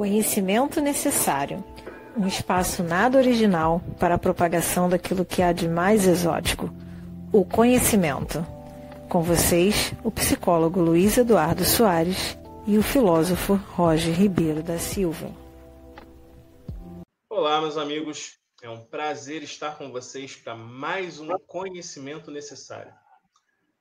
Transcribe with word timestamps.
Conhecimento 0.00 0.80
necessário. 0.80 1.62
Um 2.16 2.26
espaço 2.26 2.82
nada 2.82 3.18
original 3.18 3.82
para 3.98 4.14
a 4.14 4.18
propagação 4.18 4.88
daquilo 4.88 5.26
que 5.26 5.42
há 5.42 5.52
de 5.52 5.68
mais 5.68 6.06
exótico. 6.06 6.70
O 7.30 7.44
conhecimento. 7.44 8.38
Com 9.10 9.20
vocês, 9.20 9.92
o 10.02 10.10
psicólogo 10.10 10.80
Luiz 10.80 11.18
Eduardo 11.18 11.66
Soares 11.66 12.38
e 12.66 12.78
o 12.78 12.82
filósofo 12.82 13.56
Roger 13.74 14.14
Ribeiro 14.14 14.62
da 14.62 14.78
Silva. 14.78 15.30
Olá, 17.28 17.60
meus 17.60 17.76
amigos. 17.76 18.38
É 18.62 18.70
um 18.70 18.82
prazer 18.82 19.42
estar 19.42 19.76
com 19.76 19.92
vocês 19.92 20.34
para 20.34 20.54
mais 20.54 21.20
um 21.20 21.28
conhecimento 21.46 22.30
necessário. 22.30 22.94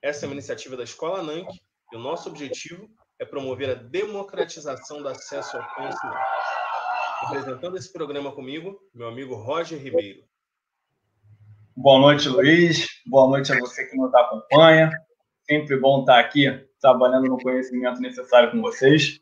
Essa 0.01 0.25
é 0.25 0.27
uma 0.27 0.35
iniciativa 0.35 0.75
da 0.75 0.83
Escola 0.83 1.23
NANC 1.23 1.47
e 1.93 1.95
o 1.95 1.99
nosso 1.99 2.27
objetivo 2.27 2.89
é 3.19 3.25
promover 3.25 3.69
a 3.69 3.73
democratização 3.73 5.01
do 5.01 5.09
acesso 5.09 5.57
ao 5.57 5.75
conhecimento. 5.75 6.17
Apresentando 7.23 7.77
esse 7.77 7.91
programa 7.91 8.31
comigo, 8.31 8.79
meu 8.95 9.09
amigo 9.09 9.35
Roger 9.35 9.77
Ribeiro. 9.77 10.23
Boa 11.75 11.99
noite, 11.99 12.29
Luiz. 12.29 12.87
Boa 13.05 13.27
noite 13.27 13.51
a 13.51 13.59
você 13.59 13.85
que 13.85 13.97
nos 13.97 14.13
acompanha. 14.13 14.89
Sempre 15.43 15.77
bom 15.77 15.99
estar 15.99 16.17
aqui 16.17 16.65
trabalhando 16.79 17.27
no 17.27 17.37
conhecimento 17.37 17.99
necessário 17.99 18.51
com 18.51 18.61
vocês. 18.61 19.19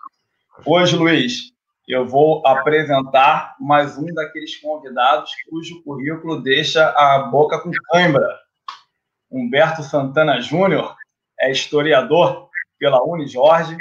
Hoje, 0.64 0.96
Luiz, 0.96 1.52
eu 1.88 2.08
vou 2.08 2.46
apresentar 2.46 3.56
mais 3.60 3.98
um 3.98 4.14
daqueles 4.14 4.58
convidados 4.58 5.32
cujo 5.50 5.82
currículo 5.84 6.42
deixa 6.42 6.88
a 6.90 7.24
boca 7.32 7.60
com 7.60 7.72
cãibra. 7.92 8.40
Humberto 9.32 9.82
Santana 9.82 10.40
Júnior 10.40 10.96
é 11.40 11.52
historiador 11.52 12.47
pela 12.80 13.04
Unijorge, 13.04 13.78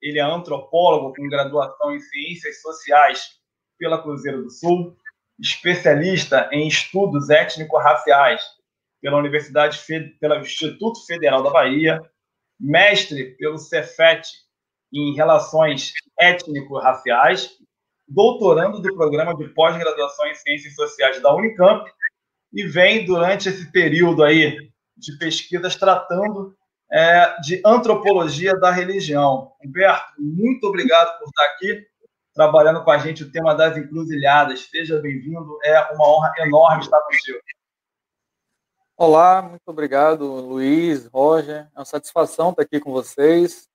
ele 0.00 0.18
é 0.18 0.22
antropólogo 0.22 1.14
com 1.14 1.28
graduação 1.28 1.94
em 1.94 2.00
Ciências 2.00 2.60
Sociais 2.60 3.40
pela 3.78 4.02
Cruzeiro 4.02 4.42
do 4.42 4.50
Sul, 4.50 4.96
especialista 5.38 6.48
em 6.52 6.66
estudos 6.66 7.30
étnico-raciais 7.30 8.42
pela 9.00 9.18
Universidade 9.18 9.80
pelo 10.20 10.36
Instituto 10.36 11.04
Federal 11.06 11.42
da 11.42 11.50
Bahia, 11.50 12.00
mestre 12.58 13.36
pelo 13.36 13.58
Cefet 13.58 14.22
em 14.92 15.14
Relações 15.14 15.92
Étnico-Raciais, 16.18 17.50
doutorando 18.06 18.80
do 18.80 18.94
programa 18.94 19.34
de 19.34 19.48
pós-graduação 19.48 20.26
em 20.26 20.34
Ciências 20.34 20.74
Sociais 20.74 21.20
da 21.20 21.34
Unicamp 21.34 21.90
e 22.52 22.64
vem 22.64 23.04
durante 23.04 23.48
esse 23.48 23.72
período 23.72 24.22
aí 24.22 24.70
de 24.96 25.18
pesquisas 25.18 25.74
tratando 25.74 26.54
é, 26.92 27.40
de 27.40 27.62
antropologia 27.64 28.54
da 28.54 28.70
religião. 28.70 29.54
Humberto, 29.64 30.12
muito 30.18 30.66
obrigado 30.66 31.18
por 31.18 31.26
estar 31.26 31.44
aqui 31.46 31.86
trabalhando 32.34 32.84
com 32.84 32.90
a 32.90 32.98
gente 32.98 33.22
o 33.22 33.32
tema 33.32 33.54
das 33.54 33.78
encruzilhadas. 33.78 34.68
Seja 34.70 35.00
bem-vindo, 35.00 35.58
é 35.64 35.80
uma 35.92 36.06
honra 36.06 36.32
enorme 36.38 36.82
estar 36.82 37.00
contigo. 37.00 37.38
Olá, 38.94 39.40
muito 39.40 39.66
obrigado, 39.66 40.24
Luiz, 40.26 41.06
Roger. 41.06 41.66
É 41.74 41.78
uma 41.78 41.84
satisfação 41.86 42.50
estar 42.50 42.62
aqui 42.62 42.78
com 42.78 42.92
vocês. 42.92 43.68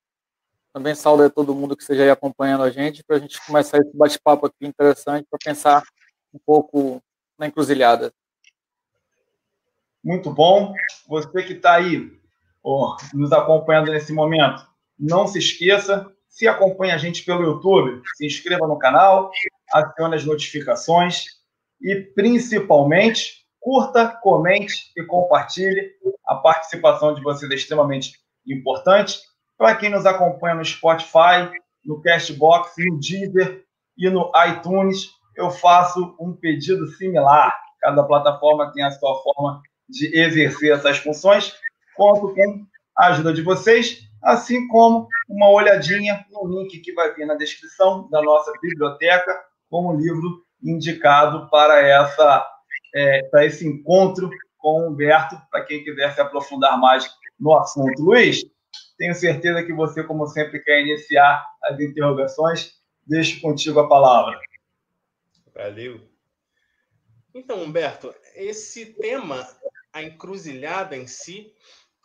Também 0.71 0.93
saúdo 0.93 1.23
a 1.23 1.29
todo 1.29 1.55
mundo 1.55 1.75
que 1.75 1.81
esteja 1.81 2.03
aí 2.03 2.11
acompanhando 2.11 2.63
a 2.63 2.69
gente, 2.69 3.03
para 3.03 3.15
a 3.15 3.19
gente 3.19 3.43
começar 3.47 3.79
esse 3.79 3.97
bate-papo 3.97 4.45
aqui 4.45 4.67
interessante, 4.67 5.25
para 5.27 5.39
pensar 5.43 5.83
um 6.31 6.37
pouco 6.45 7.01
na 7.37 7.47
encruzilhada. 7.47 8.13
Muito 10.03 10.31
bom. 10.31 10.73
Você 11.07 11.43
que 11.43 11.53
está 11.53 11.73
aí 11.73 12.15
nos 13.13 13.31
acompanhando 13.31 13.91
nesse 13.91 14.11
momento, 14.11 14.65
não 14.99 15.27
se 15.27 15.39
esqueça, 15.39 16.11
se 16.27 16.47
acompanha 16.47 16.95
a 16.95 16.97
gente 16.97 17.23
pelo 17.23 17.43
YouTube, 17.43 18.01
se 18.15 18.25
inscreva 18.25 18.67
no 18.67 18.77
canal, 18.77 19.31
acione 19.73 20.15
as 20.15 20.25
notificações 20.25 21.25
e, 21.81 21.95
principalmente, 21.95 23.45
curta, 23.59 24.07
comente 24.21 24.91
e 24.95 25.03
compartilhe. 25.03 25.91
A 26.27 26.35
participação 26.35 27.13
de 27.13 27.21
vocês 27.21 27.49
é 27.51 27.55
extremamente 27.55 28.13
importante. 28.45 29.19
Para 29.57 29.75
quem 29.75 29.89
nos 29.89 30.05
acompanha 30.05 30.55
no 30.55 30.65
Spotify, 30.65 31.49
no 31.85 32.01
Castbox, 32.01 32.73
no 32.77 32.99
Deezer 32.99 33.63
e 33.97 34.09
no 34.09 34.31
iTunes, 34.47 35.09
eu 35.35 35.49
faço 35.49 36.15
um 36.19 36.33
pedido 36.33 36.87
similar. 36.87 37.55
Cada 37.79 38.03
plataforma 38.03 38.71
tem 38.73 38.83
a 38.83 38.91
sua 38.91 39.21
forma 39.21 39.61
de 39.89 40.17
exercer 40.19 40.73
essas 40.73 40.97
funções. 40.97 41.53
Conto 41.97 42.33
com 42.33 42.65
a 42.95 43.07
ajuda 43.07 43.33
de 43.33 43.41
vocês, 43.41 44.07
assim 44.23 44.67
como 44.67 45.07
uma 45.27 45.49
olhadinha 45.49 46.25
no 46.31 46.47
link 46.47 46.79
que 46.79 46.93
vai 46.93 47.13
vir 47.13 47.25
na 47.25 47.35
descrição 47.35 48.07
da 48.09 48.21
nossa 48.21 48.51
biblioteca, 48.61 49.37
como 49.69 49.97
livro 49.97 50.45
indicado 50.63 51.49
para, 51.49 51.81
essa, 51.81 52.47
é, 52.95 53.23
para 53.23 53.45
esse 53.45 53.67
encontro 53.67 54.29
com 54.57 54.81
o 54.81 54.87
Humberto, 54.87 55.35
para 55.51 55.65
quem 55.65 55.83
quiser 55.83 56.13
se 56.13 56.21
aprofundar 56.21 56.79
mais 56.79 57.09
no 57.39 57.53
assunto. 57.57 58.01
Luiz, 58.01 58.43
tenho 58.97 59.13
certeza 59.13 59.63
que 59.63 59.73
você, 59.73 60.03
como 60.03 60.25
sempre, 60.27 60.59
quer 60.59 60.81
iniciar 60.81 61.45
as 61.63 61.79
interrogações. 61.79 62.77
Deixo 63.05 63.39
contigo 63.41 63.79
a 63.79 63.87
palavra. 63.87 64.39
Valeu. 65.53 66.01
Então, 67.33 67.61
Humberto, 67.61 68.13
esse 68.35 68.93
tema, 68.93 69.47
a 69.93 70.01
encruzilhada 70.01 70.97
em 70.97 71.05
si, 71.05 71.53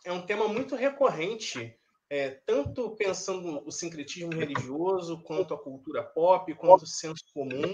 é 0.03 0.11
um 0.11 0.25
tema 0.25 0.47
muito 0.47 0.75
recorrente, 0.75 1.77
é, 2.09 2.29
tanto 2.29 2.95
pensando 2.95 3.65
o 3.65 3.71
sincretismo 3.71 4.31
religioso, 4.33 5.21
quanto 5.23 5.53
a 5.53 5.61
cultura 5.61 6.03
pop, 6.03 6.53
quanto 6.55 6.83
o 6.83 6.87
senso 6.87 7.23
comum. 7.33 7.73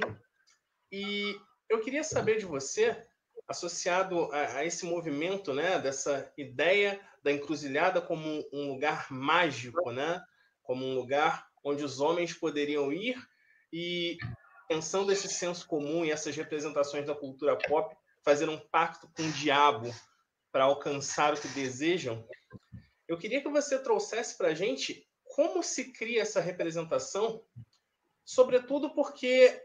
E 0.91 1.35
eu 1.67 1.81
queria 1.81 2.03
saber 2.03 2.37
de 2.37 2.45
você, 2.45 3.05
associado 3.47 4.31
a, 4.31 4.57
a 4.57 4.65
esse 4.65 4.85
movimento, 4.85 5.53
né, 5.53 5.79
dessa 5.79 6.31
ideia 6.37 6.99
da 7.23 7.31
encruzilhada 7.31 8.01
como 8.01 8.47
um 8.53 8.73
lugar 8.73 9.11
mágico, 9.11 9.91
né, 9.91 10.23
como 10.63 10.85
um 10.85 10.93
lugar 10.93 11.47
onde 11.63 11.83
os 11.83 11.99
homens 11.99 12.33
poderiam 12.33 12.93
ir 12.93 13.17
e 13.73 14.17
pensando 14.67 15.11
esse 15.11 15.27
senso 15.27 15.67
comum 15.67 16.05
e 16.05 16.11
essas 16.11 16.35
representações 16.35 17.05
da 17.05 17.15
cultura 17.15 17.57
pop, 17.57 17.95
fazer 18.23 18.47
um 18.47 18.57
pacto 18.57 19.09
com 19.15 19.23
o 19.23 19.31
diabo 19.31 19.93
para 20.51 20.65
alcançar 20.65 21.33
o 21.33 21.39
que 21.39 21.47
desejam, 21.49 22.27
eu 23.07 23.17
queria 23.17 23.41
que 23.41 23.49
você 23.49 23.79
trouxesse 23.79 24.37
para 24.37 24.49
a 24.49 24.53
gente 24.53 25.07
como 25.23 25.63
se 25.63 25.91
cria 25.91 26.21
essa 26.21 26.41
representação, 26.41 27.43
sobretudo 28.25 28.93
porque 28.93 29.63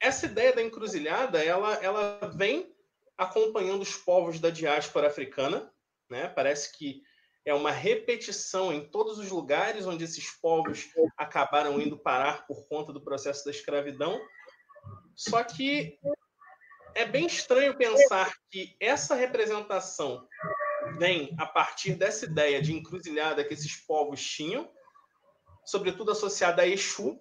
essa 0.00 0.26
ideia 0.26 0.52
da 0.52 0.62
encruzilhada 0.62 1.42
ela, 1.42 1.74
ela 1.82 2.32
vem 2.34 2.74
acompanhando 3.16 3.82
os 3.82 3.96
povos 3.96 4.40
da 4.40 4.50
diáspora 4.50 5.08
africana, 5.08 5.72
né? 6.10 6.28
Parece 6.28 6.76
que 6.76 7.02
é 7.44 7.54
uma 7.54 7.70
repetição 7.70 8.72
em 8.72 8.88
todos 8.88 9.18
os 9.18 9.30
lugares 9.30 9.86
onde 9.86 10.04
esses 10.04 10.30
povos 10.40 10.88
acabaram 11.16 11.80
indo 11.80 11.98
parar 11.98 12.46
por 12.46 12.66
conta 12.68 12.92
do 12.92 13.04
processo 13.04 13.44
da 13.44 13.50
escravidão. 13.50 14.20
Só 15.14 15.44
que 15.44 15.98
é 16.94 17.04
bem 17.04 17.26
estranho 17.26 17.76
pensar 17.76 18.32
que 18.50 18.76
essa 18.78 19.14
representação 19.14 20.26
vem 20.98 21.34
a 21.38 21.46
partir 21.46 21.94
dessa 21.94 22.24
ideia 22.24 22.62
de 22.62 22.72
encruzilhada 22.72 23.44
que 23.44 23.54
esses 23.54 23.74
povos 23.76 24.22
tinham, 24.22 24.70
sobretudo 25.64 26.12
associada 26.12 26.62
a 26.62 26.66
Exu, 26.66 27.18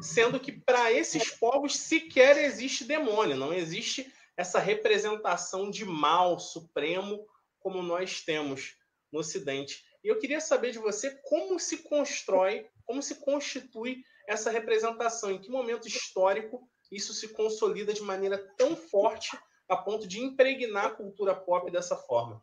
sendo 0.00 0.38
que 0.38 0.52
para 0.52 0.92
esses 0.92 1.30
povos 1.30 1.76
sequer 1.76 2.36
existe 2.38 2.84
demônio, 2.84 3.36
não 3.36 3.52
existe 3.52 4.12
essa 4.36 4.58
representação 4.58 5.70
de 5.70 5.84
mal 5.84 6.38
supremo 6.38 7.26
como 7.58 7.82
nós 7.82 8.20
temos 8.20 8.76
no 9.12 9.20
Ocidente. 9.20 9.84
E 10.02 10.08
eu 10.08 10.18
queria 10.18 10.40
saber 10.40 10.72
de 10.72 10.78
você 10.78 11.10
como 11.28 11.58
se 11.58 11.78
constrói, 11.78 12.66
como 12.84 13.02
se 13.02 13.16
constitui 13.16 14.02
essa 14.26 14.50
representação, 14.50 15.30
em 15.30 15.38
que 15.38 15.50
momento 15.50 15.86
histórico 15.86 16.68
isso 16.92 17.14
se 17.14 17.28
consolida 17.28 17.92
de 17.92 18.02
maneira 18.02 18.38
tão 18.56 18.76
forte 18.76 19.36
a 19.68 19.76
ponto 19.76 20.06
de 20.06 20.20
impregnar 20.20 20.86
a 20.86 20.90
cultura 20.90 21.34
pop 21.34 21.70
dessa 21.70 21.96
forma? 21.96 22.42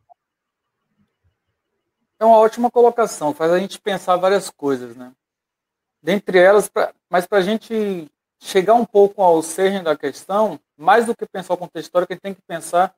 É 2.19 2.25
uma 2.25 2.37
ótima 2.37 2.69
colocação, 2.69 3.33
faz 3.33 3.51
a 3.51 3.59
gente 3.59 3.79
pensar 3.79 4.17
várias 4.17 4.49
coisas, 4.49 4.95
né? 4.95 5.13
Dentre 6.01 6.39
elas, 6.39 6.67
pra, 6.67 6.93
mas 7.09 7.27
para 7.27 7.37
a 7.37 7.41
gente 7.41 8.11
chegar 8.39 8.73
um 8.73 8.85
pouco 8.85 9.21
ao 9.21 9.41
cerne 9.41 9.83
da 9.83 9.95
questão, 9.95 10.59
mais 10.75 11.05
do 11.05 11.15
que 11.15 11.25
pensar 11.27 11.53
o 11.53 11.57
contexto 11.57 11.87
histórico, 11.87 12.11
a 12.11 12.15
gente 12.15 12.21
tem 12.21 12.33
que 12.33 12.41
pensar 12.41 12.93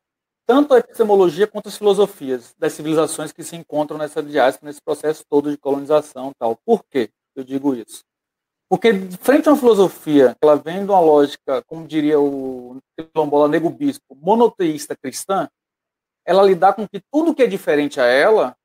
tanto 0.46 0.74
a 0.74 0.80
epistemologia 0.80 1.48
quanto 1.48 1.70
as 1.70 1.78
filosofias 1.78 2.56
das 2.58 2.74
civilizações 2.74 3.32
que 3.32 3.44
se 3.44 3.56
encontram 3.56 3.98
nessa 3.98 4.24
diáspora, 4.24 4.70
nesse 4.70 4.82
processo 4.82 5.24
todo 5.30 5.52
de 5.52 5.58
colonização 5.58 6.32
tal. 6.38 6.56
Por 6.56 6.84
quê 6.84 7.12
eu 7.36 7.44
digo 7.44 7.76
isso? 7.76 8.04
Porque, 8.72 8.94
frente 9.20 9.50
a 9.50 9.52
uma 9.52 9.58
filosofia, 9.58 10.34
ela 10.42 10.56
vem 10.56 10.86
de 10.86 10.90
uma 10.90 11.02
lógica, 11.02 11.62
como 11.64 11.86
diria 11.86 12.18
o 12.18 12.78
quilombola 12.98 13.50
Nego 13.50 13.70
Bispo, 13.70 14.16
monoteísta 14.16 14.96
cristã, 14.96 15.50
ela 16.26 16.42
lidar 16.42 16.72
com 16.72 16.88
que 16.88 17.02
tudo 17.12 17.36
que 17.36 17.44
é 17.44 17.48
diferente 17.48 18.00
a 18.00 18.06
ela 18.06 18.56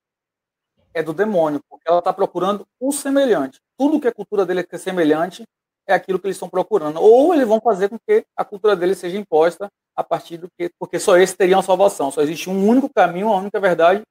é 0.94 1.02
do 1.02 1.12
demônio, 1.12 1.58
porque 1.68 1.88
ela 1.88 1.98
está 1.98 2.12
procurando 2.12 2.64
o 2.78 2.92
semelhante. 2.92 3.58
Tudo 3.76 3.98
que 3.98 4.06
a 4.06 4.14
cultura 4.14 4.46
dele 4.46 4.64
é 4.70 4.78
semelhante 4.78 5.42
é 5.88 5.94
aquilo 5.94 6.20
que 6.20 6.28
eles 6.28 6.36
estão 6.36 6.48
procurando. 6.48 7.02
Ou 7.02 7.34
eles 7.34 7.48
vão 7.48 7.60
fazer 7.60 7.88
com 7.88 7.98
que 7.98 8.24
a 8.36 8.44
cultura 8.44 8.76
deles 8.76 8.98
seja 8.98 9.18
imposta 9.18 9.68
a 9.96 10.04
partir 10.04 10.36
do 10.36 10.46
que, 10.56 10.70
porque 10.78 11.00
só 11.00 11.16
esse 11.16 11.36
teriam 11.36 11.60
salvação. 11.62 12.12
Só 12.12 12.22
existe 12.22 12.48
um 12.48 12.68
único 12.68 12.88
caminho, 12.94 13.26
uma 13.26 13.38
única 13.38 13.58
verdade 13.58 14.02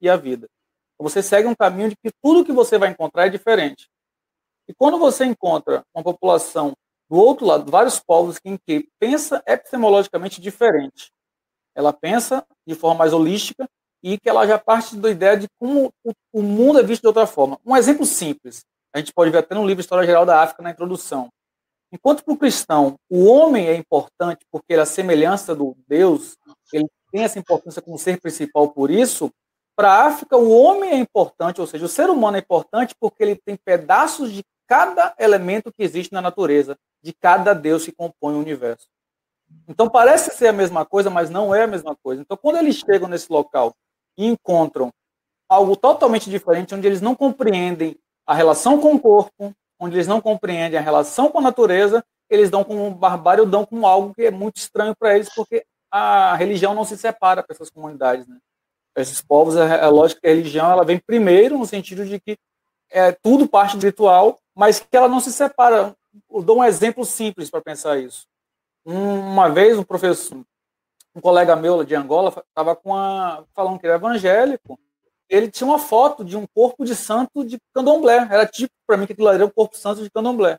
e 0.00 0.08
a 0.08 0.16
vida. 0.16 0.48
Você 0.98 1.22
segue 1.22 1.46
um 1.46 1.54
caminho 1.54 1.90
de 1.90 1.96
que 2.04 2.10
tudo 2.20 2.44
que 2.44 2.50
você 2.50 2.76
vai 2.78 2.88
encontrar 2.88 3.28
é 3.28 3.30
diferente. 3.30 3.86
E 4.68 4.74
quando 4.74 4.98
você 4.98 5.24
encontra 5.24 5.84
uma 5.94 6.02
população 6.02 6.72
do 7.08 7.16
outro 7.16 7.46
lado, 7.46 7.70
vários 7.70 8.00
povos 8.00 8.38
em 8.44 8.56
que 8.56 8.88
pensa 8.98 9.42
epistemologicamente 9.46 10.40
diferente, 10.40 11.12
ela 11.74 11.92
pensa 11.92 12.44
de 12.66 12.74
forma 12.74 12.98
mais 12.98 13.12
holística 13.12 13.68
e 14.02 14.18
que 14.18 14.28
ela 14.28 14.46
já 14.46 14.58
parte 14.58 14.96
da 14.96 15.10
ideia 15.10 15.36
de 15.36 15.46
como 15.58 15.92
o 16.32 16.42
mundo 16.42 16.80
é 16.80 16.82
visto 16.82 17.02
de 17.02 17.08
outra 17.08 17.26
forma. 17.26 17.58
Um 17.64 17.76
exemplo 17.76 18.04
simples, 18.04 18.64
a 18.92 18.98
gente 18.98 19.12
pode 19.12 19.30
ver 19.30 19.38
até 19.38 19.54
no 19.54 19.66
livro 19.66 19.80
História 19.80 20.06
Geral 20.06 20.26
da 20.26 20.42
África, 20.42 20.62
na 20.62 20.70
introdução. 20.70 21.28
Enquanto 21.92 22.24
para 22.24 22.34
o 22.34 22.36
cristão 22.36 22.96
o 23.08 23.26
homem 23.26 23.68
é 23.68 23.76
importante 23.76 24.44
porque 24.50 24.72
ele 24.72 24.80
é 24.80 24.82
a 24.82 24.86
semelhança 24.86 25.54
do 25.54 25.76
Deus, 25.86 26.36
ele 26.72 26.86
tem 27.12 27.22
essa 27.22 27.38
importância 27.38 27.80
como 27.80 27.98
ser 27.98 28.20
principal 28.20 28.70
por 28.70 28.90
isso, 28.90 29.30
para 29.76 29.92
a 29.92 30.06
África 30.06 30.36
o 30.36 30.50
homem 30.50 30.90
é 30.90 30.96
importante, 30.96 31.60
ou 31.60 31.66
seja, 31.66 31.84
o 31.84 31.88
ser 31.88 32.08
humano 32.08 32.36
é 32.36 32.40
importante 32.40 32.94
porque 32.98 33.22
ele 33.22 33.36
tem 33.36 33.56
pedaços 33.56 34.32
de 34.32 34.42
cada 34.66 35.14
elemento 35.18 35.72
que 35.72 35.82
existe 35.82 36.12
na 36.12 36.20
natureza, 36.20 36.76
de 37.02 37.12
cada 37.12 37.54
Deus 37.54 37.84
que 37.84 37.92
compõe 37.92 38.34
o 38.34 38.40
universo. 38.40 38.86
Então 39.68 39.88
parece 39.88 40.36
ser 40.36 40.48
a 40.48 40.52
mesma 40.52 40.84
coisa, 40.84 41.08
mas 41.08 41.30
não 41.30 41.54
é 41.54 41.62
a 41.62 41.68
mesma 41.68 41.96
coisa. 41.96 42.22
Então 42.22 42.36
quando 42.36 42.56
eles 42.56 42.76
chegam 42.76 43.08
nesse 43.08 43.30
local 43.30 43.74
e 44.18 44.26
encontram 44.26 44.92
algo 45.48 45.76
totalmente 45.76 46.28
diferente, 46.28 46.74
onde 46.74 46.86
eles 46.86 47.00
não 47.00 47.14
compreendem 47.14 47.96
a 48.26 48.34
relação 48.34 48.80
com 48.80 48.94
o 48.94 49.00
corpo, 49.00 49.54
onde 49.78 49.96
eles 49.96 50.06
não 50.06 50.20
compreendem 50.20 50.78
a 50.78 50.82
relação 50.82 51.28
com 51.28 51.38
a 51.38 51.42
natureza, 51.42 52.04
eles 52.28 52.50
dão 52.50 52.64
como 52.64 52.90
barbárie 52.90 53.40
ou 53.40 53.46
dão 53.46 53.64
como 53.64 53.86
algo 53.86 54.12
que 54.12 54.22
é 54.22 54.30
muito 54.30 54.56
estranho 54.56 54.94
para 54.96 55.14
eles, 55.14 55.32
porque 55.32 55.64
a 55.90 56.34
religião 56.34 56.74
não 56.74 56.84
se 56.84 56.96
separa 56.96 57.42
para 57.42 57.54
essas 57.54 57.70
comunidades. 57.70 58.26
Né? 58.26 58.36
Esses 58.96 59.22
povos, 59.22 59.56
é, 59.56 59.84
é 59.84 59.86
lógico 59.86 60.20
que 60.20 60.26
a 60.26 60.30
religião 60.30 60.70
ela 60.70 60.84
vem 60.84 60.98
primeiro, 60.98 61.58
no 61.58 61.66
sentido 61.66 62.04
de 62.04 62.18
que 62.18 62.36
é 62.90 63.12
tudo 63.12 63.48
parte 63.48 63.76
do 63.76 63.86
ritual, 63.86 64.40
mas 64.56 64.80
que 64.80 64.96
ela 64.96 65.08
não 65.08 65.20
se 65.20 65.32
separa. 65.32 65.94
Eu 66.30 66.42
dou 66.42 66.58
um 66.58 66.64
exemplo 66.64 67.04
simples 67.04 67.50
para 67.50 67.60
pensar 67.60 67.98
isso. 67.98 68.26
Uma 68.84 69.50
vez, 69.50 69.78
um 69.78 69.82
professor, 69.82 70.42
um 71.14 71.20
colega 71.20 71.54
meu 71.54 71.84
de 71.84 71.94
Angola, 71.94 72.32
estava 72.48 72.74
com 72.74 72.94
a, 72.94 73.44
falando 73.54 73.78
que 73.78 73.86
era 73.86 73.96
evangélico, 73.96 74.78
ele 75.28 75.50
tinha 75.50 75.66
uma 75.66 75.78
foto 75.78 76.24
de 76.24 76.36
um 76.36 76.46
corpo 76.46 76.84
de 76.84 76.94
santo 76.94 77.44
de 77.44 77.58
candomblé. 77.74 78.28
Era 78.30 78.46
tipo 78.46 78.72
para 78.86 78.96
mim 78.96 79.06
que 79.06 79.12
aquilo 79.12 79.28
era 79.28 79.44
um 79.44 79.50
corpo 79.50 79.76
santo 79.76 80.02
de 80.02 80.10
candomblé. 80.10 80.58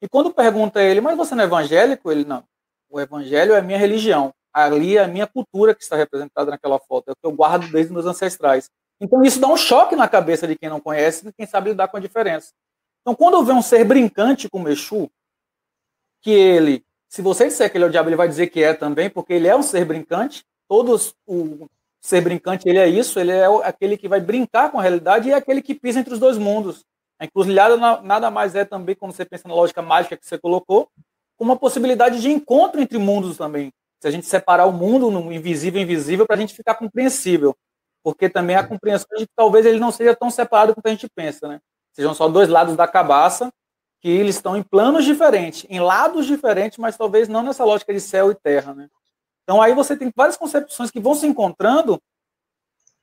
E 0.00 0.08
quando 0.08 0.32
pergunta 0.32 0.80
a 0.80 0.82
ele, 0.82 1.00
mas 1.00 1.16
você 1.16 1.34
não 1.34 1.42
é 1.42 1.46
evangélico? 1.46 2.10
Ele, 2.12 2.24
não. 2.24 2.44
O 2.90 3.00
evangelho 3.00 3.54
é 3.54 3.58
a 3.58 3.62
minha 3.62 3.78
religião. 3.78 4.32
Ali 4.52 4.98
é 4.98 5.04
a 5.04 5.08
minha 5.08 5.26
cultura 5.26 5.74
que 5.74 5.82
está 5.82 5.96
representada 5.96 6.50
naquela 6.50 6.78
foto. 6.78 7.08
É 7.08 7.12
o 7.12 7.16
que 7.16 7.26
eu 7.26 7.32
guardo 7.32 7.70
desde 7.70 7.92
meus 7.92 8.04
ancestrais. 8.04 8.68
Então 9.00 9.22
isso 9.24 9.40
dá 9.40 9.48
um 9.48 9.56
choque 9.56 9.96
na 9.96 10.06
cabeça 10.06 10.46
de 10.46 10.56
quem 10.56 10.68
não 10.68 10.78
conhece 10.78 11.26
e 11.26 11.32
quem 11.32 11.46
sabe 11.46 11.70
lidar 11.70 11.88
com 11.88 11.96
a 11.96 12.00
diferença. 12.00 12.52
Então 13.02 13.14
quando 13.14 13.34
eu 13.34 13.54
um 13.54 13.62
ser 13.62 13.84
brincante 13.84 14.48
como 14.48 14.68
Exu, 14.68 15.10
que 16.22 16.30
ele, 16.30 16.84
se 17.08 17.20
você 17.20 17.48
disser 17.48 17.70
que 17.70 17.76
ele 17.76 17.84
é 17.84 17.88
o 17.88 17.90
diabo, 17.90 18.08
ele 18.08 18.16
vai 18.16 18.28
dizer 18.28 18.46
que 18.46 18.62
é 18.62 18.72
também, 18.72 19.10
porque 19.10 19.32
ele 19.32 19.48
é 19.48 19.56
um 19.56 19.62
ser 19.62 19.84
brincante. 19.84 20.44
Todos 20.68 21.14
o 21.26 21.68
ser 22.00 22.20
brincante, 22.20 22.68
ele 22.68 22.78
é 22.78 22.88
isso, 22.88 23.18
ele 23.20 23.32
é 23.32 23.46
aquele 23.64 23.96
que 23.96 24.08
vai 24.08 24.20
brincar 24.20 24.70
com 24.70 24.78
a 24.78 24.82
realidade 24.82 25.28
e 25.28 25.32
é 25.32 25.34
aquele 25.34 25.60
que 25.60 25.74
pisa 25.74 26.00
entre 26.00 26.14
os 26.14 26.20
dois 26.20 26.38
mundos. 26.38 26.84
A 27.18 27.24
encruzilhada 27.24 27.76
nada 28.02 28.30
mais 28.30 28.54
é 28.54 28.64
também, 28.64 28.94
quando 28.94 29.12
você 29.12 29.24
pensa 29.24 29.46
na 29.46 29.54
lógica 29.54 29.82
mágica 29.82 30.16
que 30.16 30.26
você 30.26 30.38
colocou, 30.38 30.88
uma 31.38 31.56
possibilidade 31.56 32.20
de 32.20 32.30
encontro 32.30 32.80
entre 32.80 32.98
mundos 32.98 33.36
também. 33.36 33.72
Se 34.00 34.08
a 34.08 34.10
gente 34.10 34.26
separar 34.26 34.66
o 34.66 34.72
mundo 34.72 35.10
no 35.10 35.32
invisível 35.32 35.80
e 35.80 35.84
invisível 35.84 36.26
para 36.26 36.36
a 36.36 36.38
gente 36.38 36.54
ficar 36.54 36.74
compreensível. 36.74 37.56
Porque 38.02 38.28
também 38.28 38.56
a 38.56 38.66
compreensão 38.66 39.16
de 39.16 39.26
que 39.26 39.32
talvez 39.36 39.66
ele 39.66 39.78
não 39.78 39.92
seja 39.92 40.14
tão 40.14 40.30
separado 40.30 40.74
quanto 40.74 40.86
a 40.86 40.90
gente 40.90 41.08
pensa, 41.14 41.48
né? 41.48 41.60
Sejam 41.92 42.14
só 42.14 42.28
dois 42.28 42.48
lados 42.48 42.76
da 42.76 42.88
cabaça, 42.88 43.52
que 44.00 44.08
eles 44.08 44.36
estão 44.36 44.56
em 44.56 44.62
planos 44.62 45.04
diferentes, 45.04 45.64
em 45.70 45.78
lados 45.78 46.26
diferentes, 46.26 46.78
mas 46.78 46.96
talvez 46.96 47.28
não 47.28 47.42
nessa 47.42 47.64
lógica 47.64 47.92
de 47.92 48.00
céu 48.00 48.32
e 48.32 48.34
terra, 48.34 48.74
né? 48.74 48.88
Então 49.44 49.60
aí 49.60 49.74
você 49.74 49.96
tem 49.96 50.12
várias 50.14 50.36
concepções 50.36 50.90
que 50.90 51.00
vão 51.00 51.14
se 51.14 51.26
encontrando 51.26 52.00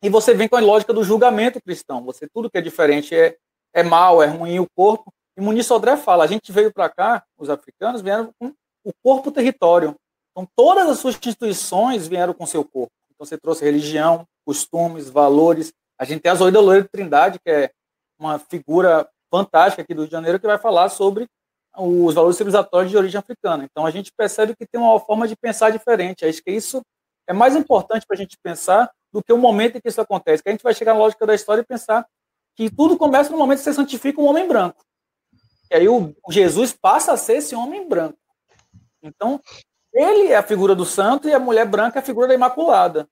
e 0.02 0.10
você 0.10 0.34
vem 0.34 0.48
com 0.48 0.56
a 0.56 0.62
lógica 0.62 0.94
do 0.94 1.04
julgamento 1.04 1.62
cristão. 1.62 2.04
Você 2.04 2.28
tudo 2.28 2.50
que 2.50 2.58
é 2.58 2.62
diferente 2.62 3.16
é, 3.16 3.38
é 3.74 3.84
mal, 3.84 4.24
é 4.24 4.28
ruim 4.28 4.60
o 4.60 4.68
corpo. 4.76 5.14
E 5.38 5.42
Muniz 5.42 5.68
Sodré 5.68 5.96
fala, 5.96 6.24
a 6.24 6.28
gente 6.28 6.52
veio 6.52 6.74
para 6.74 6.90
cá, 6.90 7.24
os 7.38 7.50
africanos 7.50 8.02
vieram 8.02 8.34
com 8.40 8.54
o 8.84 8.92
corpo 9.04 9.32
território. 9.32 9.96
Então 10.32 10.48
todas 10.56 10.90
as 10.90 11.00
suas 11.00 11.16
instituições 11.16 12.08
vieram 12.08 12.34
com 12.34 12.46
seu 12.46 12.64
corpo. 12.64 12.92
Então 13.14 13.26
você 13.26 13.38
trouxe 13.38 13.64
religião, 13.64 14.26
costumes, 14.46 15.10
valores. 15.10 15.74
A 15.98 16.06
gente 16.06 16.22
tem 16.22 16.32
a 16.32 16.36
Zoida 16.36 16.60
Loira 16.60 16.84
de 16.84 16.90
Trindade, 16.90 17.40
que 17.40 17.50
é 17.50 17.72
uma 18.20 18.38
figura 18.38 19.08
fantástica 19.32 19.82
aqui 19.82 19.94
do 19.94 20.02
Rio 20.02 20.08
de 20.08 20.12
Janeiro, 20.12 20.40
que 20.40 20.48
vai 20.48 20.58
falar 20.58 20.90
sobre 20.90 21.28
os 21.78 22.14
valores 22.14 22.36
civilizatórios 22.36 22.92
de 22.92 22.98
origem 22.98 23.18
africana. 23.18 23.64
Então 23.64 23.86
a 23.86 23.92
gente 23.92 24.12
percebe 24.12 24.56
que 24.56 24.66
tem 24.66 24.82
uma 24.82 25.00
forma 25.00 25.28
de 25.28 25.36
pensar 25.36 25.72
diferente. 25.72 26.26
Acho 26.26 26.44
que 26.44 26.52
isso 26.52 26.82
é 27.28 27.34
mais 27.34 27.56
importante 27.56 28.06
para 28.06 28.16
a 28.16 28.18
gente 28.18 28.38
pensar 28.42 28.92
do 29.14 29.24
que 29.24 29.32
o 29.32 29.38
momento 29.38 29.78
em 29.78 29.82
que 29.82 29.88
isso 29.88 30.02
acontece. 30.02 30.44
Que 30.44 30.50
a 30.50 30.52
gente 30.52 30.64
vai 30.64 30.74
chegar 30.74 30.94
na 30.94 31.00
lógica 31.00 31.26
da 31.26 31.34
história 31.34 31.62
e 31.62 31.66
pensar 31.66 32.06
que 32.56 32.70
tudo 32.70 32.98
começa 32.98 33.32
no 33.32 33.38
momento 33.38 33.60
que 33.60 33.64
você 33.64 33.74
santifica 33.74 34.20
um 34.20 34.26
homem 34.26 34.48
branco. 34.48 34.84
E 35.72 35.76
aí 35.76 35.88
o 35.88 36.14
Jesus 36.30 36.74
passa 36.74 37.14
a 37.14 37.18
ser 37.18 37.38
esse 37.38 37.56
homem 37.56 37.88
branco. 37.88 38.18
Então, 39.02 39.40
ele 39.94 40.32
é 40.32 40.36
a 40.36 40.44
figura 40.44 40.76
do 40.76 40.84
santo 40.86 41.30
e 41.30 41.34
a 41.34 41.40
mulher 41.40 41.66
branca 41.66 42.00
é 42.00 42.02
a 42.02 42.06
figura 42.06 42.28
da 42.28 42.34
imaculada. 42.34 43.08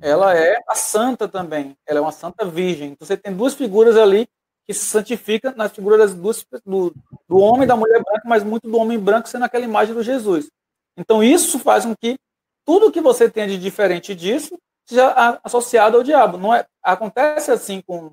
Ela 0.00 0.36
é 0.36 0.56
a 0.68 0.74
santa 0.74 1.28
também. 1.28 1.76
Ela 1.86 1.98
é 1.98 2.02
uma 2.02 2.12
santa 2.12 2.44
virgem. 2.44 2.92
Então 2.92 3.06
você 3.06 3.16
tem 3.16 3.34
duas 3.34 3.54
figuras 3.54 3.96
ali 3.96 4.28
que 4.68 4.74
se 4.74 4.84
santifica 4.84 5.54
nas 5.56 5.72
figuras 5.72 5.98
das 5.98 6.14
duas, 6.14 6.46
do, 6.66 6.94
do 7.26 7.38
homem 7.38 7.62
e 7.62 7.66
da 7.66 7.74
mulher 7.74 8.02
branca, 8.04 8.22
mas 8.26 8.44
muito 8.44 8.68
do 8.68 8.76
homem 8.76 8.98
branco 8.98 9.26
sendo 9.26 9.46
aquela 9.46 9.64
imagem 9.64 9.94
do 9.94 10.02
Jesus. 10.02 10.50
Então 10.94 11.24
isso 11.24 11.58
faz 11.58 11.86
com 11.86 11.94
que 11.96 12.18
tudo 12.66 12.92
que 12.92 13.00
você 13.00 13.30
tenha 13.30 13.48
de 13.48 13.56
diferente 13.56 14.14
disso 14.14 14.58
seja 14.86 15.40
associado 15.42 15.96
ao 15.96 16.02
diabo. 16.02 16.36
Não 16.36 16.54
é, 16.54 16.66
acontece 16.82 17.50
assim 17.50 17.80
com, 17.80 18.12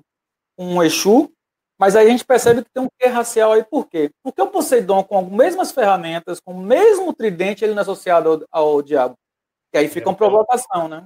com 0.56 0.66
um 0.66 0.82
Exu, 0.82 1.30
mas 1.78 1.94
aí 1.94 2.06
a 2.06 2.10
gente 2.10 2.24
percebe 2.24 2.64
que 2.64 2.70
tem 2.72 2.82
um 2.82 2.88
quê 2.98 3.06
racial 3.06 3.52
aí. 3.52 3.62
Por 3.62 3.86
quê? 3.86 4.10
Porque 4.22 4.40
o 4.40 4.46
Poseidon, 4.46 5.04
com 5.04 5.18
as 5.18 5.28
mesmas 5.28 5.72
ferramentas, 5.72 6.40
com 6.40 6.54
o 6.54 6.62
mesmo 6.62 7.12
tridente, 7.12 7.62
ele 7.62 7.74
não 7.74 7.80
é 7.80 7.82
associado 7.82 8.46
ao, 8.50 8.62
ao 8.62 8.82
diabo. 8.82 9.14
E 9.74 9.78
aí 9.78 9.88
fica 9.88 10.08
uma 10.08 10.16
provocação, 10.16 10.88
né? 10.88 11.04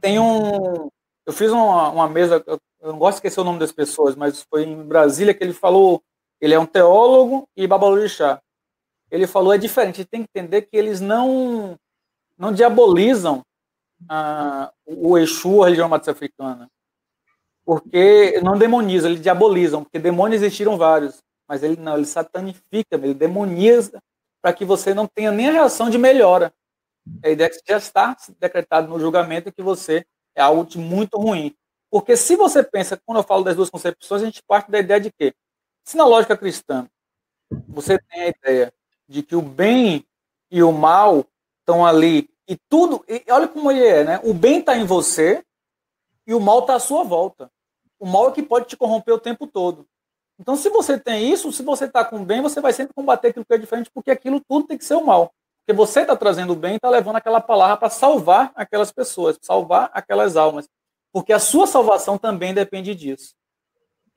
Tem 0.00 0.20
um... 0.20 0.88
Eu 1.26 1.32
fiz 1.32 1.50
uma, 1.50 1.90
uma 1.90 2.08
mesa, 2.08 2.42
eu 2.46 2.60
não 2.82 2.98
gosto 2.98 3.16
de 3.16 3.18
esquecer 3.18 3.40
o 3.40 3.44
nome 3.44 3.58
das 3.58 3.72
pessoas, 3.72 4.14
mas 4.14 4.42
foi 4.42 4.64
em 4.64 4.82
Brasília 4.82 5.32
que 5.32 5.42
ele 5.42 5.54
falou, 5.54 6.02
ele 6.40 6.54
é 6.54 6.58
um 6.58 6.66
teólogo 6.66 7.48
e 7.56 7.66
babalorixá. 7.66 8.40
Ele 9.10 9.26
falou, 9.26 9.52
é 9.52 9.58
diferente, 9.58 10.04
tem 10.04 10.22
que 10.22 10.28
entender 10.34 10.62
que 10.62 10.76
eles 10.76 11.00
não, 11.00 11.78
não 12.36 12.52
diabolizam 12.52 13.42
ah, 14.08 14.72
o 14.86 15.16
Exu, 15.16 15.62
a 15.62 15.66
religião 15.66 15.88
matriz 15.88 16.08
africana. 16.08 16.68
Porque 17.64 18.40
não 18.42 18.58
demonizam, 18.58 19.10
eles 19.10 19.22
diabolizam, 19.22 19.82
porque 19.82 19.98
demônios 19.98 20.42
existiram 20.42 20.76
vários, 20.76 21.22
mas 21.48 21.62
ele 21.62 21.76
não, 21.76 21.96
ele 21.96 22.04
satanifica, 22.04 22.96
ele 22.96 23.14
demoniza 23.14 23.98
para 24.42 24.52
que 24.52 24.64
você 24.64 24.92
não 24.92 25.06
tenha 25.06 25.32
nem 25.32 25.48
a 25.48 25.52
reação 25.52 25.88
de 25.88 25.96
melhora. 25.96 26.52
A 27.22 27.30
ideia 27.30 27.46
é 27.46 27.50
que 27.50 27.60
já 27.66 27.78
está 27.78 28.14
decretado 28.38 28.88
no 28.88 29.00
julgamento 29.00 29.52
que 29.52 29.62
você 29.62 30.04
é 30.34 30.42
algo 30.42 30.64
de 30.64 30.78
muito 30.78 31.18
ruim. 31.18 31.54
Porque 31.90 32.16
se 32.16 32.36
você 32.36 32.62
pensa, 32.62 33.00
quando 33.04 33.18
eu 33.18 33.24
falo 33.24 33.44
das 33.44 33.56
duas 33.56 33.70
concepções, 33.70 34.22
a 34.22 34.24
gente 34.24 34.42
parte 34.42 34.70
da 34.70 34.80
ideia 34.80 35.00
de 35.00 35.12
que, 35.12 35.34
se 35.84 35.96
na 35.96 36.04
lógica 36.06 36.36
cristã 36.36 36.88
você 37.68 37.98
tem 37.98 38.22
a 38.22 38.28
ideia 38.28 38.74
de 39.08 39.22
que 39.22 39.36
o 39.36 39.42
bem 39.42 40.04
e 40.50 40.62
o 40.62 40.72
mal 40.72 41.24
estão 41.60 41.86
ali 41.86 42.28
e 42.48 42.56
tudo, 42.68 43.04
e 43.08 43.24
olha 43.30 43.48
como 43.48 43.70
ele 43.70 43.84
é, 43.84 44.04
né? 44.04 44.20
O 44.24 44.34
bem 44.34 44.58
está 44.58 44.76
em 44.76 44.84
você 44.84 45.44
e 46.26 46.34
o 46.34 46.40
mal 46.40 46.60
está 46.60 46.74
à 46.74 46.80
sua 46.80 47.04
volta. 47.04 47.50
O 47.98 48.06
mal 48.06 48.28
é 48.28 48.32
que 48.32 48.42
pode 48.42 48.66
te 48.66 48.76
corromper 48.76 49.14
o 49.14 49.20
tempo 49.20 49.46
todo. 49.46 49.86
Então, 50.38 50.56
se 50.56 50.68
você 50.68 50.98
tem 50.98 51.30
isso, 51.32 51.52
se 51.52 51.62
você 51.62 51.84
está 51.84 52.04
com 52.04 52.24
bem, 52.24 52.42
você 52.42 52.60
vai 52.60 52.72
sempre 52.72 52.92
combater 52.92 53.28
aquilo 53.28 53.44
que 53.44 53.54
é 53.54 53.58
diferente, 53.58 53.90
porque 53.94 54.10
aquilo 54.10 54.40
tudo 54.40 54.66
tem 54.66 54.76
que 54.76 54.84
ser 54.84 54.94
o 54.94 55.06
mal. 55.06 55.32
Porque 55.66 55.76
você 55.76 56.00
está 56.00 56.14
trazendo 56.14 56.52
o 56.52 56.56
bem 56.56 56.76
está 56.76 56.90
levando 56.90 57.16
aquela 57.16 57.40
palavra 57.40 57.76
para 57.76 57.90
salvar 57.90 58.52
aquelas 58.54 58.92
pessoas, 58.92 59.38
salvar 59.40 59.90
aquelas 59.94 60.36
almas 60.36 60.68
porque 61.14 61.32
a 61.32 61.38
sua 61.38 61.64
salvação 61.68 62.18
também 62.18 62.52
depende 62.52 62.92
disso. 62.92 63.36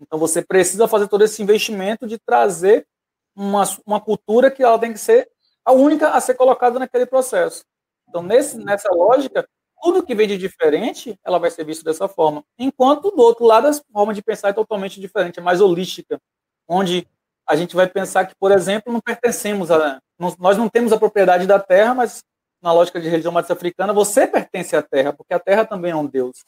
Então 0.02 0.18
você 0.18 0.42
precisa 0.42 0.88
fazer 0.88 1.08
todo 1.08 1.24
esse 1.24 1.44
investimento 1.44 2.08
de 2.08 2.18
trazer 2.18 2.88
uma, 3.36 3.64
uma 3.86 4.02
cultura 4.02 4.50
que 4.50 4.64
ela 4.64 4.80
tem 4.80 4.94
que 4.94 4.98
ser 4.98 5.30
a 5.64 5.72
única 5.72 6.10
a 6.10 6.20
ser 6.20 6.34
colocada 6.34 6.80
naquele 6.80 7.06
processo. 7.06 7.64
Então, 8.10 8.24
nesse, 8.24 8.58
nessa 8.58 8.90
lógica, 8.90 9.48
tudo 9.84 10.04
que 10.04 10.16
vem 10.16 10.28
de 10.28 10.40
diferente, 10.40 11.20
ela 11.24 11.38
vai 11.38 11.52
ser 11.52 11.64
visto 11.64 11.84
dessa 11.84 12.08
forma. 12.08 12.44
Enquanto, 12.58 13.12
do 13.12 13.22
outro 13.22 13.46
lado, 13.46 13.68
a 13.68 13.74
forma 13.94 14.14
de 14.14 14.24
pensar 14.24 14.50
é 14.50 14.54
totalmente 14.54 15.00
diferente, 15.00 15.40
é 15.40 15.44
mais 15.44 15.62
holística, 15.62 16.20
onde 16.68 17.08
a 17.48 17.56
gente 17.56 17.76
vai 17.76 17.88
pensar 17.88 18.26
que, 18.26 18.36
por 18.36 18.52
exemplo, 18.52 18.92
não 18.92 19.00
pertencemos 19.00 19.72
a. 19.72 20.00
nós 20.20 20.58
não 20.58 20.68
temos 20.68 20.92
a 20.92 21.00
propriedade 21.00 21.48
da 21.48 21.60
terra, 21.60 21.94
mas 21.94 22.24
na 22.62 22.74
lógica 22.74 23.00
de 23.00 23.08
religião 23.08 23.32
matriz 23.32 23.52
africana, 23.52 23.94
você 23.94 24.28
pertence 24.28 24.76
à 24.76 24.82
terra, 24.82 25.14
porque 25.14 25.34
a 25.34 25.40
terra 25.40 25.66
também 25.66 25.92
é 25.92 25.96
um 25.96 26.06
Deus. 26.06 26.44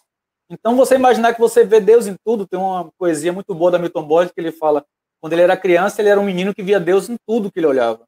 Então, 0.49 0.75
você 0.75 0.95
imaginar 0.95 1.33
que 1.33 1.39
você 1.39 1.63
vê 1.63 1.79
Deus 1.79 2.07
em 2.07 2.15
tudo, 2.25 2.47
tem 2.47 2.59
uma 2.59 2.91
poesia 2.97 3.31
muito 3.31 3.53
boa 3.53 3.71
da 3.71 3.79
Milton 3.79 4.03
Boyd 4.03 4.33
que 4.33 4.41
ele 4.41 4.51
fala: 4.51 4.83
quando 5.21 5.33
ele 5.33 5.43
era 5.43 5.55
criança, 5.55 6.01
ele 6.01 6.09
era 6.09 6.19
um 6.19 6.25
menino 6.25 6.53
que 6.53 6.63
via 6.63 6.79
Deus 6.79 7.07
em 7.07 7.17
tudo 7.25 7.51
que 7.51 7.59
ele 7.59 7.67
olhava. 7.67 8.05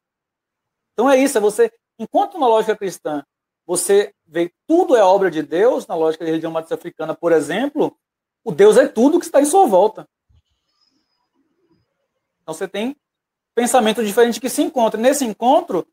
Então 0.92 1.08
é 1.08 1.16
isso, 1.16 1.38
é 1.38 1.40
você, 1.40 1.72
enquanto 1.98 2.38
na 2.38 2.46
lógica 2.46 2.76
cristã 2.76 3.24
você 3.66 4.12
vê 4.26 4.52
tudo 4.66 4.96
é 4.96 5.02
obra 5.02 5.30
de 5.30 5.40
Deus, 5.40 5.86
na 5.86 5.94
lógica 5.94 6.24
da 6.24 6.30
religião 6.30 6.50
matriz 6.50 6.72
africana, 6.72 7.14
por 7.14 7.32
exemplo, 7.32 7.96
o 8.44 8.50
Deus 8.50 8.76
é 8.76 8.88
tudo 8.88 9.20
que 9.20 9.24
está 9.24 9.40
em 9.40 9.44
sua 9.44 9.66
volta. 9.66 10.06
Então 12.42 12.54
você 12.54 12.68
tem 12.68 12.96
pensamento 13.54 14.04
diferente 14.04 14.40
que 14.40 14.48
se 14.48 14.62
encontra. 14.62 15.00
Nesse 15.00 15.24
encontro, 15.24 15.86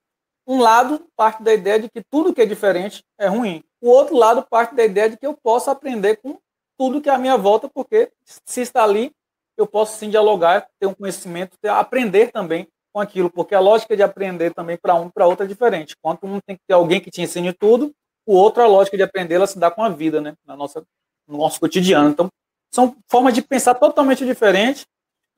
um 0.48 0.60
lado 0.60 1.06
parte 1.16 1.44
da 1.44 1.54
ideia 1.54 1.80
de 1.80 1.90
que 1.90 2.02
tudo 2.10 2.34
que 2.34 2.42
é 2.42 2.46
diferente 2.46 3.04
é 3.20 3.28
ruim. 3.28 3.64
O 3.82 3.90
outro 3.90 4.16
lado 4.16 4.42
parte 4.44 4.76
da 4.76 4.84
ideia 4.84 5.10
de 5.10 5.18
que 5.18 5.26
eu 5.26 5.34
posso 5.34 5.70
aprender 5.70 6.18
com 6.18 6.38
tudo 6.78 7.02
que 7.02 7.10
é 7.10 7.14
à 7.14 7.18
minha 7.18 7.38
volta, 7.38 7.70
porque 7.70 8.12
se 8.46 8.62
está 8.62 8.84
ali, 8.84 9.12
eu 9.58 9.68
posso 9.68 9.98
sim 9.98 10.10
dialogar, 10.10 10.68
ter 10.80 10.88
um 10.88 10.94
conhecimento, 10.94 11.58
ter, 11.62 11.70
aprender 11.70 12.32
também 12.32 12.68
com 12.92 13.00
aquilo, 13.00 13.30
porque 13.30 13.54
a 13.54 13.60
lógica 13.60 13.96
de 13.96 14.02
aprender 14.02 14.54
também 14.54 14.78
para 14.78 14.96
um 14.96 15.10
para 15.10 15.28
outro 15.28 15.46
é 15.46 15.48
diferente. 15.48 15.96
Enquanto 15.98 16.26
um 16.26 16.40
tem 16.40 16.56
que 16.56 16.64
ter 16.68 16.74
alguém 16.74 17.00
que 17.00 17.12
te 17.12 17.22
ensine 17.22 17.54
tudo, 17.54 17.94
o 18.26 18.34
outro, 18.34 18.64
a 18.64 18.68
lógica 18.68 18.96
de 18.96 19.04
aprender, 19.04 19.36
ela 19.36 19.48
se 19.48 19.60
dá 19.60 19.70
com 19.70 19.84
a 19.84 19.90
vida, 19.90 20.22
né? 20.22 20.36
Na 20.46 20.56
nossa, 20.56 20.84
no 21.28 21.38
nosso 21.38 21.60
cotidiano. 21.60 22.10
Então, 22.10 22.30
são 22.74 22.96
formas 23.08 23.34
de 23.34 23.42
pensar 23.42 23.76
totalmente 23.76 24.26
diferentes 24.26 24.86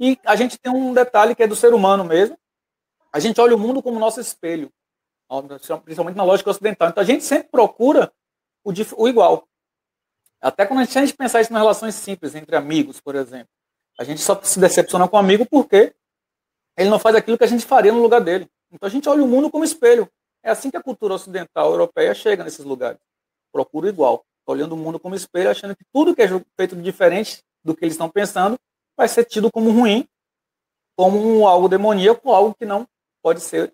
e 0.01 0.20
a 0.25 0.36
gente 0.36 0.58
tem 0.58 0.74
um 0.74 0.96
detalhe 0.96 1.36
que 1.36 1.43
é 1.43 1.48
do 1.48 1.55
ser 1.55 1.75
humano 1.75 2.03
mesmo. 2.03 2.36
A 3.13 3.20
gente 3.20 3.39
olha 3.39 3.55
o 3.55 3.60
mundo 3.60 3.84
como 3.84 4.00
nosso 4.00 4.20
espelho, 4.20 4.74
principalmente 5.84 6.15
na 6.15 6.24
lógica 6.24 6.50
ocidental. 6.50 6.89
Então 6.89 7.03
a 7.03 7.05
gente 7.05 7.24
sempre 7.24 7.50
procura 7.50 8.12
o, 8.63 8.72
o 8.98 9.08
igual. 9.08 9.48
Até 10.41 10.65
quando 10.65 10.79
a 10.79 10.86
gente, 10.86 10.98
a 10.98 11.05
gente 11.05 11.15
pensar 11.15 11.41
isso 11.41 11.53
nas 11.53 11.62
relações 11.62 11.93
simples, 11.93 12.34
entre 12.34 12.55
amigos, 12.55 13.00
por 13.00 13.13
exemplo. 13.13 13.50
A 14.00 14.03
gente 14.03 14.22
só 14.22 14.41
se 14.41 14.60
decepciona 14.60 15.08
com 15.08 15.17
um 15.17 15.20
amigo 15.20 15.46
porque 15.46 15.93
ele 16.75 16.89
não 16.89 16.98
faz 16.98 17.15
aquilo 17.15 17.38
que 17.38 17.43
a 17.43 17.48
gente 17.48 17.63
faria 17.63 17.91
no 17.91 18.01
lugar 18.01 18.22
dele. 18.22 18.50
Então 18.72 18.88
a 18.88 18.91
gente 18.91 19.08
olha 19.08 19.24
o 19.24 19.27
mundo 19.27 19.51
como 19.51 19.63
espelho. 19.63 20.10
É 20.41 20.50
assim 20.50 20.72
que 20.72 20.77
a 20.77 20.81
cultura 20.81 21.13
ocidental 21.13 21.70
europeia 21.70 22.15
chega 22.15 22.43
nesses 22.43 22.65
lugares. 22.65 23.00
Procura 23.51 23.88
igual. 23.88 24.25
Olhando 24.48 24.74
o 24.74 24.77
mundo 24.77 25.00
como 25.00 25.13
espelho, 25.13 25.51
achando 25.51 25.75
que 25.75 25.86
tudo 25.93 26.15
que 26.15 26.24
é 26.24 26.27
feito 26.58 26.75
diferente 26.75 27.43
do 27.63 27.75
que 27.75 27.86
eles 27.86 27.93
estão 27.93 28.10
pensando 28.10 28.58
vai 28.95 29.07
ser 29.07 29.25
tido 29.25 29.51
como 29.51 29.71
ruim, 29.71 30.07
como 30.95 31.48
algo 31.48 31.67
demoníaco, 31.67 32.31
algo 32.31 32.55
que 32.55 32.65
não 32.65 32.88
pode 33.21 33.41
ser 33.41 33.74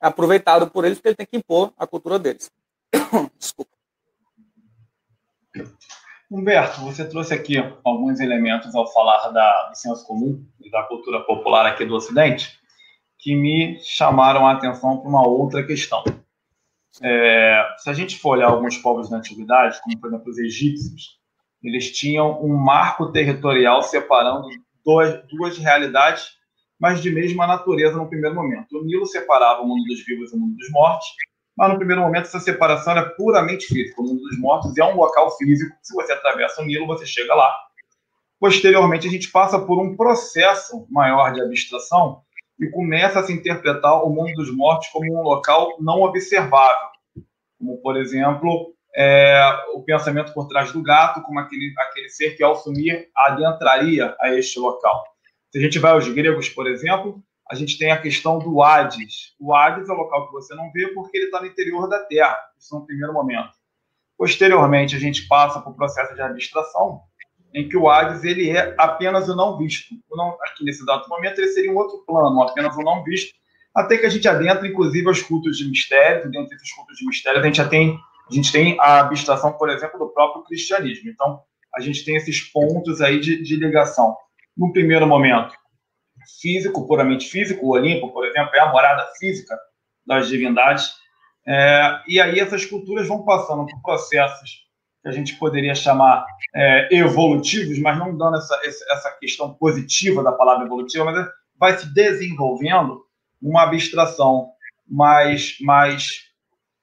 aproveitado 0.00 0.70
por 0.70 0.84
eles, 0.84 0.98
porque 0.98 1.08
ele 1.08 1.16
tem 1.16 1.26
que 1.26 1.36
impor 1.36 1.72
a 1.76 1.86
cultura 1.86 2.18
deles. 2.18 2.50
Desculpa. 3.38 3.70
Humberto, 6.30 6.80
você 6.82 7.08
trouxe 7.08 7.34
aqui 7.34 7.56
alguns 7.84 8.20
elementos 8.20 8.74
ao 8.74 8.90
falar 8.92 9.30
da, 9.30 9.68
do 9.68 9.76
senso 9.76 10.06
comum 10.06 10.46
e 10.60 10.70
da 10.70 10.84
cultura 10.84 11.20
popular 11.24 11.66
aqui 11.66 11.84
do 11.84 11.94
Ocidente 11.94 12.60
que 13.18 13.34
me 13.34 13.78
chamaram 13.82 14.46
a 14.46 14.52
atenção 14.52 14.98
para 14.98 15.08
uma 15.08 15.26
outra 15.26 15.66
questão. 15.66 16.02
É, 17.02 17.64
se 17.78 17.90
a 17.90 17.92
gente 17.92 18.18
for 18.18 18.30
olhar 18.30 18.48
alguns 18.48 18.78
povos 18.78 19.10
da 19.10 19.18
antiguidade, 19.18 19.80
como 19.82 19.98
por 19.98 20.08
exemplo 20.08 20.30
os 20.30 20.38
egípcios, 20.38 21.19
eles 21.62 21.90
tinham 21.92 22.42
um 22.42 22.56
marco 22.56 23.12
territorial 23.12 23.82
separando 23.82 24.48
duas, 24.84 25.22
duas 25.28 25.58
realidades, 25.58 26.38
mas 26.78 27.02
de 27.02 27.10
mesma 27.10 27.46
natureza 27.46 27.96
no 27.96 28.08
primeiro 28.08 28.34
momento. 28.34 28.78
O 28.78 28.84
Nilo 28.84 29.06
separava 29.06 29.60
o 29.60 29.66
mundo 29.66 29.84
dos 29.84 30.04
vivos 30.04 30.32
e 30.32 30.36
o 30.36 30.38
mundo 30.38 30.56
dos 30.56 30.70
mortos, 30.70 31.06
mas 31.56 31.70
no 31.70 31.76
primeiro 31.76 32.00
momento 32.00 32.24
essa 32.24 32.40
separação 32.40 32.96
é 32.96 33.02
puramente 33.02 33.66
física. 33.66 34.00
O 34.00 34.04
mundo 34.04 34.22
dos 34.22 34.38
mortos 34.38 34.76
é 34.78 34.84
um 34.84 34.96
local 34.96 35.36
físico. 35.36 35.76
Se 35.82 35.94
você 35.94 36.12
atravessa 36.12 36.62
o 36.62 36.64
Nilo, 36.64 36.86
você 36.86 37.04
chega 37.04 37.34
lá. 37.34 37.54
Posteriormente, 38.38 39.06
a 39.06 39.10
gente 39.10 39.30
passa 39.30 39.58
por 39.58 39.78
um 39.78 39.94
processo 39.94 40.86
maior 40.88 41.34
de 41.34 41.42
abstração 41.42 42.22
e 42.58 42.70
começa 42.70 43.20
a 43.20 43.22
se 43.22 43.34
interpretar 43.34 44.02
o 44.02 44.08
mundo 44.08 44.32
dos 44.32 44.54
mortos 44.54 44.88
como 44.88 45.12
um 45.12 45.22
local 45.22 45.76
não 45.78 46.00
observável, 46.00 46.88
como, 47.58 47.76
por 47.82 47.98
exemplo, 47.98 48.74
é, 48.94 49.40
o 49.74 49.82
pensamento 49.82 50.32
por 50.32 50.48
trás 50.48 50.72
do 50.72 50.82
gato, 50.82 51.22
como 51.22 51.38
aquele, 51.38 51.72
aquele 51.78 52.08
ser 52.08 52.36
que, 52.36 52.42
ao 52.42 52.56
sumir, 52.56 53.08
adentraria 53.16 54.14
a 54.20 54.34
este 54.34 54.58
local. 54.58 55.04
Se 55.50 55.58
a 55.58 55.60
gente 55.60 55.78
vai 55.78 55.92
aos 55.92 56.08
gregos, 56.08 56.48
por 56.48 56.66
exemplo, 56.66 57.22
a 57.50 57.54
gente 57.54 57.78
tem 57.78 57.90
a 57.90 58.00
questão 58.00 58.38
do 58.38 58.62
Hades. 58.62 59.34
O 59.38 59.54
Hades 59.54 59.88
é 59.88 59.92
o 59.92 59.96
local 59.96 60.26
que 60.26 60.32
você 60.32 60.54
não 60.54 60.70
vê 60.72 60.88
porque 60.88 61.16
ele 61.16 61.26
está 61.26 61.40
no 61.40 61.46
interior 61.46 61.88
da 61.88 61.98
Terra, 62.04 62.38
isso 62.58 62.74
no 62.78 62.86
primeiro 62.86 63.12
momento. 63.12 63.50
Posteriormente, 64.16 64.94
a 64.94 65.00
gente 65.00 65.26
passa 65.26 65.60
para 65.60 65.70
o 65.70 65.74
processo 65.74 66.14
de 66.14 66.22
abstração, 66.22 67.00
em 67.52 67.68
que 67.68 67.76
o 67.76 67.88
Hades 67.88 68.22
ele 68.22 68.50
é 68.50 68.74
apenas 68.78 69.28
o 69.28 69.34
não 69.34 69.58
visto. 69.58 69.94
O 70.08 70.16
não, 70.16 70.36
aqui 70.42 70.64
nesse 70.64 70.86
dado 70.86 71.08
momento, 71.08 71.38
ele 71.38 71.48
seria 71.48 71.72
um 71.72 71.76
outro 71.76 72.04
plano, 72.06 72.42
apenas 72.42 72.76
o 72.76 72.82
não 72.82 73.02
visto, 73.02 73.34
até 73.74 73.98
que 73.98 74.06
a 74.06 74.08
gente 74.08 74.28
adentra, 74.28 74.66
inclusive, 74.66 75.08
aos 75.08 75.22
cultos 75.22 75.56
de 75.56 75.68
mistério. 75.68 76.30
Dentro 76.30 76.48
desses 76.48 76.72
cultos 76.72 76.96
de 76.96 77.06
mistério, 77.06 77.40
a 77.40 77.42
gente 77.42 77.56
já 77.56 77.68
tem 77.68 77.98
a 78.30 78.34
gente 78.34 78.52
tem 78.52 78.76
a 78.78 79.00
abstração, 79.00 79.52
por 79.54 79.68
exemplo, 79.68 79.98
do 79.98 80.08
próprio 80.08 80.44
cristianismo. 80.44 81.10
Então, 81.10 81.40
a 81.74 81.80
gente 81.80 82.04
tem 82.04 82.16
esses 82.16 82.40
pontos 82.40 83.00
aí 83.00 83.18
de, 83.18 83.42
de 83.42 83.56
ligação. 83.56 84.16
No 84.56 84.72
primeiro 84.72 85.06
momento, 85.06 85.54
físico, 86.40 86.86
puramente 86.86 87.28
físico, 87.28 87.66
o 87.66 87.70
Olimpo, 87.70 88.12
por 88.12 88.26
exemplo, 88.26 88.50
é 88.54 88.60
a 88.60 88.70
morada 88.70 89.04
física 89.18 89.58
das 90.06 90.28
divindades. 90.28 90.92
É, 91.46 92.00
e 92.06 92.20
aí 92.20 92.38
essas 92.38 92.64
culturas 92.64 93.08
vão 93.08 93.24
passando 93.24 93.66
por 93.66 93.82
processos 93.82 94.68
que 95.02 95.08
a 95.08 95.12
gente 95.12 95.36
poderia 95.36 95.74
chamar 95.74 96.24
é, 96.54 96.94
evolutivos, 96.94 97.78
mas 97.78 97.98
não 97.98 98.16
dando 98.16 98.36
essa, 98.36 98.60
essa 98.64 99.10
questão 99.18 99.54
positiva 99.54 100.22
da 100.22 100.32
palavra 100.32 100.66
evolutiva, 100.66 101.06
mas 101.06 101.26
vai 101.58 101.76
se 101.76 101.92
desenvolvendo 101.92 103.02
uma 103.40 103.62
abstração 103.62 104.50
mais, 104.86 105.56
mais 105.60 106.29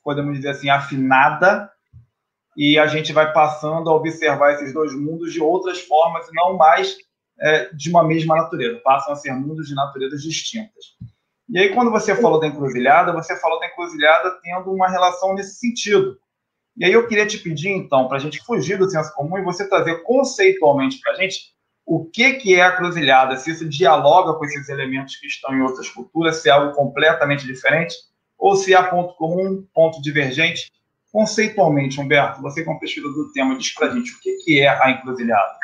podemos 0.07 0.37
dizer 0.37 0.51
assim, 0.51 0.69
afinada, 0.69 1.69
e 2.55 2.79
a 2.79 2.87
gente 2.87 3.11
vai 3.11 3.33
passando 3.33 3.89
a 3.89 3.93
observar 3.93 4.53
esses 4.53 4.73
dois 4.73 4.95
mundos 4.95 5.33
de 5.33 5.41
outras 5.41 5.81
formas 5.81 6.25
não 6.31 6.55
mais 6.55 6.95
é, 7.41 7.75
de 7.75 7.89
uma 7.89 8.05
mesma 8.05 8.33
natureza, 8.37 8.79
passam 8.85 9.11
a 9.11 9.17
ser 9.17 9.33
mundos 9.33 9.67
de 9.67 9.75
naturezas 9.75 10.23
distintas. 10.23 10.95
E 11.49 11.59
aí, 11.59 11.75
quando 11.75 11.91
você 11.91 12.15
falou 12.15 12.39
da 12.39 12.47
encruzilhada, 12.47 13.11
você 13.11 13.37
falou 13.37 13.59
da 13.59 13.67
encruzilhada 13.67 14.39
tendo 14.41 14.71
uma 14.71 14.87
relação 14.87 15.33
nesse 15.33 15.59
sentido. 15.59 16.17
E 16.77 16.85
aí 16.85 16.93
eu 16.93 17.05
queria 17.05 17.27
te 17.27 17.39
pedir, 17.39 17.71
então, 17.71 18.07
para 18.07 18.15
a 18.15 18.21
gente 18.21 18.41
fugir 18.45 18.77
do 18.77 18.89
senso 18.89 19.13
comum 19.13 19.37
e 19.37 19.43
você 19.43 19.67
trazer 19.67 20.03
conceitualmente 20.03 21.01
para 21.01 21.11
a 21.11 21.15
gente 21.15 21.53
o 21.85 22.05
que, 22.05 22.35
que 22.35 22.55
é 22.55 22.61
a 22.61 22.77
cruzilhada, 22.77 23.35
se 23.35 23.51
isso 23.51 23.67
dialoga 23.67 24.33
com 24.35 24.45
esses 24.45 24.69
elementos 24.69 25.17
que 25.17 25.27
estão 25.27 25.53
em 25.53 25.61
outras 25.61 25.89
culturas, 25.89 26.37
se 26.37 26.47
é 26.47 26.53
algo 26.53 26.73
completamente 26.73 27.45
diferente, 27.45 27.93
ou 28.37 28.55
se 28.55 28.75
há 28.75 28.83
ponto 28.83 29.15
comum, 29.15 29.65
ponto 29.73 30.01
divergente. 30.01 30.71
Conceitualmente, 31.11 31.99
Humberto, 31.99 32.41
você 32.41 32.63
como 32.63 32.79
pesquisador 32.79 33.13
do 33.13 33.31
tema, 33.31 33.57
diz 33.57 33.73
para 33.73 33.87
a 33.87 33.95
gente 33.95 34.13
o 34.13 34.19
que, 34.19 34.59
é 34.59 34.67
a 34.67 34.91
encruzilhada. 34.91 35.57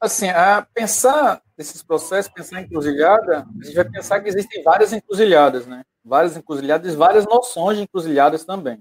Assim, 0.00 0.28
a 0.28 0.66
pensar 0.74 1.42
nesses 1.56 1.82
processos, 1.82 2.32
pensar 2.32 2.60
em 2.60 2.64
encruzilhada, 2.64 3.46
a 3.60 3.64
gente 3.64 3.74
vai 3.74 3.84
pensar 3.84 4.20
que 4.20 4.28
existem 4.28 4.62
várias 4.62 4.92
encruzilhadas, 4.92 5.66
né? 5.66 5.84
Várias 6.04 6.36
encruzilhadas, 6.36 6.94
várias 6.94 7.24
noções 7.24 7.78
de 7.78 7.84
encruzilhadas 7.84 8.44
também. 8.44 8.78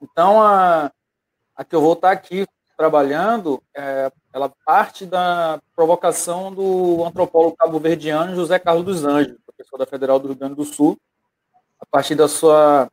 Então, 0.00 0.42
a, 0.42 0.92
a 1.56 1.64
que 1.64 1.74
eu 1.74 1.80
vou 1.80 1.94
estar 1.94 2.10
aqui 2.10 2.46
trabalhando, 2.76 3.62
é, 3.76 4.10
ela 4.32 4.52
parte 4.64 5.06
da 5.06 5.60
provocação 5.74 6.52
do 6.52 7.04
antropólogo 7.04 7.56
cabo-verdiano 7.56 8.34
José 8.34 8.58
Carlos 8.58 8.84
dos 8.84 9.04
Anjos, 9.04 9.36
da 9.78 9.86
Federal 9.86 10.18
do 10.18 10.28
Rio 10.28 10.36
Grande 10.36 10.54
do 10.54 10.64
Sul, 10.64 10.98
a 11.80 11.86
partir 11.86 12.14
da 12.14 12.28
sua, 12.28 12.90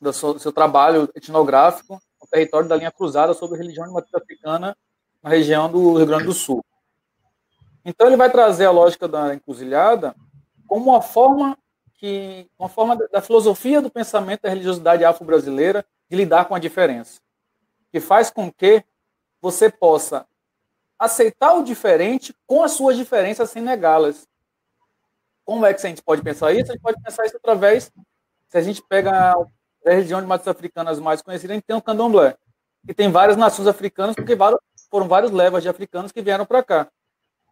do 0.00 0.12
seu, 0.12 0.52
trabalho 0.52 1.08
etnográfico 1.14 1.94
no 2.20 2.28
território 2.30 2.68
da 2.68 2.76
linha 2.76 2.92
cruzada 2.92 3.34
sobre 3.34 3.58
religião 3.58 3.86
de 3.86 3.92
matriz 3.92 4.14
africana 4.14 4.76
na 5.22 5.30
região 5.30 5.70
do 5.70 5.96
Rio 5.96 6.06
Grande 6.06 6.24
do 6.24 6.32
Sul. 6.32 6.64
Então 7.84 8.06
ele 8.06 8.16
vai 8.16 8.30
trazer 8.30 8.66
a 8.66 8.70
lógica 8.70 9.06
da 9.06 9.34
encruzilhada 9.34 10.14
como 10.66 10.90
uma 10.90 11.02
forma 11.02 11.56
que 11.94 12.48
uma 12.58 12.68
forma 12.68 12.96
da 12.96 13.22
filosofia 13.22 13.80
do 13.80 13.90
pensamento 13.90 14.42
da 14.42 14.48
religiosidade 14.48 15.04
afro-brasileira 15.04 15.86
de 16.10 16.16
lidar 16.16 16.46
com 16.46 16.54
a 16.54 16.58
diferença, 16.58 17.20
que 17.90 18.00
faz 18.00 18.30
com 18.30 18.50
que 18.50 18.84
você 19.40 19.70
possa 19.70 20.26
aceitar 20.98 21.54
o 21.54 21.62
diferente 21.62 22.34
com 22.46 22.62
as 22.62 22.72
suas 22.72 22.96
diferenças 22.96 23.50
sem 23.50 23.62
negá-las. 23.62 24.26
Como 25.44 25.64
é 25.66 25.74
que 25.74 25.86
a 25.86 25.88
gente 25.88 26.02
pode 26.02 26.22
pensar 26.22 26.52
isso? 26.52 26.70
A 26.70 26.74
gente 26.74 26.82
pode 26.82 27.00
pensar 27.02 27.26
isso 27.26 27.36
através, 27.36 27.92
se 28.48 28.58
a 28.58 28.62
gente 28.62 28.82
pega 28.82 29.34
a 29.86 29.90
região 29.90 30.20
de 30.20 30.26
matas 30.26 30.48
africanas 30.48 30.98
mais 30.98 31.20
conhecida, 31.20 31.52
a 31.52 31.56
gente 31.56 31.66
tem 31.66 31.76
o 31.76 31.82
candomblé, 31.82 32.36
que 32.86 32.94
tem 32.94 33.10
várias 33.10 33.36
nações 33.36 33.68
africanas, 33.68 34.14
porque 34.14 34.36
foram 34.90 35.08
vários 35.08 35.30
levas 35.30 35.62
de 35.62 35.68
africanos 35.68 36.12
que 36.12 36.22
vieram 36.22 36.46
para 36.46 36.62
cá. 36.62 36.88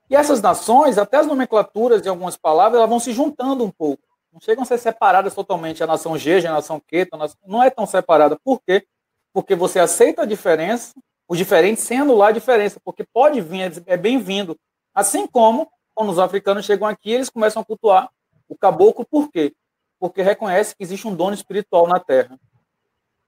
E 0.08 0.16
essas 0.16 0.40
nações, 0.40 0.98
até 0.98 1.18
as 1.18 1.26
nomenclaturas 1.26 2.02
de 2.02 2.08
algumas 2.08 2.36
palavras, 2.36 2.78
elas 2.78 2.88
vão 2.88 3.00
se 3.00 3.12
juntando 3.12 3.64
um 3.64 3.70
pouco. 3.70 4.02
Não 4.32 4.40
chegam 4.40 4.62
a 4.62 4.66
ser 4.66 4.78
separadas 4.78 5.34
totalmente. 5.34 5.82
A 5.82 5.86
nação 5.86 6.16
G, 6.16 6.46
a 6.46 6.52
nação 6.52 6.80
Q, 6.80 7.08
não 7.46 7.62
é 7.62 7.68
tão 7.70 7.86
separada. 7.86 8.38
Por 8.42 8.60
quê? 8.62 8.86
Porque 9.32 9.54
você 9.54 9.78
aceita 9.78 10.22
a 10.22 10.26
diferença, 10.26 10.94
os 11.28 11.38
diferentes, 11.38 11.84
sem 11.84 12.00
anular 12.00 12.28
a 12.28 12.32
diferença, 12.32 12.80
porque 12.84 13.04
pode 13.04 13.40
vir, 13.40 13.82
é 13.86 13.96
bem-vindo. 13.96 14.58
Assim 14.94 15.26
como, 15.26 15.70
quando 15.94 16.10
os 16.10 16.18
africanos 16.18 16.64
chegam 16.64 16.86
aqui, 16.86 17.10
eles 17.10 17.30
começam 17.30 17.62
a 17.62 17.64
cultuar 17.64 18.10
o 18.48 18.56
caboclo, 18.56 19.04
por 19.04 19.30
quê? 19.30 19.54
Porque 19.98 20.22
reconhece 20.22 20.76
que 20.76 20.82
existe 20.82 21.06
um 21.06 21.14
dono 21.14 21.34
espiritual 21.34 21.86
na 21.86 21.98
Terra. 21.98 22.38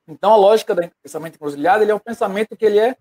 Então, 0.07 0.33
a 0.33 0.37
lógica 0.37 0.75
do 0.75 0.91
pensamento 1.03 1.37
encruzilhado, 1.37 1.83
ele 1.83 1.93
é 1.93 1.95
um 1.95 2.01
pensamento 2.01 2.57
que 2.57 2.65
ele 2.65 2.79
é 2.79 2.97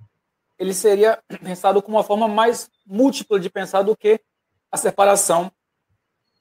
ele 0.57 0.73
seria 0.73 1.21
pensado 1.43 1.81
como 1.81 1.97
uma 1.97 2.03
forma 2.03 2.27
mais 2.27 2.69
múltipla 2.85 3.39
de 3.39 3.49
pensar 3.49 3.81
do 3.81 3.95
que 3.95 4.19
a 4.71 4.77
separação 4.77 5.51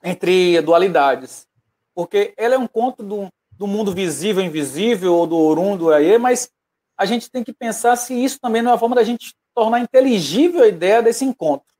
entre 0.03 0.61
dualidades. 0.63 1.47
Porque 1.95 2.33
ela 2.37 2.55
é 2.55 2.59
um 2.59 2.67
conto 2.67 3.03
do, 3.03 3.29
do 3.51 3.67
mundo 3.67 3.93
visível, 3.93 4.43
invisível, 4.43 5.15
ou 5.15 5.27
do 5.27 5.37
Orum, 5.37 5.77
do 5.77 5.93
Aie, 5.93 6.19
mas 6.19 6.51
a 6.97 7.05
gente 7.05 7.31
tem 7.31 7.43
que 7.43 7.53
pensar 7.53 7.97
se 7.97 8.15
isso 8.15 8.39
também 8.41 8.63
não 8.63 8.71
é 8.71 8.75
uma 8.75 8.79
forma 8.79 8.97
da 8.97 9.03
gente 9.03 9.35
tornar 9.55 9.81
inteligível 9.81 10.63
a 10.63 10.69
ideia 10.69 11.03
desse 11.03 11.25
encontro. 11.25 11.72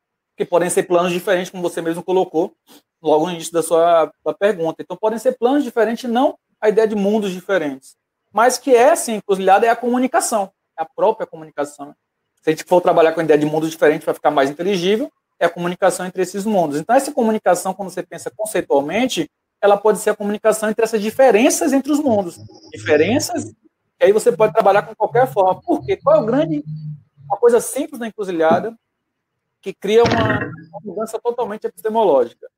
Que 0.43 0.47
podem 0.47 0.69
ser 0.69 0.83
planos 0.83 1.13
diferentes, 1.13 1.51
como 1.51 1.63
você 1.63 1.81
mesmo 1.81 2.03
colocou 2.03 2.53
logo 3.01 3.27
no 3.27 3.33
início 3.33 3.53
da 3.53 3.63
sua 3.63 4.11
da 4.25 4.35
pergunta. 4.35 4.83
Então, 4.83 4.97
podem 4.97 5.17
ser 5.17 5.39
planos 5.39 5.63
diferentes, 5.63 6.11
não 6.11 6.37
a 6.61 6.69
ideia 6.69 6.89
de 6.89 6.97
mundos 6.97 7.31
diferentes. 7.31 7.95
Mas 8.33 8.59
que 8.59 8.75
é, 8.75 8.97
sim, 8.97 9.15
encruzilhada 9.15 9.67
é 9.67 9.69
a 9.69 9.77
comunicação, 9.77 10.51
é 10.77 10.83
a 10.83 10.85
própria 10.85 11.29
comunicação. 11.29 11.95
Se 12.43 12.51
a 12.51 12.53
gente 12.53 12.65
for 12.65 12.81
trabalhar 12.81 13.13
com 13.13 13.21
a 13.21 13.23
ideia 13.23 13.39
de 13.39 13.47
mundos 13.47 13.71
diferentes 13.71 14.05
para 14.05 14.15
ficar 14.15 14.33
mais 14.33 14.51
inteligível, 14.51 15.13
é 15.39 15.47
a 15.47 15.49
comunicação 15.49 16.07
entre 16.07 16.23
esses 16.23 16.45
mundos. 16.45 16.77
Então, 16.77 16.97
essa 16.97 17.13
comunicação, 17.13 17.73
quando 17.73 17.91
você 17.91 18.03
pensa 18.03 18.29
conceitualmente, 18.37 19.31
ela 19.61 19.77
pode 19.77 20.01
ser 20.01 20.11
a 20.11 20.17
comunicação 20.17 20.71
entre 20.71 20.83
essas 20.83 21.01
diferenças 21.01 21.73
entre 21.73 21.93
os 21.93 22.01
mundos. 22.01 22.37
Diferenças 22.73 23.45
que 23.97 24.07
aí 24.07 24.13
você 24.13 24.33
pode 24.33 24.53
trabalhar 24.53 24.83
com 24.83 24.93
qualquer 24.97 25.33
forma. 25.33 25.61
Por 25.63 25.85
quê? 25.85 25.97
Qual 26.03 26.17
é 26.17 26.19
o 26.19 26.27
grande, 26.27 26.65
uma 27.27 27.37
coisa 27.37 27.61
simples 27.61 28.01
da 28.01 28.09
encruzilhada 28.09 28.77
que 29.63 29.73
cria 29.73 30.03
uma, 30.03 30.53
mudança 30.85 31.19
totalmente 31.21 31.67
epistemológica. 31.67 32.49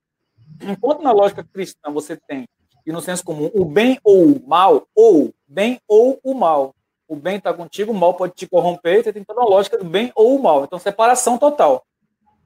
Enquanto 0.63 1.03
na 1.03 1.13
lógica 1.13 1.45
cristã 1.45 1.91
você 1.93 2.17
tem, 2.17 2.49
e 2.87 2.93
no 2.93 3.01
senso 3.01 3.23
comum, 3.25 3.51
o 3.55 3.65
bem 3.65 3.99
ou 4.03 4.25
o 4.25 4.49
mal, 4.49 4.87
ou 4.95 5.33
bem 5.47 5.81
ou 5.87 6.19
o 6.23 6.35
mal, 6.35 6.75
o 7.07 7.15
bem 7.15 7.37
está 7.37 7.53
contigo, 7.53 7.93
o 7.93 7.95
mal 7.95 8.15
pode 8.15 8.35
te 8.35 8.47
corromper, 8.47 9.05
você 9.05 9.13
tem 9.13 9.23
toda 9.23 9.43
a 9.43 9.45
lógica 9.45 9.77
do 9.77 9.85
bem 9.85 10.11
ou 10.15 10.37
o 10.37 10.43
mal. 10.43 10.65
Então, 10.65 10.79
separação 10.79 11.37
total. 11.37 11.85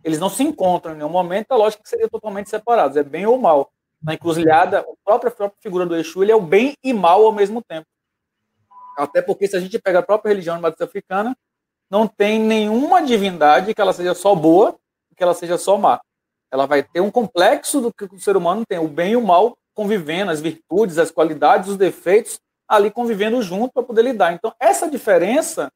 Eles 0.03 0.19
não 0.19 0.29
se 0.29 0.43
encontram 0.43 0.95
em 0.95 0.99
nenhum 0.99 1.09
momento, 1.09 1.53
a 1.53 1.57
lógica 1.57 1.83
que 1.83 1.89
seria 1.89 2.09
totalmente 2.09 2.51
separados, 2.51 2.97
é 2.97 3.03
bem 3.03 3.27
ou 3.27 3.39
mal. 3.39 3.71
Na 4.03 4.15
encruzilhada, 4.15 4.81
a 4.81 4.85
própria, 5.05 5.29
a 5.29 5.35
própria 5.35 5.61
figura 5.61 5.87
do 5.87 5.97
Exu, 5.97 6.23
ele 6.23 6.33
é 6.33 6.37
o 6.37 6.41
bem 6.41 6.75
e 6.83 6.93
mal 6.93 7.25
ao 7.25 7.33
mesmo 7.33 7.63
tempo. 7.63 7.87
Até 8.97 9.23
porque 9.23 9.47
se 9.47 9.57
a 9.57 9.61
gente 9.61 9.79
pega 9.79 10.01
a 10.01 10.03
própria 10.03 10.31
religião 10.31 10.61
de 10.61 10.85
africana, 10.85 11.37
não 11.91 12.07
tem 12.07 12.39
nenhuma 12.39 13.03
divindade 13.03 13.75
que 13.75 13.81
ela 13.81 13.93
seja 13.93 14.15
só 14.15 14.35
boa 14.35 14.79
que 15.19 15.23
ela 15.23 15.35
seja 15.35 15.59
só 15.59 15.77
má. 15.77 16.01
Ela 16.51 16.65
vai 16.65 16.83
ter 16.83 17.01
um 17.01 17.11
complexo 17.11 17.81
do 17.81 17.93
que 17.93 18.05
o 18.05 18.21
ser 18.21 18.37
humano 18.37 18.65
tem, 18.67 18.79
o 18.79 18.89
bem 18.89 19.13
e 19.13 19.17
o 19.17 19.23
mal 19.23 19.59
convivendo, 19.75 20.31
as 20.31 20.41
virtudes, 20.41 20.97
as 20.97 21.11
qualidades, 21.11 21.69
os 21.69 21.77
defeitos, 21.77 22.41
ali 22.67 22.91
convivendo 22.91 23.43
junto 23.43 23.73
para 23.73 23.83
poder 23.83 24.03
lidar. 24.03 24.33
Então, 24.33 24.53
essa 24.59 24.89
diferença, 24.89 25.71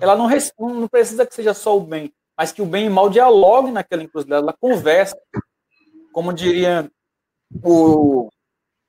ela 0.00 0.16
não, 0.16 0.28
não 0.58 0.88
precisa 0.88 1.24
que 1.24 1.34
seja 1.34 1.54
só 1.54 1.76
o 1.76 1.80
bem, 1.80 2.12
mas 2.36 2.52
que 2.52 2.60
o 2.60 2.66
bem 2.66 2.86
e 2.86 2.88
o 2.88 2.92
mal 2.92 3.08
dialoguem 3.08 3.72
naquela 3.72 4.02
encruzilhada, 4.02 4.42
ela 4.42 4.56
conversa. 4.58 5.16
Como 6.12 6.32
diria 6.32 6.90
o 7.62 8.28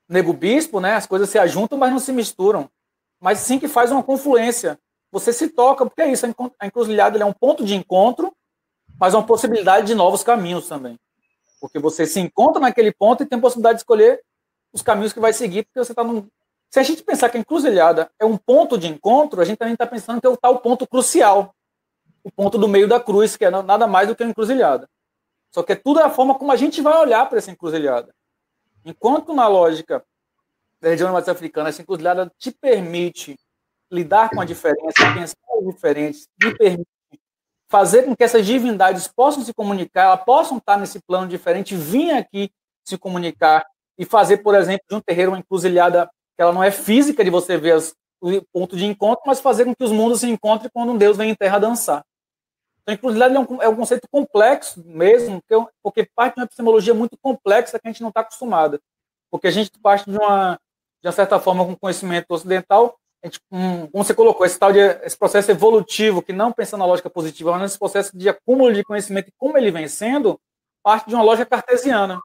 Nego 0.09 0.33
Bispo, 0.33 0.79
né? 0.79 0.95
As 0.95 1.05
coisas 1.05 1.29
se 1.29 1.37
ajuntam, 1.37 1.77
mas 1.77 1.91
não 1.91 1.99
se 1.99 2.11
misturam. 2.11 2.69
Mas 3.21 3.39
sim 3.39 3.59
que 3.59 3.67
faz 3.67 3.91
uma 3.91 4.03
confluência. 4.03 4.79
Você 5.19 5.33
se 5.33 5.49
toca, 5.49 5.85
porque 5.85 6.01
é 6.01 6.11
isso, 6.11 6.25
a 6.59 6.65
encruzilhada 6.65 7.17
é 7.17 7.25
um 7.25 7.33
ponto 7.33 7.63
de 7.63 7.75
encontro, 7.75 8.31
mas 8.99 9.13
uma 9.13 9.25
possibilidade 9.25 9.87
de 9.87 9.95
novos 9.95 10.23
caminhos 10.23 10.67
também. 10.67 10.97
Porque 11.59 11.79
você 11.79 12.05
se 12.05 12.19
encontra 12.19 12.61
naquele 12.61 12.91
ponto 12.91 13.23
e 13.23 13.25
tem 13.25 13.37
a 13.37 13.41
possibilidade 13.41 13.77
de 13.77 13.81
escolher 13.81 14.21
os 14.71 14.81
caminhos 14.81 15.13
que 15.13 15.19
vai 15.19 15.33
seguir, 15.33 15.63
porque 15.63 15.79
você 15.79 15.91
está 15.91 16.03
num, 16.03 16.27
se 16.69 16.79
a 16.79 16.83
gente 16.83 17.03
pensar 17.03 17.29
que 17.29 17.37
a 17.37 17.39
encruzilhada 17.39 18.11
é 18.19 18.25
um 18.25 18.37
ponto 18.37 18.77
de 18.77 18.87
encontro, 18.87 19.41
a 19.41 19.45
gente 19.45 19.57
também 19.57 19.73
está 19.73 19.87
pensando 19.87 20.19
que 20.19 20.27
é 20.27 20.29
o 20.29 20.37
tal 20.37 20.59
ponto 20.59 20.85
crucial, 20.85 21.55
o 22.23 22.31
ponto 22.31 22.57
do 22.57 22.67
meio 22.67 22.87
da 22.87 22.99
cruz, 22.99 23.37
que 23.37 23.45
é 23.45 23.49
nada 23.49 23.87
mais 23.87 24.07
do 24.07 24.15
que 24.15 24.23
a 24.23 24.27
encruzilhada. 24.27 24.89
Só 25.51 25.63
que 25.63 25.71
é 25.71 25.75
tudo 25.75 25.99
a 25.99 26.09
forma 26.09 26.35
como 26.35 26.51
a 26.51 26.57
gente 26.57 26.81
vai 26.81 26.97
olhar 26.97 27.27
para 27.27 27.37
essa 27.37 27.49
encruzilhada. 27.49 28.13
Enquanto 28.83 29.33
na 29.33 29.47
lógica 29.47 30.03
da 30.81 30.89
região 30.89 31.11
mais 31.11 31.27
africana, 31.29 31.69
essa 31.69 31.81
encruzilhada 31.81 32.31
te 32.37 32.51
permite 32.51 33.39
lidar 33.91 34.29
com 34.29 34.41
a 34.41 34.45
diferença, 34.45 35.13
pensar 35.13 35.37
diferentes, 35.65 36.27
te 36.39 36.55
permite 36.55 36.87
fazer 37.69 38.03
com 38.03 38.15
que 38.15 38.23
essas 38.23 38.45
divindades 38.45 39.07
possam 39.07 39.43
se 39.43 39.53
comunicar, 39.53 40.05
elas 40.05 40.23
possam 40.23 40.57
estar 40.57 40.77
nesse 40.77 40.99
plano 41.01 41.27
diferente, 41.27 41.75
vir 41.75 42.11
aqui 42.11 42.49
se 42.85 42.97
comunicar 42.97 43.65
e 43.97 44.05
fazer, 44.05 44.37
por 44.37 44.55
exemplo, 44.55 44.85
de 44.89 44.95
um 44.95 45.01
terreiro 45.01 45.31
uma 45.31 45.39
encruzilhada 45.39 46.09
que 46.35 46.41
ela 46.41 46.53
não 46.53 46.63
é 46.63 46.71
física 46.71 47.23
de 47.23 47.29
você 47.29 47.57
ver 47.57 47.73
as, 47.73 47.93
o 48.21 48.41
ponto 48.53 48.77
de 48.77 48.85
encontro, 48.85 49.23
mas 49.25 49.41
fazer 49.41 49.65
com 49.65 49.75
que 49.75 49.83
os 49.83 49.91
mundos 49.91 50.21
se 50.21 50.29
encontrem 50.29 50.69
quando 50.73 50.91
um 50.91 50.97
Deus 50.97 51.17
vem 51.17 51.31
em 51.31 51.35
terra 51.35 51.59
dançar. 51.59 52.05
Então, 52.81 52.95
encruzilhada 52.95 53.35
é 53.35 53.39
um, 53.39 53.61
é 53.63 53.67
um 53.67 53.75
conceito 53.75 54.07
complexo 54.09 54.81
mesmo, 54.85 55.41
porque, 55.41 55.71
porque 55.83 56.09
parte 56.15 56.35
de 56.35 56.41
uma 56.41 56.45
epistemologia 56.45 56.93
muito 56.93 57.17
complexa 57.17 57.77
que 57.77 57.87
a 57.87 57.91
gente 57.91 58.01
não 58.01 58.09
está 58.09 58.21
acostumada. 58.21 58.79
Porque 59.29 59.47
a 59.47 59.51
gente 59.51 59.71
parte 59.81 60.09
de 60.09 60.17
uma, 60.17 60.57
de 61.01 61.07
uma 61.07 61.11
certa 61.11 61.37
forma, 61.37 61.65
com 61.65 61.75
conhecimento 61.75 62.27
ocidental, 62.29 62.97
gente, 63.23 63.39
um, 63.51 63.87
como 63.87 64.03
você 64.03 64.13
colocou, 64.13 64.45
esse 64.45 64.59
tal 64.59 64.71
de 64.71 64.79
esse 64.79 65.17
processo 65.17 65.51
evolutivo, 65.51 66.21
que 66.21 66.33
não 66.33 66.51
pensa 66.51 66.77
na 66.77 66.85
lógica 66.85 67.09
positiva, 67.09 67.51
mas 67.51 67.61
nesse 67.61 67.79
processo 67.79 68.17
de 68.17 68.29
acúmulo 68.29 68.73
de 68.73 68.83
conhecimento 68.83 69.31
como 69.37 69.57
ele 69.57 69.71
vem 69.71 69.87
sendo, 69.87 70.39
parte 70.83 71.07
de 71.07 71.15
uma 71.15 71.23
lógica 71.23 71.45
cartesiana, 71.45 72.21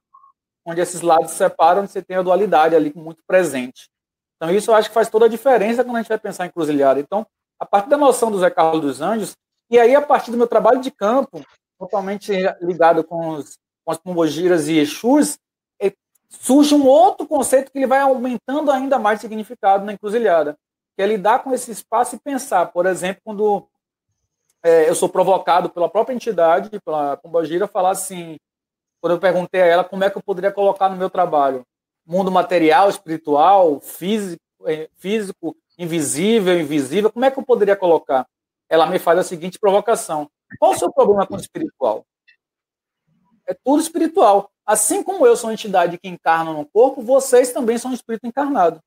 onde 0.64 0.80
esses 0.80 1.00
lados 1.00 1.32
se 1.32 1.38
separam 1.38 1.86
você 1.86 2.02
tem 2.02 2.16
a 2.16 2.22
dualidade 2.22 2.74
ali 2.74 2.92
muito 2.94 3.22
presente. 3.26 3.90
Então, 4.36 4.50
isso 4.50 4.70
eu 4.70 4.74
acho 4.74 4.88
que 4.88 4.94
faz 4.94 5.08
toda 5.08 5.26
a 5.26 5.28
diferença 5.28 5.84
quando 5.84 5.96
a 5.96 6.00
gente 6.00 6.08
vai 6.08 6.18
pensar 6.18 6.46
em 6.46 6.50
cruzilhada. 6.50 7.00
Então, 7.00 7.26
a 7.58 7.66
partir 7.66 7.90
da 7.90 7.96
noção 7.96 8.30
do 8.30 8.38
Zé 8.38 8.50
Carlos 8.50 8.80
dos 8.80 9.00
Anjos, 9.00 9.36
e 9.70 9.78
aí 9.78 9.94
a 9.94 10.02
partir 10.02 10.30
do 10.30 10.36
meu 10.36 10.48
trabalho 10.48 10.80
de 10.80 10.90
campo, 10.90 11.40
totalmente 11.78 12.32
ligado 12.60 13.04
com, 13.04 13.30
os, 13.30 13.56
com 13.84 13.92
as 13.92 13.98
pombogiras 13.98 14.68
e 14.68 14.78
exus, 14.78 15.38
é, 15.80 15.92
surge 16.28 16.74
um 16.74 16.86
outro 16.86 17.26
conceito 17.26 17.70
que 17.70 17.78
ele 17.78 17.86
vai 17.86 18.00
aumentando 18.00 18.70
ainda 18.70 18.98
mais 18.98 19.20
significado 19.20 19.84
na 19.84 19.92
encruzilhada, 19.92 20.56
que 20.96 21.02
é 21.02 21.06
lidar 21.06 21.42
com 21.42 21.52
esse 21.52 21.70
espaço 21.70 22.16
e 22.16 22.20
pensar, 22.20 22.66
por 22.66 22.86
exemplo, 22.86 23.22
quando 23.24 23.68
é, 24.62 24.88
eu 24.88 24.94
sou 24.94 25.08
provocado 25.08 25.70
pela 25.70 25.88
própria 25.88 26.14
entidade, 26.14 26.80
pela 26.84 27.16
pombogira, 27.16 27.66
falar 27.66 27.90
assim, 27.90 28.36
quando 29.00 29.14
eu 29.14 29.20
perguntei 29.20 29.62
a 29.62 29.66
ela 29.66 29.84
como 29.84 30.04
é 30.04 30.10
que 30.10 30.16
eu 30.16 30.22
poderia 30.22 30.52
colocar 30.52 30.88
no 30.88 30.96
meu 30.96 31.10
trabalho 31.10 31.64
mundo 32.06 32.30
material, 32.30 32.88
espiritual, 32.88 33.80
físico, 33.80 34.42
eh, 34.66 34.88
físico, 34.94 35.56
invisível, 35.78 36.58
invisível, 36.60 37.12
como 37.12 37.24
é 37.24 37.30
que 37.30 37.38
eu 37.38 37.44
poderia 37.44 37.76
colocar? 37.76 38.26
Ela 38.68 38.86
me 38.86 38.98
faz 38.98 39.18
a 39.18 39.22
seguinte 39.22 39.58
provocação: 39.58 40.30
qual 40.58 40.72
o 40.72 40.78
seu 40.78 40.92
problema 40.92 41.26
com 41.26 41.34
o 41.34 41.40
espiritual? 41.40 42.04
É 43.46 43.54
tudo 43.54 43.82
espiritual. 43.82 44.50
Assim 44.64 45.02
como 45.02 45.26
eu 45.26 45.36
sou 45.36 45.50
uma 45.50 45.54
entidade 45.54 45.98
que 45.98 46.08
encarna 46.08 46.52
no 46.52 46.64
corpo, 46.64 47.02
vocês 47.02 47.52
também 47.52 47.76
são 47.76 47.90
um 47.90 47.94
espírito 47.94 48.26
encarnado. 48.26 48.80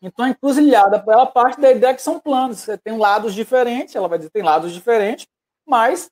Então, 0.00 0.24
a 0.24 0.28
encruzilhada, 0.28 1.02
ela 1.08 1.26
parte 1.26 1.60
da 1.60 1.70
ideia 1.72 1.94
que 1.94 2.02
são 2.02 2.20
planos. 2.20 2.60
Você 2.60 2.78
tem 2.78 2.96
lados 2.96 3.34
diferentes, 3.34 3.96
ela 3.96 4.08
vai 4.08 4.18
dizer 4.18 4.30
tem 4.30 4.42
lados 4.42 4.72
diferentes, 4.72 5.26
mas 5.66 6.08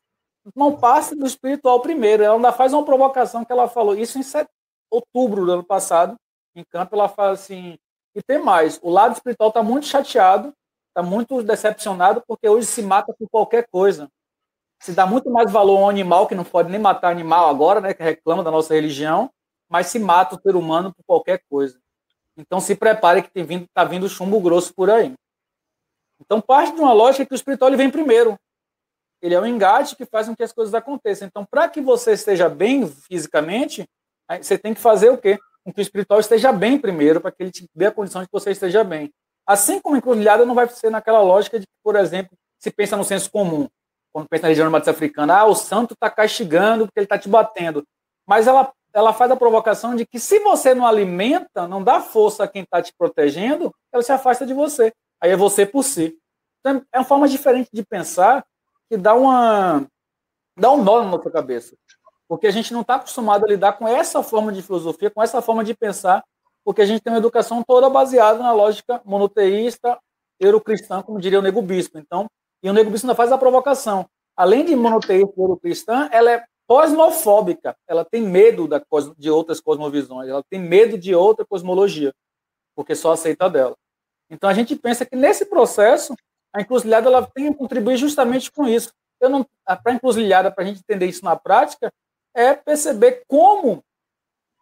não 0.55 0.77
passa 0.77 1.15
do 1.15 1.27
espiritual 1.27 1.81
primeiro. 1.81 2.23
Ela 2.23 2.35
ainda 2.35 2.53
faz 2.53 2.73
uma 2.73 2.85
provocação 2.85 3.45
que 3.45 3.53
ela 3.53 3.69
falou 3.69 3.95
isso 3.97 4.19
em 4.19 4.23
outubro 4.91 5.45
do 5.45 5.53
ano 5.53 5.65
passado, 5.65 6.17
em 6.55 6.65
campo, 6.65 6.95
ela 6.95 7.09
fala 7.09 7.33
assim, 7.33 7.77
e 8.15 8.23
tem 8.23 8.39
mais, 8.39 8.79
o 8.83 8.91
lado 8.91 9.13
espiritual 9.13 9.49
está 9.51 9.63
muito 9.63 9.87
chateado, 9.87 10.53
está 10.89 11.03
muito 11.03 11.43
decepcionado, 11.43 12.23
porque 12.27 12.49
hoje 12.49 12.67
se 12.67 12.83
mata 12.83 13.13
por 13.13 13.29
qualquer 13.29 13.67
coisa. 13.69 14.09
Se 14.81 14.93
dá 14.93 15.07
muito 15.07 15.31
mais 15.31 15.51
valor 15.53 15.79
ao 15.79 15.91
animal, 15.91 16.27
que 16.27 16.35
não 16.35 16.45
pode 16.45 16.71
nem 16.71 16.81
matar 16.81 17.11
animal 17.11 17.49
agora, 17.49 17.81
né, 17.81 17.93
que 17.95 18.03
reclama 18.03 18.43
da 18.43 18.51
nossa 18.51 18.75
religião, 18.75 19.31
mas 19.69 19.89
se 19.89 19.99
mata 19.99 20.37
o 20.37 20.41
ser 20.41 20.57
humano 20.57 20.95
por 20.95 21.05
qualquer 21.05 21.43
coisa. 21.51 21.79
Então 22.37 22.61
se 22.61 22.75
prepare 22.75 23.23
que 23.23 23.29
está 23.29 23.43
vindo, 23.43 23.67
tá 23.73 23.85
vindo 23.85 24.09
chumbo 24.09 24.41
grosso 24.41 24.75
por 24.75 24.91
aí. 24.91 25.15
Então 26.21 26.41
parte 26.41 26.75
de 26.75 26.81
uma 26.81 26.93
lógica 26.93 27.27
que 27.27 27.33
o 27.33 27.37
espiritual 27.37 27.71
vem 27.77 27.91
primeiro. 27.91 28.37
Ele 29.23 29.35
é 29.35 29.41
o 29.41 29.47
engate 29.47 29.97
que 29.97 30.05
faz 30.05 30.29
com 30.29 30.37
que 30.37 30.43
as 30.43 30.53
coisas 30.53 30.75
aconteçam. 30.75 31.27
Então, 31.27 31.45
para 31.45 31.69
que 31.69 31.81
você 31.81 32.13
esteja 32.13 32.49
bem 32.49 32.87
fisicamente, 32.87 33.89
você 34.41 34.59
tem 34.59 34.75
que 34.75 34.81
fazer 34.81 35.11
o 35.11 35.19
quê? 35.19 35.39
Com 35.65 35.73
que 35.73 35.81
o 35.81 35.83
espiritual 35.83 36.21
esteja 36.21 36.53
bem 36.53 36.79
primeiro, 36.79 37.21
para 37.21 37.33
que 37.33 37.43
ele 37.43 37.51
te 37.51 37.67
dê 37.75 37.87
a 37.87 37.93
condição 37.93 38.21
de 38.21 38.29
que 38.29 38.33
você 38.33 38.51
esteja 38.51 38.85
bem. 38.85 39.11
Assim 39.47 39.81
como 39.81 39.97
encruzilhada 39.97 40.45
não 40.45 40.55
vai 40.55 40.69
ser 40.69 40.91
naquela 40.91 41.23
lógica 41.23 41.59
de 41.59 41.67
por 41.83 41.95
exemplo, 41.95 42.37
se 42.59 42.71
pensa 42.71 42.97
no 42.97 43.05
senso 43.05 43.31
comum. 43.31 43.69
quando 44.13 44.29
pensa 44.29 44.43
na 44.43 44.49
religião 44.49 44.71
matriz 44.71 44.89
africana, 44.89 45.39
ah, 45.39 45.45
o 45.45 45.55
santo 45.55 45.95
está 45.95 46.11
castigando 46.11 46.87
porque 46.87 46.99
ele 46.99 47.05
está 47.07 47.19
te 47.19 47.29
batendo. 47.29 47.85
Mas 48.27 48.49
ela, 48.49 48.73
ela 48.97 49.13
faz 49.13 49.31
a 49.31 49.37
provocação 49.37 49.95
de 49.95 50.07
que 50.07 50.19
se 50.19 50.39
você 50.39 50.75
não 50.75 50.87
alimenta, 50.87 51.69
não 51.69 51.85
dá 51.85 52.01
força 52.01 52.45
a 52.45 52.49
quem 52.49 52.63
está 52.63 52.81
te 52.81 52.95
protegendo, 52.97 53.71
ela 53.93 54.03
se 54.03 54.11
afasta 54.11 54.47
de 54.47 54.55
você. 54.55 54.91
Aí 55.21 55.31
é 55.31 55.37
você 55.37 55.67
por 55.67 55.83
si. 55.83 56.17
Então, 56.61 56.83
é 56.91 56.99
uma 56.99 57.05
forma 57.05 57.29
diferente 57.29 57.69
de 57.71 57.85
pensar 57.85 58.43
que 58.89 58.97
dá 58.97 59.15
uma 59.15 59.87
dá 60.57 60.73
um 60.73 60.83
nó 60.83 61.03
na 61.03 61.11
nossa 61.11 61.31
cabeça. 61.31 61.77
Porque 62.27 62.47
a 62.47 62.51
gente 62.51 62.73
não 62.73 62.81
está 62.81 62.95
acostumado 62.95 63.45
a 63.45 63.49
lidar 63.49 63.75
com 63.75 63.87
essa 63.87 64.23
forma 64.23 64.51
de 64.51 64.63
filosofia, 64.63 65.11
com 65.11 65.23
essa 65.23 65.43
forma 65.43 65.63
de 65.63 65.75
pensar, 65.75 66.25
porque 66.65 66.81
a 66.81 66.87
gente 66.87 67.03
tem 67.03 67.13
uma 67.13 67.19
educação 67.19 67.63
toda 67.63 67.91
baseada 67.91 68.39
na 68.39 68.53
lógica 68.53 69.03
monoteísta, 69.05 69.99
eurocristã, 70.41 71.03
como 71.03 71.21
diria 71.21 71.39
o 71.39 71.43
Nego 71.43 71.61
Bispo. 71.61 71.99
Então, 71.99 72.27
e 72.63 72.71
o 72.71 72.73
Nego 72.73 72.91
Bispo 72.91 73.07
ainda 73.07 73.15
faz 73.15 73.31
a 73.31 73.37
provocação. 73.37 74.09
Além 74.35 74.65
de 74.65 74.75
monoteísta 74.75 75.35
e 75.37 75.43
eurocristã, 75.43 76.09
ela 76.11 76.31
é 76.31 76.45
cosmofóbica. 76.67 77.77
Ela 77.87 78.05
tem 78.05 78.23
medo 78.23 78.67
da, 78.67 78.83
de 79.17 79.31
outras 79.31 79.61
cosmovisões, 79.61 80.29
ela 80.29 80.43
tem 80.49 80.61
medo 80.61 80.99
de 80.99 81.15
outra 81.15 81.45
cosmologia, 81.45 82.13
porque 82.75 82.95
só 82.95 83.13
aceita 83.13 83.49
dela. 83.49 83.77
Então, 84.29 84.51
a 84.51 84.55
gente 84.55 84.75
pensa 84.75 85.07
que 85.07 85.15
nesse 85.15 85.47
processo, 85.47 86.15
a 86.53 86.61
encruzilhada 86.61 87.09
ela 87.09 87.27
tem 87.27 87.49
a 87.49 87.55
contribuir 87.55 87.97
justamente 87.97 88.51
com 88.51 88.67
isso. 88.67 88.93
Eu 89.21 89.31
não, 89.31 89.47
para 89.65 89.93
encruzilhada, 89.93 90.51
para 90.51 90.65
a 90.65 90.67
gente 90.67 90.81
entender 90.81 91.07
isso 91.07 91.25
na 91.25 91.37
prática, 91.37 91.93
é 92.35 92.53
perceber 92.53 93.25
como, 93.29 93.83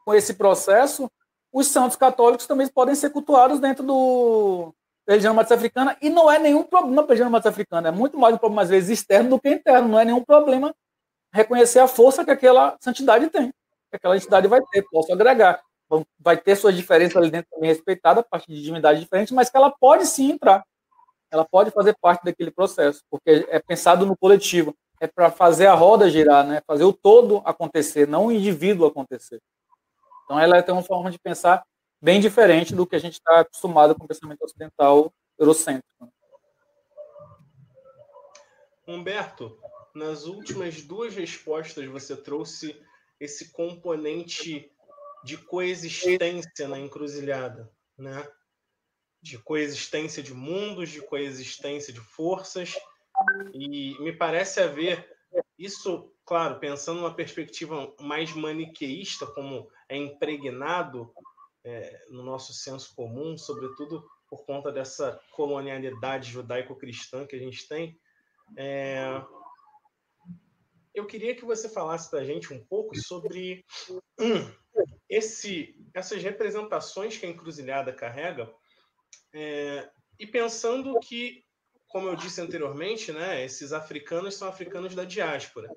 com 0.05 0.14
esse 0.14 0.35
processo, 0.35 1.11
os 1.53 1.69
santos 1.69 1.97
católicos 1.97 2.47
também 2.47 2.69
podem 2.69 2.95
ser 2.95 3.11
cultuados 3.11 3.59
dentro 3.59 3.85
do 3.85 4.75
religião 5.07 5.35
matriz 5.35 5.53
africana 5.53 5.97
e 6.01 6.09
não 6.09 6.31
é 6.31 6.38
nenhum 6.38 6.62
problema 6.62 7.03
para 7.03 7.12
a 7.12 7.14
religião 7.14 7.31
matriz 7.31 7.53
africana, 7.53 7.88
é 7.88 7.93
muito 7.93 8.19
mais 8.19 8.35
um 8.35 8.38
problema, 8.38 8.62
às 8.62 8.71
vezes, 8.71 8.90
externo 8.90 9.31
do 9.31 9.40
que 9.40 9.51
interno, 9.51 9.88
não 9.88 10.01
é 10.01 10.05
nenhum 10.05 10.25
problema 10.25 10.75
reconhecer 11.35 11.81
a 11.81 11.88
força 11.88 12.25
que 12.25 12.31
aquela 12.31 12.77
santidade 12.81 13.29
tem, 13.29 13.51
que 13.90 13.97
aquela 13.97 14.16
entidade 14.16 14.47
vai 14.47 14.61
ter, 14.70 14.83
posso 14.90 15.12
agregar. 15.12 15.61
Vai 16.18 16.37
ter 16.37 16.57
suas 16.57 16.77
diferenças 16.77 17.16
ali 17.16 17.31
dentro 17.31 17.51
também 17.51 17.68
respeitada, 17.68 18.20
a 18.20 18.23
partir 18.23 18.53
de 18.53 18.62
divindade 18.62 19.01
diferente, 19.01 19.35
mas 19.35 19.51
que 19.51 19.57
ela 19.57 19.70
pode 19.70 20.07
sim 20.07 20.31
entrar. 20.31 20.64
Ela 21.31 21.44
pode 21.44 21.73
fazer 21.73 21.97
parte 22.01 22.25
daquele 22.25 22.53
processo, 22.53 23.03
porque 23.11 23.47
é 23.51 23.59
pensado 23.59 24.07
no 24.07 24.16
coletivo 24.16 24.75
é 25.01 25.09
para 25.09 25.31
fazer 25.31 25.66
a 25.66 25.75
roda 25.75 26.09
girar, 26.09 26.47
né? 26.47 26.62
Fazer 26.66 26.85
o 26.85 26.92
todo 26.92 27.42
acontecer, 27.44 28.07
não 28.07 28.27
o 28.27 28.33
indivíduo 28.33 28.87
acontecer. 28.87 29.40
Então 30.25 30.38
ela 30.38 30.62
tem 30.62 30.73
uma 30.73 30.83
forma 30.83 31.11
de 31.11 31.18
pensar 31.18 31.64
bem 32.01 32.20
diferente 32.20 32.75
do 32.75 32.87
que 32.87 32.94
a 32.94 32.99
gente 32.99 33.14
está 33.14 33.40
acostumado 33.40 33.94
com 33.94 34.05
o 34.05 34.09
pensamento 34.09 34.42
ocidental 34.42 35.12
eurocêntrico. 35.37 36.09
Humberto, 38.87 39.59
nas 39.94 40.24
últimas 40.24 40.83
duas 40.83 41.14
respostas 41.14 41.87
você 41.87 42.16
trouxe 42.16 42.80
esse 43.20 43.52
componente 43.52 44.70
de 45.24 45.38
coexistência 45.38 46.68
na 46.68 46.78
encruzilhada, 46.78 47.70
né? 47.96 48.26
De 49.22 49.38
coexistência 49.38 50.22
de 50.22 50.35
mundos, 50.35 50.90
de 50.90 51.00
coexistência 51.00 51.92
de 51.92 52.00
forças 52.00 52.74
e 53.54 53.96
me 54.00 54.12
parece 54.12 54.61
haver 54.61 55.09
isso, 55.59 56.12
claro, 56.24 56.59
pensando 56.59 57.00
numa 57.00 57.14
perspectiva 57.14 57.92
mais 58.00 58.33
maniqueísta, 58.33 59.26
como 59.26 59.70
é 59.88 59.96
impregnado 59.96 61.12
é, 61.64 62.04
no 62.11 62.22
nosso 62.22 62.52
senso 62.52 62.94
comum, 62.94 63.38
sobretudo 63.38 64.04
por 64.28 64.44
conta 64.44 64.72
dessa 64.72 65.20
colonialidade 65.33 66.30
judaico-cristã 66.30 67.26
que 67.26 67.37
a 67.37 67.38
gente 67.38 67.66
tem. 67.68 67.98
É... 68.57 69.22
Eu 70.94 71.07
queria 71.07 71.35
que 71.35 71.44
você 71.44 71.68
falasse 71.68 72.09
para 72.09 72.20
a 72.20 72.24
gente 72.24 72.52
um 72.52 72.64
pouco 72.64 72.96
sobre 72.96 73.64
esse, 75.09 75.74
essas 75.92 76.22
representações 76.22 77.18
que 77.18 77.26
a 77.26 77.28
encruzilhada 77.28 77.92
carrega, 77.92 78.52
é... 79.35 79.90
e 80.18 80.26
pensando 80.26 80.98
que 81.00 81.44
como 81.94 82.09
eu 82.09 82.16
disse 82.16 82.40
anteriormente, 82.40 83.12
né, 83.12 83.44
esses 83.44 83.72
africanos 83.72 84.35
são 84.35 84.48
africanos 84.48 84.96
da 84.96 85.04
diáspora. 85.04 85.70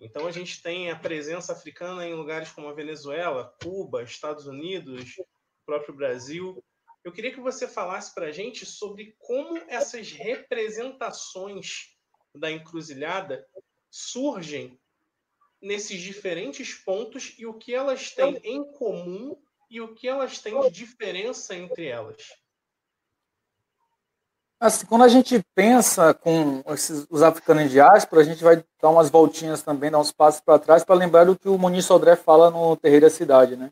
Então 0.00 0.26
a 0.26 0.32
gente 0.32 0.62
tem 0.62 0.90
a 0.90 0.98
presença 0.98 1.52
africana 1.52 2.06
em 2.08 2.14
lugares 2.14 2.50
como 2.50 2.66
a 2.66 2.72
Venezuela, 2.72 3.54
Cuba, 3.62 4.02
Estados 4.02 4.46
Unidos, 4.46 5.16
próprio 5.66 5.94
Brasil. 5.94 6.64
Eu 7.04 7.12
queria 7.12 7.30
que 7.30 7.42
você 7.42 7.68
falasse 7.68 8.14
para 8.14 8.28
a 8.28 8.32
gente 8.32 8.64
sobre 8.64 9.14
como 9.18 9.58
essas 9.68 10.12
representações 10.12 11.94
da 12.34 12.50
encruzilhada 12.50 13.46
surgem 13.94 14.76
nesses 15.62 16.00
diferentes 16.00 16.74
pontos 16.74 17.32
e 17.38 17.46
o 17.46 17.54
que 17.54 17.72
elas 17.72 18.10
têm 18.10 18.40
em 18.42 18.64
comum 18.72 19.40
e 19.70 19.80
o 19.80 19.94
que 19.94 20.08
elas 20.08 20.40
têm 20.40 20.60
de 20.62 20.70
diferença 20.70 21.54
entre 21.54 21.86
elas. 21.86 22.16
Assim, 24.58 24.84
quando 24.86 25.04
a 25.04 25.08
gente 25.08 25.40
pensa 25.54 26.12
com 26.12 26.60
esses, 26.66 27.06
os 27.08 27.22
africanos 27.22 27.62
em 27.62 27.68
diáspora, 27.68 28.22
a 28.22 28.24
gente 28.24 28.42
vai 28.42 28.64
dar 28.82 28.90
umas 28.90 29.10
voltinhas 29.10 29.62
também, 29.62 29.92
dar 29.92 30.00
uns 30.00 30.10
passos 30.10 30.40
para 30.40 30.58
trás 30.58 30.82
para 30.82 30.96
lembrar 30.96 31.24
do 31.24 31.38
que 31.38 31.48
o 31.48 31.56
Muniz 31.56 31.84
Sodré 31.84 32.16
fala 32.16 32.50
no 32.50 32.76
Terreiro 32.76 33.06
da 33.06 33.10
Cidade, 33.10 33.54
né? 33.54 33.70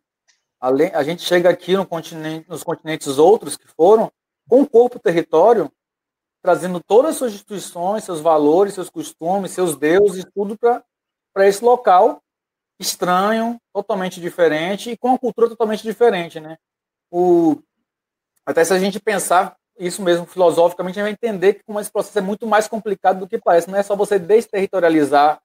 Além, 0.61 0.95
a 0.95 1.03
gente 1.03 1.23
chega 1.23 1.51
aqui 1.51 1.77
no 1.77 1.85
continente, 1.85 2.49
nos 2.49 2.63
continentes 2.63 3.19
outros 3.19 3.57
que 3.57 3.67
foram, 3.67 4.13
com 4.49 4.63
o 4.63 4.69
corpo 4.69 5.01
território, 5.01 5.69
trazendo 6.43 6.81
todas 6.81 7.13
as 7.13 7.17
suas 7.17 7.33
instituições, 7.33 8.05
seus 8.05 8.21
valores, 8.21 8.75
seus 8.75 8.91
costumes, 8.91 9.53
seus 9.53 9.77
deuses, 9.77 10.27
tudo 10.35 10.59
para 10.59 11.47
esse 11.47 11.65
local 11.65 12.21
estranho, 12.81 13.61
totalmente 13.73 14.21
diferente 14.21 14.91
e 14.91 14.97
com 14.97 15.09
uma 15.09 15.19
cultura 15.19 15.49
totalmente 15.49 15.83
diferente, 15.83 16.41
né? 16.41 16.57
O, 17.11 17.63
até 18.45 18.65
se 18.65 18.75
a 18.75 18.79
gente 18.79 18.99
pensar 18.99 19.57
isso 19.79 20.03
mesmo, 20.03 20.27
filosoficamente, 20.27 21.01
a 21.01 21.05
gente 21.07 21.19
vai 21.21 21.31
entender 21.31 21.55
que 21.55 21.65
como 21.65 21.81
esse 21.81 21.91
processo 21.91 22.19
é 22.19 22.23
muito 22.23 22.47
mais 22.47 22.69
complicado 22.69 23.21
do 23.21 23.29
que 23.29 23.39
parece. 23.39 23.71
Não 23.71 23.79
é 23.79 23.83
só 23.83 23.97
você 23.97 24.19
desterritorializar 24.19 25.41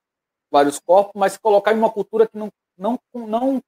vários 0.50 0.78
corpos, 0.78 1.12
mas 1.14 1.36
colocar 1.36 1.72
em 1.72 1.78
uma 1.78 1.90
cultura 1.90 2.26
que 2.26 2.36
não, 2.36 2.50
não, 2.76 2.98
não, 3.14 3.62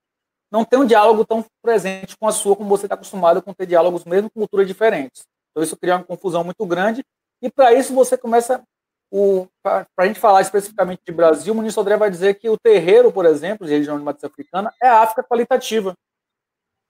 não 0.50 0.64
tem 0.64 0.78
um 0.78 0.86
diálogo 0.86 1.24
tão 1.24 1.44
presente 1.62 2.16
com 2.16 2.26
a 2.26 2.32
sua, 2.32 2.56
como 2.56 2.68
você 2.68 2.86
está 2.86 2.94
acostumado 2.94 3.42
com 3.42 3.54
ter 3.54 3.66
diálogos 3.66 4.04
mesmo 4.04 4.30
com 4.30 4.40
culturas 4.40 4.66
diferentes. 4.66 5.24
Então 5.50 5.62
isso 5.62 5.76
cria 5.76 5.96
uma 5.96 6.04
confusão 6.04 6.44
muito 6.44 6.64
grande, 6.66 7.04
e 7.42 7.50
para 7.50 7.72
isso 7.74 7.94
você 7.94 8.16
começa, 8.16 8.62
para 9.62 9.86
a 9.96 10.06
gente 10.06 10.20
falar 10.20 10.40
especificamente 10.42 11.02
de 11.04 11.12
Brasil, 11.12 11.52
o 11.52 11.56
ministro 11.56 11.82
André 11.82 11.96
vai 11.96 12.10
dizer 12.10 12.34
que 12.34 12.48
o 12.48 12.58
terreiro, 12.58 13.12
por 13.12 13.24
exemplo, 13.26 13.66
de 13.66 13.72
religião 13.72 13.98
de 13.98 14.04
matriz 14.04 14.24
africana, 14.24 14.72
é 14.82 14.88
a 14.88 15.00
África 15.00 15.22
qualitativa, 15.22 15.94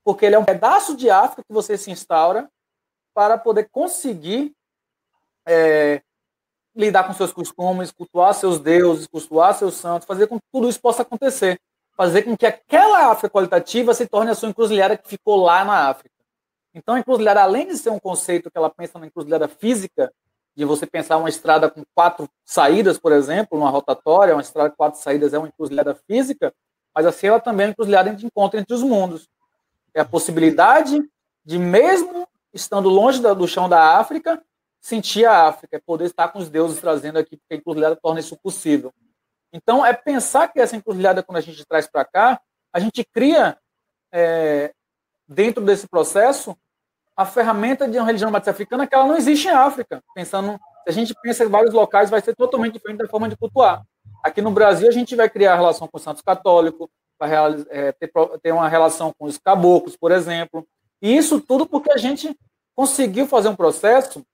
porque 0.04 0.26
ele 0.26 0.34
é 0.34 0.38
um 0.38 0.44
pedaço 0.44 0.96
de 0.96 1.10
África 1.10 1.42
que 1.42 1.52
você 1.52 1.78
se 1.78 1.90
instaura 1.90 2.50
para 3.14 3.38
poder 3.38 3.68
conseguir 3.70 4.52
é, 5.46 6.02
lidar 6.74 7.04
com 7.04 7.12
seus 7.12 7.32
costumes, 7.32 7.90
cultuar 7.90 8.34
seus 8.34 8.58
deuses, 8.58 9.06
cultuar 9.06 9.54
seus 9.54 9.74
santos, 9.74 10.06
fazer 10.06 10.26
com 10.26 10.38
que 10.38 10.46
tudo 10.52 10.68
isso 10.68 10.80
possa 10.80 11.02
acontecer. 11.02 11.60
Fazer 11.96 12.22
com 12.22 12.36
que 12.36 12.46
aquela 12.46 13.10
África 13.10 13.28
qualitativa 13.28 13.92
se 13.92 14.06
torne 14.06 14.30
a 14.30 14.34
sua 14.34 14.48
encruzilhada 14.48 14.96
que 14.96 15.08
ficou 15.08 15.36
lá 15.36 15.64
na 15.64 15.88
África. 15.90 16.14
Então, 16.72 16.94
a 16.94 17.00
encruzilhada, 17.00 17.42
além 17.42 17.66
de 17.66 17.76
ser 17.76 17.90
um 17.90 17.98
conceito 17.98 18.50
que 18.50 18.56
ela 18.56 18.70
pensa 18.70 18.98
na 18.98 19.06
encruzilhada 19.06 19.48
física, 19.48 20.12
de 20.60 20.66
você 20.66 20.86
pensar 20.86 21.16
uma 21.16 21.30
estrada 21.30 21.70
com 21.70 21.82
quatro 21.94 22.28
saídas, 22.44 22.98
por 22.98 23.12
exemplo, 23.12 23.56
uma 23.56 23.70
rotatória, 23.70 24.34
uma 24.34 24.42
estrada 24.42 24.68
com 24.68 24.76
quatro 24.76 25.00
saídas 25.00 25.32
é 25.32 25.38
uma 25.38 25.48
encruzilhada 25.48 25.94
física, 26.06 26.52
mas 26.94 27.06
assim 27.06 27.28
ela 27.28 27.40
também 27.40 27.64
é 27.64 27.66
uma 27.68 27.72
encruzilhada 27.72 28.14
de 28.14 28.26
encontro 28.26 28.60
entre 28.60 28.74
os 28.74 28.82
mundos. 28.82 29.26
É 29.94 30.02
a 30.02 30.04
possibilidade 30.04 31.00
de, 31.42 31.58
mesmo 31.58 32.28
estando 32.52 32.90
longe 32.90 33.22
do 33.22 33.48
chão 33.48 33.70
da 33.70 33.96
África, 33.98 34.38
sentir 34.82 35.24
a 35.24 35.48
África, 35.48 35.78
é 35.78 35.80
poder 35.80 36.04
estar 36.04 36.28
com 36.28 36.38
os 36.38 36.50
deuses 36.50 36.78
trazendo 36.78 37.18
aqui, 37.18 37.38
porque 37.38 37.54
a 37.54 37.56
encruzilhada 37.56 37.96
torna 37.96 38.20
isso 38.20 38.36
possível. 38.36 38.92
Então, 39.54 39.84
é 39.84 39.94
pensar 39.94 40.46
que 40.48 40.60
essa 40.60 40.76
encruzilhada, 40.76 41.22
quando 41.22 41.38
a 41.38 41.40
gente 41.40 41.64
traz 41.64 41.86
para 41.86 42.04
cá, 42.04 42.38
a 42.70 42.78
gente 42.78 43.02
cria, 43.02 43.56
é, 44.12 44.74
dentro 45.26 45.64
desse 45.64 45.88
processo, 45.88 46.54
a 47.16 47.26
ferramenta 47.26 47.88
de 47.88 47.98
uma 47.98 48.06
religião 48.06 48.30
matriz 48.30 48.48
africana 48.48 48.86
que 48.86 48.94
ela 48.94 49.06
não 49.06 49.16
existe 49.16 49.48
em 49.48 49.50
África. 49.50 50.02
Pensando, 50.14 50.52
se 50.84 50.88
a 50.88 50.92
gente 50.92 51.14
pensa 51.22 51.44
em 51.44 51.48
vários 51.48 51.74
locais, 51.74 52.10
vai 52.10 52.20
ser 52.20 52.34
totalmente 52.34 52.74
diferente 52.74 52.98
da 52.98 53.08
forma 53.08 53.28
de 53.28 53.36
cultuar. 53.36 53.82
Aqui 54.22 54.40
no 54.40 54.50
Brasil, 54.50 54.88
a 54.88 54.92
gente 54.92 55.16
vai 55.16 55.28
criar 55.28 55.56
relação 55.56 55.88
com 55.88 55.96
os 55.96 56.02
santos 56.02 56.22
católicos, 56.22 56.88
vai 57.18 57.30
é, 57.68 57.92
ter, 57.92 58.10
ter 58.42 58.52
uma 58.52 58.68
relação 58.68 59.12
com 59.18 59.26
os 59.26 59.36
caboclos, 59.36 59.96
por 59.96 60.10
exemplo, 60.10 60.66
e 61.02 61.16
isso 61.16 61.40
tudo 61.40 61.66
porque 61.66 61.92
a 61.92 61.96
gente 61.96 62.34
conseguiu 62.74 63.26
fazer 63.26 63.48
um 63.48 63.56
processo 63.56 64.24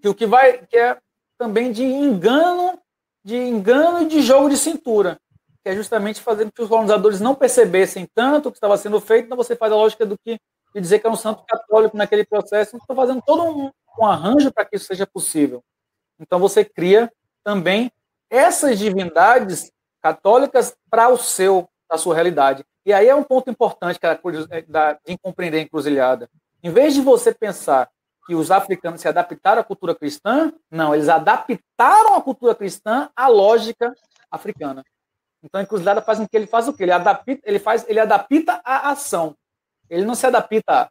que 0.00 0.08
o 0.08 0.14
que 0.14 0.26
vai 0.26 0.58
que 0.66 0.76
é 0.76 0.96
também 1.38 1.72
de 1.72 1.84
engano, 1.84 2.78
de 3.24 3.36
engano 3.36 4.02
e 4.02 4.06
de 4.06 4.22
jogo 4.22 4.48
de 4.48 4.56
cintura, 4.56 5.18
que 5.62 5.70
é 5.70 5.74
justamente 5.74 6.20
fazer 6.20 6.44
com 6.44 6.50
que 6.50 6.62
os 6.62 6.68
colonizadores 6.68 7.20
não 7.20 7.34
percebessem 7.34 8.08
tanto 8.14 8.48
o 8.48 8.52
que 8.52 8.56
estava 8.56 8.76
sendo 8.76 9.00
feito, 9.00 9.26
então 9.26 9.36
você 9.36 9.54
faz 9.54 9.72
a 9.72 9.76
lógica 9.76 10.06
do 10.06 10.16
que 10.18 10.38
de 10.76 10.82
dizer 10.82 10.98
que 10.98 11.06
é 11.06 11.10
um 11.10 11.16
santo 11.16 11.42
católico 11.46 11.96
naquele 11.96 12.22
processo, 12.22 12.76
então 12.76 12.94
fazendo 12.94 13.22
todo 13.22 13.42
um, 13.44 13.72
um 13.98 14.06
arranjo 14.06 14.52
para 14.52 14.66
que 14.66 14.76
isso 14.76 14.84
seja 14.84 15.06
possível. 15.06 15.64
Então 16.20 16.38
você 16.38 16.62
cria 16.62 17.10
também 17.42 17.90
essas 18.28 18.78
divindades 18.78 19.72
católicas 20.02 20.76
para 20.90 21.08
o 21.08 21.16
seu, 21.16 21.66
a 21.88 21.96
sua 21.96 22.14
realidade. 22.14 22.62
E 22.84 22.92
aí 22.92 23.08
é 23.08 23.14
um 23.14 23.22
ponto 23.22 23.50
importante 23.50 23.98
que 23.98 24.06
é 24.06 24.14
de 24.14 25.18
compreender 25.18 25.58
a 25.58 25.62
encruzilhada. 25.62 26.28
Em 26.62 26.70
vez 26.70 26.92
de 26.92 27.00
você 27.00 27.32
pensar 27.32 27.88
que 28.26 28.34
os 28.34 28.50
africanos 28.50 29.00
se 29.00 29.08
adaptaram 29.08 29.62
à 29.62 29.64
cultura 29.64 29.94
cristã, 29.94 30.52
não, 30.70 30.94
eles 30.94 31.08
adaptaram 31.08 32.16
a 32.16 32.20
cultura 32.20 32.54
cristã 32.54 33.08
à 33.16 33.28
lógica 33.28 33.94
africana. 34.30 34.84
Então 35.42 35.58
a 35.58 35.64
encruzilhada 35.64 36.02
faz 36.02 36.18
com 36.18 36.28
que 36.28 36.36
ele 36.36 36.46
faz 36.46 36.68
o 36.68 36.74
quê? 36.74 36.82
Ele 36.82 36.92
adapta, 36.92 37.40
ele 37.44 37.58
faz, 37.58 37.86
ele 37.88 37.98
adapta 37.98 38.60
a 38.62 38.90
ação. 38.90 39.34
Ele 39.88 40.04
não 40.04 40.14
se 40.14 40.26
adapta 40.26 40.90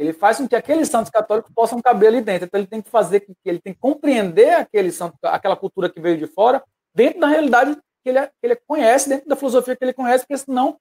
ele 0.00 0.14
faz 0.14 0.38
com 0.38 0.48
que 0.48 0.56
aqueles 0.56 0.88
santos 0.88 1.10
católicos 1.10 1.52
possam 1.54 1.78
caber 1.78 2.08
ali 2.08 2.22
dentro. 2.22 2.46
Então 2.46 2.58
ele 2.58 2.66
tem 2.66 2.80
que 2.80 2.88
fazer 2.88 3.20
que 3.20 3.34
ele 3.44 3.60
tem 3.60 3.74
que 3.74 3.78
compreender 3.78 4.54
aquele 4.54 4.90
santo, 4.90 5.14
aquela 5.24 5.54
cultura 5.54 5.90
que 5.90 6.00
veio 6.00 6.16
de 6.16 6.26
fora 6.26 6.64
dentro 6.94 7.20
da 7.20 7.26
realidade 7.26 7.76
que 8.02 8.08
ele, 8.08 8.26
que 8.26 8.32
ele 8.42 8.56
conhece, 8.66 9.10
dentro 9.10 9.28
da 9.28 9.36
filosofia 9.36 9.76
que 9.76 9.84
ele 9.84 9.92
conhece, 9.92 10.24
porque 10.24 10.38
senão, 10.38 10.78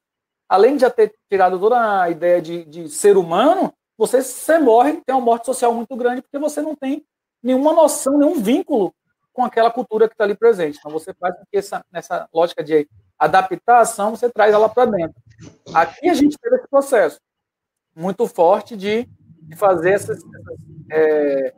além 0.48 0.76
de 0.76 0.84
já 0.84 0.90
ter 0.90 1.14
tirado 1.30 1.60
toda 1.60 2.04
a 2.04 2.10
ideia 2.10 2.42
de, 2.42 2.64
de 2.64 2.88
ser 2.88 3.18
humano, 3.18 3.74
você, 3.98 4.22
você 4.22 4.58
morre, 4.58 5.02
tem 5.06 5.14
uma 5.14 5.20
morte 5.22 5.48
social 5.48 5.74
muito 5.74 5.94
grande, 5.98 6.22
porque 6.22 6.40
você 6.40 6.62
não 6.62 6.74
tem 6.74 7.04
nenhuma 7.44 7.74
noção, 7.74 8.18
nenhum 8.18 8.42
vínculo 8.42 8.96
com 9.34 9.44
aquela 9.44 9.70
cultura 9.70 10.08
que 10.08 10.14
está 10.14 10.24
ali 10.24 10.34
presente. 10.34 10.80
Então 10.80 10.94
você 10.94 11.14
faz 11.14 11.36
com 11.36 11.44
que 11.52 11.58
essa, 11.58 11.84
nessa 11.92 12.26
lógica 12.34 12.64
de 12.64 12.88
adaptar 13.20 13.80
a 13.80 13.82
ação, 13.82 14.12
você 14.12 14.30
traz 14.30 14.54
ela 14.54 14.70
para 14.70 14.90
dentro. 14.90 15.22
Aqui 15.74 16.08
a 16.08 16.14
gente 16.14 16.38
teve 16.40 16.56
esse 16.56 16.70
processo 16.70 17.20
muito 17.96 18.28
forte 18.28 18.76
de, 18.76 19.08
de 19.42 19.56
fazer 19.56 19.92
essas, 19.92 20.20
é, 20.92 21.54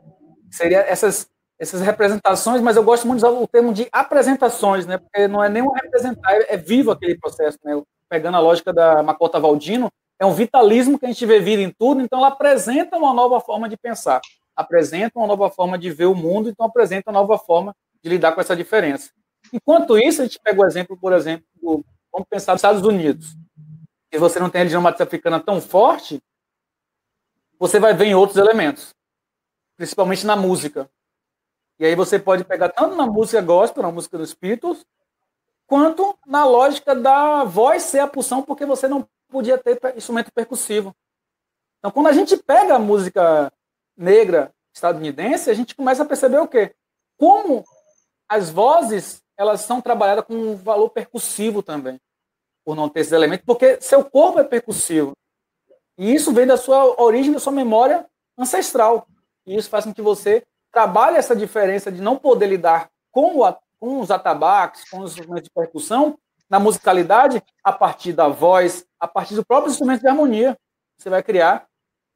seria 0.50 0.80
essas 0.80 1.30
essas 1.62 1.80
representações, 1.80 2.60
mas 2.60 2.76
eu 2.76 2.82
gosto 2.82 3.06
muito 3.06 3.20
de 3.20 3.24
usar 3.24 3.38
o 3.38 3.46
termo 3.46 3.72
de 3.72 3.86
apresentações, 3.92 4.84
né? 4.84 4.98
Porque 4.98 5.28
não 5.28 5.44
é 5.44 5.48
nem 5.48 5.62
um 5.62 5.70
representar, 5.70 6.32
é, 6.32 6.54
é 6.54 6.56
vivo 6.56 6.90
aquele 6.90 7.16
processo, 7.16 7.56
né? 7.62 7.80
Pegando 8.08 8.36
a 8.36 8.40
lógica 8.40 8.72
da 8.72 9.00
Macota 9.00 9.38
Valdino, 9.38 9.88
é 10.18 10.26
um 10.26 10.32
vitalismo 10.32 10.98
que 10.98 11.06
a 11.06 11.08
gente 11.08 11.24
vê 11.24 11.38
vida 11.38 11.62
em 11.62 11.70
tudo, 11.70 12.00
então 12.00 12.18
ela 12.18 12.28
apresenta 12.28 12.96
uma 12.96 13.14
nova 13.14 13.40
forma 13.40 13.68
de 13.68 13.76
pensar, 13.76 14.20
apresenta 14.56 15.16
uma 15.20 15.28
nova 15.28 15.50
forma 15.50 15.78
de 15.78 15.88
ver 15.88 16.06
o 16.06 16.16
mundo, 16.16 16.48
então 16.48 16.66
apresenta 16.66 17.12
uma 17.12 17.20
nova 17.20 17.38
forma 17.38 17.72
de 18.02 18.10
lidar 18.10 18.32
com 18.32 18.40
essa 18.40 18.56
diferença. 18.56 19.10
Enquanto 19.52 19.96
isso, 19.96 20.20
a 20.20 20.24
gente 20.24 20.40
pega 20.42 20.60
o 20.60 20.66
exemplo, 20.66 20.98
por 21.00 21.12
exemplo, 21.12 21.46
do, 21.62 21.84
vamos 22.12 22.26
pensar 22.28 22.52
nos 22.52 22.58
Estados 22.58 22.82
Unidos. 22.82 23.36
Se 24.12 24.18
você 24.18 24.38
não 24.38 24.50
tem 24.50 24.58
a 24.58 24.62
religião 24.62 24.82
matriz 24.82 25.00
africana 25.00 25.40
tão 25.40 25.58
forte, 25.58 26.22
você 27.58 27.80
vai 27.80 27.94
ver 27.94 28.06
em 28.06 28.14
outros 28.14 28.36
elementos, 28.36 28.94
principalmente 29.74 30.26
na 30.26 30.36
música. 30.36 30.90
E 31.78 31.86
aí 31.86 31.94
você 31.94 32.18
pode 32.18 32.44
pegar 32.44 32.68
tanto 32.68 32.94
na 32.94 33.06
música 33.06 33.40
gospel, 33.40 33.82
na 33.82 33.90
música 33.90 34.18
dos 34.18 34.34
Beatles, 34.34 34.84
quanto 35.66 36.18
na 36.26 36.44
lógica 36.44 36.94
da 36.94 37.44
voz 37.44 37.84
ser 37.84 38.00
a 38.00 38.06
pulsão, 38.06 38.42
porque 38.42 38.66
você 38.66 38.86
não 38.86 39.08
podia 39.28 39.56
ter 39.56 39.80
instrumento 39.96 40.30
percussivo. 40.30 40.94
Então, 41.78 41.90
quando 41.90 42.08
a 42.08 42.12
gente 42.12 42.36
pega 42.36 42.74
a 42.74 42.78
música 42.78 43.50
negra 43.96 44.54
estadunidense, 44.74 45.48
a 45.48 45.54
gente 45.54 45.74
começa 45.74 46.02
a 46.02 46.06
perceber 46.06 46.38
o 46.38 46.46
quê? 46.46 46.74
Como 47.16 47.64
as 48.28 48.50
vozes 48.50 49.22
elas 49.38 49.62
são 49.62 49.80
trabalhadas 49.80 50.26
com 50.26 50.34
um 50.34 50.54
valor 50.54 50.90
percussivo 50.90 51.62
também, 51.62 51.98
por 52.64 52.76
não 52.76 52.88
ter 52.88 53.00
esses 53.00 53.12
elementos, 53.12 53.44
porque 53.44 53.80
seu 53.80 54.04
corpo 54.04 54.38
é 54.38 54.44
percussivo. 54.44 55.12
E 55.98 56.14
isso 56.14 56.32
vem 56.32 56.46
da 56.46 56.56
sua 56.56 57.00
origem, 57.00 57.32
da 57.32 57.38
sua 57.38 57.52
memória 57.52 58.06
ancestral. 58.38 59.06
E 59.46 59.56
isso 59.56 59.68
faz 59.68 59.84
com 59.84 59.92
que 59.92 60.02
você 60.02 60.42
trabalhe 60.72 61.16
essa 61.16 61.36
diferença 61.36 61.92
de 61.92 62.00
não 62.00 62.16
poder 62.16 62.46
lidar 62.46 62.88
com, 63.10 63.40
com 63.78 64.00
os 64.00 64.10
atabaques, 64.10 64.88
com 64.88 65.00
os 65.00 65.12
instrumentos 65.12 65.44
de 65.44 65.50
percussão, 65.50 66.18
na 66.48 66.58
musicalidade, 66.58 67.42
a 67.62 67.72
partir 67.72 68.12
da 68.12 68.28
voz, 68.28 68.86
a 68.98 69.08
partir 69.08 69.34
do 69.34 69.44
próprio 69.44 69.70
instrumento 69.70 70.00
de 70.00 70.08
harmonia. 70.08 70.56
Você 70.98 71.10
vai 71.10 71.22
criar 71.22 71.66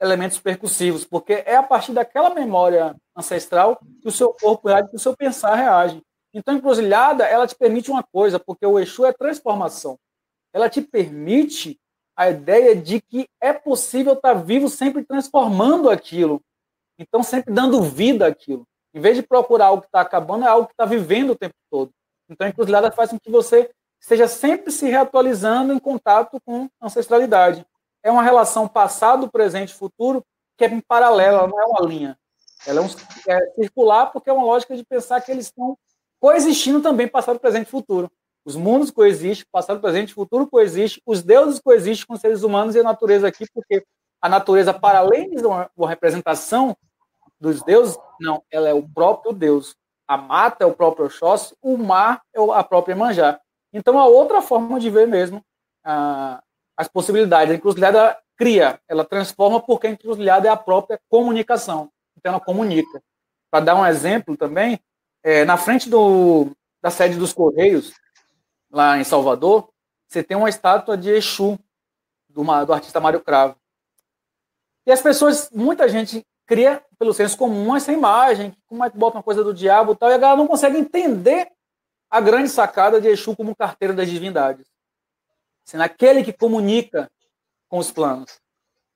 elementos 0.00 0.38
percussivos, 0.38 1.04
porque 1.04 1.42
é 1.46 1.56
a 1.56 1.62
partir 1.62 1.92
daquela 1.92 2.30
memória 2.30 2.94
ancestral 3.16 3.78
que 4.02 4.08
o 4.08 4.12
seu 4.12 4.32
corpo 4.34 4.68
reage, 4.68 4.90
que 4.90 4.96
o 4.96 5.00
seu 5.00 5.16
pensar 5.16 5.54
reage. 5.54 6.02
Então, 6.34 6.54
encruzilhada, 6.54 7.24
ela 7.24 7.46
te 7.46 7.54
permite 7.54 7.90
uma 7.90 8.02
coisa, 8.02 8.38
porque 8.38 8.66
o 8.66 8.78
Exu 8.78 9.06
é 9.06 9.12
transformação. 9.12 9.98
Ela 10.56 10.70
te 10.70 10.80
permite 10.80 11.78
a 12.16 12.30
ideia 12.30 12.74
de 12.74 12.98
que 12.98 13.28
é 13.38 13.52
possível 13.52 14.14
estar 14.14 14.32
vivo 14.32 14.70
sempre 14.70 15.04
transformando 15.04 15.90
aquilo. 15.90 16.40
Então, 16.98 17.22
sempre 17.22 17.52
dando 17.52 17.82
vida 17.82 18.26
àquilo. 18.26 18.66
Em 18.94 18.98
vez 18.98 19.16
de 19.18 19.22
procurar 19.22 19.66
algo 19.66 19.82
que 19.82 19.88
está 19.88 20.00
acabando, 20.00 20.46
é 20.46 20.48
algo 20.48 20.66
que 20.66 20.72
está 20.72 20.86
vivendo 20.86 21.32
o 21.32 21.36
tempo 21.36 21.54
todo. 21.70 21.90
Então, 22.26 22.46
a 22.46 22.48
encruzilhada 22.48 22.90
faz 22.90 23.10
com 23.10 23.18
que 23.18 23.30
você 23.30 23.70
esteja 24.00 24.26
sempre 24.26 24.72
se 24.72 24.88
reatualizando 24.88 25.74
em 25.74 25.78
contato 25.78 26.40
com 26.42 26.70
ancestralidade. 26.80 27.66
É 28.02 28.10
uma 28.10 28.22
relação 28.22 28.66
passado, 28.66 29.30
presente 29.30 29.72
e 29.72 29.74
futuro 29.74 30.24
que 30.56 30.64
é 30.64 30.68
em 30.68 30.80
paralela, 30.80 31.46
não 31.46 31.60
é 31.60 31.66
uma 31.66 31.86
linha. 31.86 32.18
Ela 32.66 32.80
é, 32.80 32.82
um, 32.82 32.88
é 33.28 33.50
circular 33.56 34.06
porque 34.06 34.30
é 34.30 34.32
uma 34.32 34.44
lógica 34.44 34.74
de 34.74 34.82
pensar 34.82 35.20
que 35.20 35.30
eles 35.30 35.46
estão 35.46 35.76
coexistindo 36.18 36.80
também 36.80 37.06
passado, 37.06 37.38
presente 37.38 37.66
e 37.66 37.70
futuro. 37.70 38.10
Os 38.46 38.54
mundos 38.54 38.92
coexistem, 38.92 39.44
passado, 39.50 39.80
presente 39.80 40.10
e 40.10 40.14
futuro 40.14 40.46
coexistem, 40.46 41.02
os 41.04 41.20
deuses 41.20 41.58
coexistem 41.58 42.06
com 42.06 42.14
os 42.14 42.20
seres 42.20 42.44
humanos 42.44 42.76
e 42.76 42.78
a 42.78 42.84
natureza 42.84 43.26
aqui, 43.26 43.44
porque 43.52 43.84
a 44.22 44.28
natureza, 44.28 44.72
para 44.72 45.00
além 45.00 45.30
de 45.30 45.44
uma, 45.44 45.68
uma 45.76 45.88
representação 45.88 46.76
dos 47.40 47.60
deuses, 47.64 47.98
não, 48.20 48.40
ela 48.48 48.68
é 48.68 48.72
o 48.72 48.88
próprio 48.88 49.32
Deus. 49.32 49.74
A 50.06 50.16
mata 50.16 50.62
é 50.62 50.66
o 50.66 50.72
próprio 50.72 51.06
Oxóssi, 51.06 51.56
o 51.60 51.76
mar 51.76 52.22
é 52.32 52.38
a 52.40 52.62
própria 52.62 52.94
Manjá. 52.94 53.40
Então, 53.72 53.98
a 53.98 54.06
outra 54.06 54.40
forma 54.40 54.78
de 54.78 54.90
ver 54.90 55.08
mesmo 55.08 55.42
ah, 55.84 56.40
as 56.76 56.86
possibilidades. 56.86 57.52
A 57.52 57.56
encruzilhada 57.56 58.16
cria, 58.36 58.78
ela 58.88 59.04
transforma, 59.04 59.60
porque 59.60 59.88
a 59.88 59.90
encruzilhada 59.90 60.46
é 60.46 60.50
a 60.52 60.56
própria 60.56 61.00
comunicação. 61.08 61.90
Então, 62.16 62.30
ela 62.30 62.40
comunica. 62.40 63.02
Para 63.50 63.64
dar 63.64 63.74
um 63.74 63.84
exemplo 63.84 64.36
também, 64.36 64.78
é, 65.24 65.44
na 65.44 65.56
frente 65.56 65.90
do, 65.90 66.52
da 66.80 66.90
sede 66.90 67.16
dos 67.16 67.32
Correios, 67.32 67.92
lá 68.76 68.98
em 68.98 69.04
Salvador, 69.04 69.70
você 70.06 70.22
tem 70.22 70.36
uma 70.36 70.50
estátua 70.50 70.98
de 70.98 71.08
Exu, 71.08 71.58
do, 72.28 72.44
do 72.44 72.72
artista 72.72 73.00
Mário 73.00 73.22
Cravo. 73.22 73.56
E 74.84 74.92
as 74.92 75.00
pessoas, 75.00 75.50
muita 75.50 75.88
gente 75.88 76.24
cria, 76.46 76.84
pelo 76.98 77.14
senso 77.14 77.38
comum, 77.38 77.74
essa 77.74 77.90
imagem, 77.90 78.54
como 78.66 78.84
é 78.84 78.90
que 78.90 78.98
bota 78.98 79.16
uma 79.16 79.22
coisa 79.22 79.42
do 79.42 79.54
diabo 79.54 79.92
e 79.92 79.96
tal, 79.96 80.10
e 80.10 80.14
a 80.14 80.18
galera 80.18 80.36
não 80.38 80.46
consegue 80.46 80.76
entender 80.76 81.50
a 82.10 82.20
grande 82.20 82.50
sacada 82.50 83.00
de 83.00 83.08
Exu 83.08 83.34
como 83.34 83.56
carteiro 83.56 83.94
das 83.94 84.08
divindades. 84.08 84.66
Sendo 85.64 85.82
aquele 85.82 86.22
que 86.22 86.32
comunica 86.32 87.10
com 87.68 87.78
os 87.78 87.90
planos. 87.90 88.38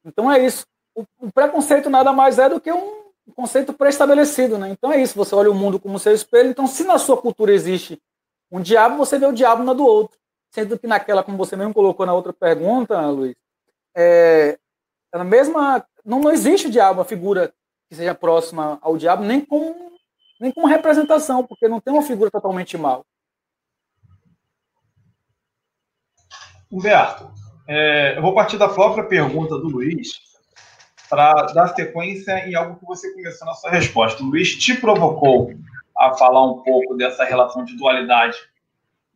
Então 0.04 0.30
é 0.30 0.44
isso. 0.44 0.64
O, 0.94 1.04
o 1.18 1.32
preconceito 1.32 1.88
nada 1.88 2.12
mais 2.12 2.38
é 2.38 2.48
do 2.48 2.60
que 2.60 2.70
um 2.70 3.10
conceito 3.34 3.72
pré-estabelecido, 3.72 4.58
né? 4.58 4.68
Então 4.68 4.92
é 4.92 5.02
isso. 5.02 5.16
Você 5.16 5.34
olha 5.34 5.50
o 5.50 5.54
mundo 5.54 5.80
como 5.80 5.98
seu 5.98 6.14
espelho. 6.14 6.50
Então, 6.50 6.68
se 6.68 6.84
na 6.84 6.98
sua 6.98 7.20
cultura 7.20 7.52
existe 7.52 8.00
um 8.50 8.60
diabo, 8.60 8.96
você 8.96 9.18
vê 9.18 9.26
o 9.26 9.32
diabo 9.32 9.62
na 9.62 9.72
do 9.72 9.84
outro. 9.84 10.18
Sendo 10.50 10.78
que 10.78 10.86
naquela, 10.86 11.22
como 11.22 11.38
você 11.38 11.54
mesmo 11.54 11.72
colocou 11.72 12.04
na 12.04 12.12
outra 12.12 12.32
pergunta, 12.32 13.00
Luiz, 13.06 13.36
é, 13.94 14.58
é 15.14 15.18
a 15.18 15.24
mesma. 15.24 15.86
Não, 16.04 16.20
não 16.20 16.32
existe 16.32 16.66
o 16.66 16.70
diabo, 16.70 16.98
uma 16.98 17.04
figura 17.04 17.52
que 17.88 17.94
seja 17.94 18.14
próxima 18.14 18.78
ao 18.82 18.96
diabo, 18.96 19.22
nem 19.22 19.44
como, 19.44 19.92
nem 20.40 20.50
como 20.50 20.66
representação, 20.66 21.46
porque 21.46 21.68
não 21.68 21.80
tem 21.80 21.92
uma 21.92 22.02
figura 22.02 22.30
totalmente 22.30 22.76
mal. 22.76 23.04
Humberto, 26.70 27.30
é, 27.68 28.16
eu 28.16 28.22
vou 28.22 28.34
partir 28.34 28.56
da 28.56 28.68
própria 28.68 29.04
pergunta 29.04 29.56
do 29.56 29.68
Luiz 29.68 30.30
para 31.08 31.32
dar 31.52 31.74
sequência 31.74 32.48
em 32.48 32.54
algo 32.54 32.78
que 32.78 32.86
você 32.86 33.12
começou 33.12 33.46
na 33.46 33.54
sua 33.54 33.70
resposta. 33.70 34.22
O 34.22 34.26
Luiz 34.26 34.56
te 34.56 34.74
provocou 34.74 35.52
a 36.00 36.14
falar 36.14 36.42
um 36.50 36.62
pouco 36.62 36.96
dessa 36.96 37.24
relação 37.24 37.62
de 37.62 37.76
dualidade 37.76 38.38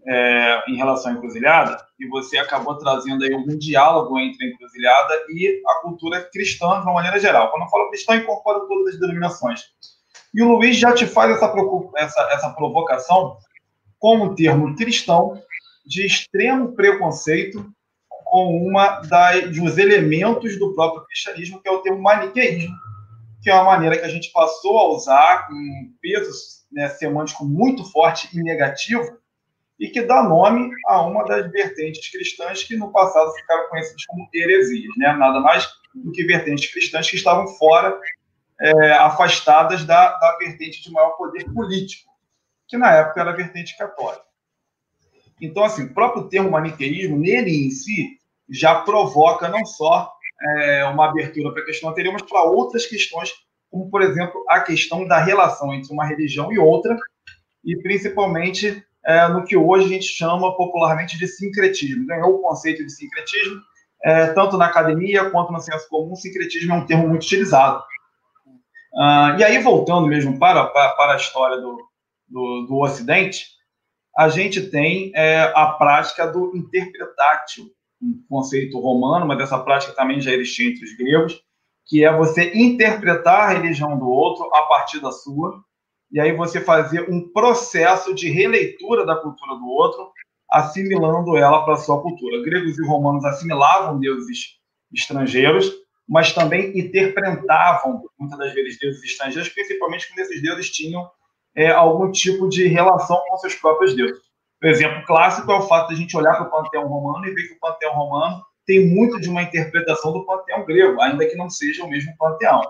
é, 0.07 0.71
em 0.71 0.77
relação 0.77 1.13
à 1.13 1.15
encruzilhada, 1.15 1.83
e 1.99 2.07
você 2.09 2.37
acabou 2.37 2.77
trazendo 2.77 3.25
aí 3.25 3.33
algum 3.33 3.57
diálogo 3.57 4.19
entre 4.19 4.45
a 4.45 4.49
encruzilhada 4.51 5.15
e 5.31 5.63
a 5.67 5.75
cultura 5.81 6.29
cristã 6.31 6.81
de 6.81 6.85
uma 6.85 6.93
maneira 6.93 7.19
geral. 7.19 7.51
Quando 7.51 7.63
eu 7.63 7.69
falo 7.71 7.89
cristã, 7.89 8.17
incorpora 8.17 8.61
todas 8.69 8.95
as 8.95 9.01
denominações. 9.01 9.63
E 10.35 10.43
o 10.43 10.49
Luiz 10.49 10.77
já 10.77 10.93
te 10.93 11.07
faz 11.07 11.31
essa, 11.31 11.55
essa, 11.97 12.29
essa 12.33 12.51
provocação 12.51 13.39
com 13.99 14.19
o 14.19 14.35
termo 14.35 14.77
cristão 14.77 15.41
de 15.87 16.05
extremo 16.05 16.75
preconceito 16.75 17.65
com 18.25 18.59
uma 18.59 19.01
das, 19.01 19.57
dos 19.57 19.79
elementos 19.79 20.59
do 20.59 20.75
próprio 20.75 21.07
cristianismo, 21.07 21.63
que 21.63 21.69
é 21.69 21.73
o 21.73 21.81
termo 21.81 22.03
maniqueísmo, 22.03 22.75
que 23.43 23.49
é 23.49 23.55
uma 23.55 23.65
maneira 23.65 23.97
que 23.97 24.05
a 24.05 24.09
gente 24.09 24.31
passou 24.33 24.79
a 24.79 24.89
usar 24.89 25.47
com 25.47 25.55
peso 26.03 26.31
né, 26.75 26.89
semântico 26.91 27.45
muito 27.45 27.85
forte 27.91 28.29
e 28.37 28.43
negativo, 28.43 29.19
e 29.79 29.89
que 29.89 30.03
dá 30.03 30.23
nome 30.23 30.71
a 30.87 31.03
uma 31.03 31.25
das 31.25 31.51
vertentes 31.51 32.11
cristãs 32.11 32.63
que 32.63 32.77
no 32.77 32.93
passado 32.93 33.33
ficaram 33.33 33.69
conhecidas 33.69 34.05
como 34.07 34.29
heresias, 34.33 34.93
né? 34.97 35.13
nada 35.15 35.41
mais 35.41 35.69
do 35.95 36.13
que 36.13 36.25
vertentes 36.25 36.73
cristãs 36.73 37.09
que 37.09 37.17
estavam 37.17 37.47
fora, 37.49 37.99
é, 38.61 38.93
afastadas 38.93 39.85
da, 39.85 40.13
da 40.17 40.37
vertente 40.39 40.83
de 40.83 40.91
maior 40.93 41.11
poder 41.11 41.45
político. 41.53 42.13
que 42.69 42.77
na 42.77 42.93
época 42.93 43.21
era 43.21 43.31
a 43.31 43.37
vertente 43.37 43.77
católica. 43.77 44.25
Então, 45.41 45.65
assim, 45.65 45.85
o 45.85 45.95
próprio 45.95 46.29
termo 46.29 46.51
maniqueísmo, 46.51 47.19
nele 47.19 47.67
em 47.67 47.71
si, 47.71 48.19
já 48.49 48.81
provoca 48.83 49.49
não 49.49 49.65
só 49.65 50.13
é, 50.43 50.85
uma 50.85 51.09
abertura 51.09 51.53
para 51.53 51.63
a 51.63 51.67
questão 51.67 51.91
anterior, 51.91 52.13
mas 52.13 52.23
para 52.23 52.43
outras 52.45 52.87
questões, 52.87 53.33
como, 53.75 53.91
por 53.91 54.03
exemplo, 54.03 54.45
a 54.49 54.61
questão 54.61 55.05
da 55.05 55.19
relação 55.19 55.75
entre 55.75 55.93
uma 55.93 56.07
religião 56.07 56.53
e 56.53 56.59
outra, 56.61 56.97
e 57.65 57.77
principalmente 57.83 58.87
é, 59.05 59.27
no 59.27 59.45
que 59.45 59.57
hoje 59.57 59.87
a 59.87 59.89
gente 59.89 60.07
chama 60.07 60.57
popularmente 60.57 61.19
de 61.19 61.27
sincretismo. 61.27 62.07
Ganhou 62.07 62.37
o 62.37 62.41
conceito 62.41 62.87
de 62.87 62.93
sincretismo, 62.93 63.61
é, 64.05 64.29
tanto 64.29 64.57
na 64.57 64.67
academia 64.67 65.29
quanto 65.29 65.53
no 65.53 65.59
senso 65.59 65.89
comum, 65.89 66.15
sincretismo 66.15 66.73
é 66.73 66.77
um 66.77 66.87
termo 66.87 67.09
muito 67.09 67.25
utilizado. 67.25 67.83
Uh, 68.95 69.41
e 69.41 69.43
aí, 69.43 69.59
voltando 69.59 70.07
mesmo 70.07 70.39
para, 70.39 70.67
para, 70.67 70.91
para 70.91 71.15
a 71.15 71.17
história 71.17 71.57
do, 71.57 71.77
do, 72.29 72.67
do, 72.69 72.79
Ocidente, 72.79 73.49
a 74.17 74.29
gente 74.29 74.71
tem 74.71 75.11
é, 75.17 75.53
a 75.53 75.67
prática 75.73 76.29
do 76.29 76.57
interpretátil, 76.57 77.65
um 78.01 78.25
conceito 78.29 78.79
romano, 78.79 79.27
mas 79.27 79.41
essa 79.41 79.59
prática 79.59 79.93
também 79.95 80.21
já 80.21 80.31
existia 80.31 80.71
entre 80.71 80.85
os 80.85 80.97
gregos, 80.97 81.44
que 81.87 82.05
é 82.05 82.17
você 82.17 82.53
interpretar 82.55 83.51
a 83.51 83.53
religião 83.53 83.99
do 83.99 84.09
outro 84.09 84.49
a 84.55 84.63
partir 84.63 85.01
da 85.01 85.13
sua, 85.13 85.63
e 86.11 86.21
aí 86.21 86.33
você 86.33 86.61
fazer 86.61 87.11
um 87.11 87.29
processo 87.33 88.15
de 88.15 88.31
releitura 88.31 89.05
da 89.05 89.17
cultura 89.17 89.57
do 89.57 89.67
outro, 89.67 90.11
assimilando 90.51 91.37
ela 91.37 91.65
para 91.65 91.75
a 91.75 91.79
sua 91.79 92.01
cultura. 92.01 92.43
Gregos 92.43 92.79
e 92.79 92.87
romanos 92.87 93.25
assimilavam 93.25 93.99
deuses 93.99 94.59
estrangeiros, 94.93 95.73
mas 96.09 96.33
também 96.33 96.79
interpretavam, 96.79 98.03
muitas 98.19 98.39
das 98.39 98.53
vezes, 98.53 98.79
deuses 98.79 99.03
estrangeiros, 99.03 99.49
principalmente 99.49 100.09
quando 100.09 100.21
esses 100.21 100.43
deuses 100.43 100.71
tinham 100.71 101.11
é, 101.57 101.71
algum 101.71 102.11
tipo 102.11 102.49
de 102.49 102.67
relação 102.67 103.21
com 103.27 103.37
seus 103.39 103.55
próprios 103.55 103.95
deuses. 103.95 104.23
O 104.63 104.67
exemplo 104.67 105.05
clássico 105.07 105.51
é 105.51 105.57
o 105.57 105.63
fato 105.63 105.89
de 105.89 105.95
a 105.95 105.97
gente 105.97 106.17
olhar 106.17 106.35
para 106.37 106.47
o 106.47 106.51
panteão 106.51 106.87
romano 106.87 107.27
e 107.27 107.35
ver 107.35 107.49
que 107.49 107.55
o 107.55 107.59
panteão 107.59 107.93
romano 107.93 108.43
tem 108.67 108.87
muito 108.87 109.21
de 109.21 109.29
uma 109.29 109.43
interpretação 109.43 110.13
do 110.13 110.25
panteão 110.25 110.65
grego, 110.65 111.01
ainda 111.01 111.27
que 111.27 111.37
não 111.37 111.51
seja 111.51 111.85
o 111.85 111.91
mesmo 111.91 112.17
panteão. 112.17 112.63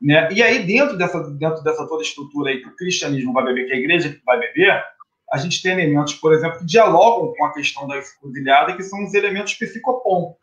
Né? 0.00 0.28
E 0.32 0.42
aí, 0.42 0.64
dentro 0.64 0.96
dessa, 0.96 1.20
dentro 1.30 1.62
dessa 1.62 1.86
toda 1.86 2.02
estrutura 2.02 2.50
aí 2.50 2.60
que 2.60 2.68
o 2.68 2.76
cristianismo 2.76 3.32
vai 3.32 3.44
beber, 3.44 3.66
que 3.66 3.72
a 3.72 3.78
igreja 3.78 4.16
vai 4.24 4.38
beber, 4.38 4.82
a 5.30 5.38
gente 5.38 5.60
tem 5.60 5.72
elementos, 5.72 6.14
por 6.14 6.32
exemplo, 6.32 6.58
que 6.58 6.64
dialogam 6.64 7.34
com 7.36 7.44
a 7.44 7.52
questão 7.52 7.86
da 7.86 7.98
encruzilhada, 7.98 8.76
que 8.76 8.82
são 8.82 9.04
os 9.04 9.12
elementos 9.12 9.54
psicopom. 9.54 10.36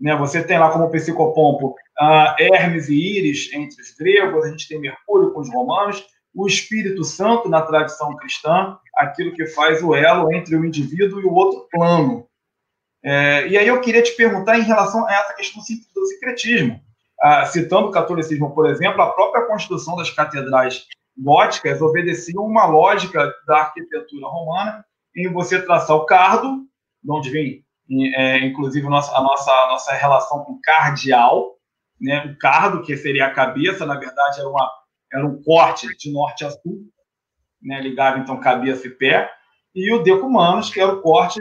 Né? 0.00 0.16
Você 0.16 0.42
tem 0.42 0.58
lá 0.58 0.70
como 0.70 0.90
psicopompo 0.90 1.74
uh, 2.00 2.34
Hermes 2.38 2.88
e 2.88 2.94
Íris 2.94 3.52
entre 3.52 3.82
os 3.82 3.94
gregos, 3.94 4.44
a 4.44 4.50
gente 4.50 4.68
tem 4.68 4.80
Mercúrio 4.80 5.32
com 5.32 5.40
os 5.40 5.50
romanos, 5.52 6.06
o 6.34 6.46
Espírito 6.46 7.04
Santo 7.04 7.48
na 7.48 7.60
tradição 7.60 8.16
cristã, 8.16 8.78
aquilo 8.96 9.34
que 9.34 9.46
faz 9.46 9.82
o 9.82 9.94
elo 9.94 10.32
entre 10.32 10.56
o 10.56 10.64
indivíduo 10.64 11.20
e 11.20 11.24
o 11.24 11.34
outro 11.34 11.66
plano. 11.70 12.29
É, 13.02 13.48
e 13.48 13.56
aí 13.56 13.66
eu 13.66 13.80
queria 13.80 14.02
te 14.02 14.12
perguntar 14.12 14.58
em 14.58 14.62
relação 14.62 15.06
a 15.06 15.12
essa 15.12 15.34
questão 15.34 15.62
do 15.94 16.06
sincretismo. 16.06 16.80
Ah, 17.22 17.44
citando 17.46 17.88
o 17.88 17.90
catolicismo, 17.90 18.54
por 18.54 18.68
exemplo, 18.68 19.02
a 19.02 19.12
própria 19.12 19.46
construção 19.46 19.94
das 19.96 20.10
catedrais 20.10 20.86
góticas 21.16 21.82
obedecia 21.82 22.40
uma 22.40 22.66
lógica 22.66 23.32
da 23.46 23.58
arquitetura 23.58 24.26
romana 24.26 24.84
em 25.14 25.30
você 25.30 25.60
traçar 25.60 25.96
o 25.96 26.06
cardo, 26.06 26.64
de 27.02 27.12
onde 27.12 27.30
vem 27.30 27.64
é, 28.14 28.38
inclusive 28.46 28.86
a 28.86 28.90
nossa, 28.90 29.16
a 29.16 29.20
nossa, 29.20 29.50
a 29.50 29.68
nossa 29.70 29.92
relação 29.92 30.44
com 30.44 30.60
cardeal, 30.62 31.56
né? 32.00 32.24
o 32.26 32.38
cardo, 32.38 32.82
que 32.82 32.96
seria 32.96 33.26
a 33.26 33.34
cabeça, 33.34 33.84
na 33.84 33.96
verdade 33.96 34.38
era, 34.38 34.48
uma, 34.48 34.70
era 35.12 35.26
um 35.26 35.42
corte 35.42 35.88
de 35.96 36.12
norte 36.12 36.44
a 36.44 36.50
sul, 36.50 36.84
né? 37.60 37.80
ligava 37.80 38.18
então 38.18 38.38
cabeça 38.38 38.86
e 38.86 38.90
pé, 38.90 39.30
e 39.74 39.92
o 39.92 40.02
decumanos, 40.02 40.70
que 40.70 40.80
era 40.80 40.92
o 40.92 41.02
corte 41.02 41.40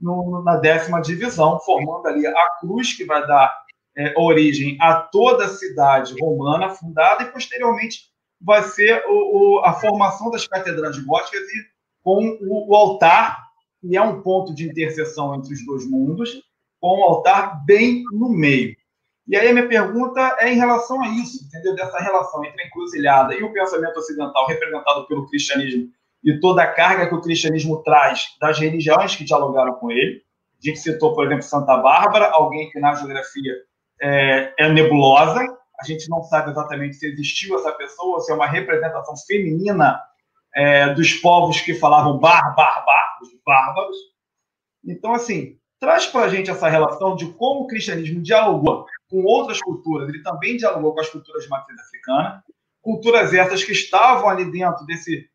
no, 0.00 0.42
na 0.42 0.56
décima 0.56 1.00
divisão, 1.00 1.58
formando 1.60 2.06
ali 2.06 2.26
a 2.26 2.50
cruz 2.60 2.96
que 2.96 3.04
vai 3.04 3.26
dar 3.26 3.52
é, 3.96 4.14
origem 4.16 4.76
a 4.80 4.94
toda 4.94 5.46
a 5.46 5.48
cidade 5.48 6.14
romana 6.20 6.70
fundada 6.70 7.24
e 7.24 7.32
posteriormente 7.32 8.08
vai 8.40 8.62
ser 8.62 9.04
o, 9.08 9.58
o, 9.58 9.64
a 9.64 9.72
formação 9.74 10.30
das 10.30 10.46
catedrais 10.46 10.98
góticas 10.98 11.40
e 11.40 11.66
com 12.02 12.38
o, 12.40 12.70
o 12.70 12.74
altar 12.74 13.48
e 13.82 13.96
é 13.96 14.02
um 14.02 14.22
ponto 14.22 14.54
de 14.54 14.68
interseção 14.68 15.34
entre 15.34 15.54
os 15.54 15.64
dois 15.64 15.88
mundos, 15.88 16.42
com 16.80 17.00
o 17.00 17.04
altar 17.04 17.64
bem 17.64 18.02
no 18.12 18.28
meio. 18.28 18.76
E 19.26 19.36
aí 19.36 19.48
a 19.48 19.52
minha 19.52 19.68
pergunta 19.68 20.36
é 20.40 20.52
em 20.52 20.56
relação 20.56 21.02
a 21.02 21.08
isso, 21.08 21.44
entendeu? 21.44 21.74
Dessa 21.74 21.98
relação 21.98 22.44
entre 22.44 22.62
a 22.62 22.66
encruzilhada 22.66 23.34
e 23.34 23.42
o 23.42 23.52
pensamento 23.52 23.98
ocidental 23.98 24.46
representado 24.46 25.06
pelo 25.06 25.28
cristianismo 25.28 25.90
e 26.22 26.38
toda 26.40 26.62
a 26.62 26.72
carga 26.72 27.06
que 27.08 27.14
o 27.14 27.20
cristianismo 27.20 27.82
traz 27.82 28.36
das 28.40 28.58
religiões 28.58 29.14
que 29.14 29.24
dialogaram 29.24 29.74
com 29.74 29.90
ele. 29.90 30.22
A 30.60 30.66
gente 30.66 30.80
citou, 30.80 31.14
por 31.14 31.26
exemplo, 31.26 31.42
Santa 31.42 31.76
Bárbara, 31.76 32.30
alguém 32.32 32.68
que 32.70 32.80
na 32.80 32.94
geografia 32.94 33.54
é, 34.00 34.52
é 34.58 34.68
nebulosa. 34.68 35.40
A 35.80 35.84
gente 35.84 36.08
não 36.10 36.22
sabe 36.24 36.50
exatamente 36.50 36.96
se 36.96 37.06
existiu 37.06 37.56
essa 37.56 37.72
pessoa, 37.72 38.20
se 38.20 38.32
é 38.32 38.34
uma 38.34 38.46
representação 38.46 39.14
feminina 39.26 40.00
é, 40.54 40.92
dos 40.94 41.14
povos 41.14 41.60
que 41.60 41.74
falavam 41.74 42.18
bar, 42.18 42.54
bar, 42.56 42.84
bar, 42.84 43.18
os 43.22 43.28
bárbaros. 43.46 43.96
Então, 44.84 45.14
assim, 45.14 45.56
traz 45.78 46.06
para 46.06 46.26
a 46.26 46.28
gente 46.28 46.50
essa 46.50 46.68
relação 46.68 47.14
de 47.14 47.26
como 47.34 47.62
o 47.62 47.66
cristianismo 47.66 48.20
dialogou 48.20 48.86
com 49.08 49.22
outras 49.22 49.60
culturas, 49.60 50.08
ele 50.08 50.22
também 50.22 50.56
dialogou 50.56 50.94
com 50.94 51.00
as 51.00 51.08
culturas 51.08 51.44
de 51.44 51.48
matriz 51.48 51.78
africana, 51.80 52.44
culturas 52.82 53.32
essas 53.32 53.64
que 53.64 53.72
estavam 53.72 54.28
ali 54.28 54.50
dentro 54.50 54.84
desse, 54.84 55.28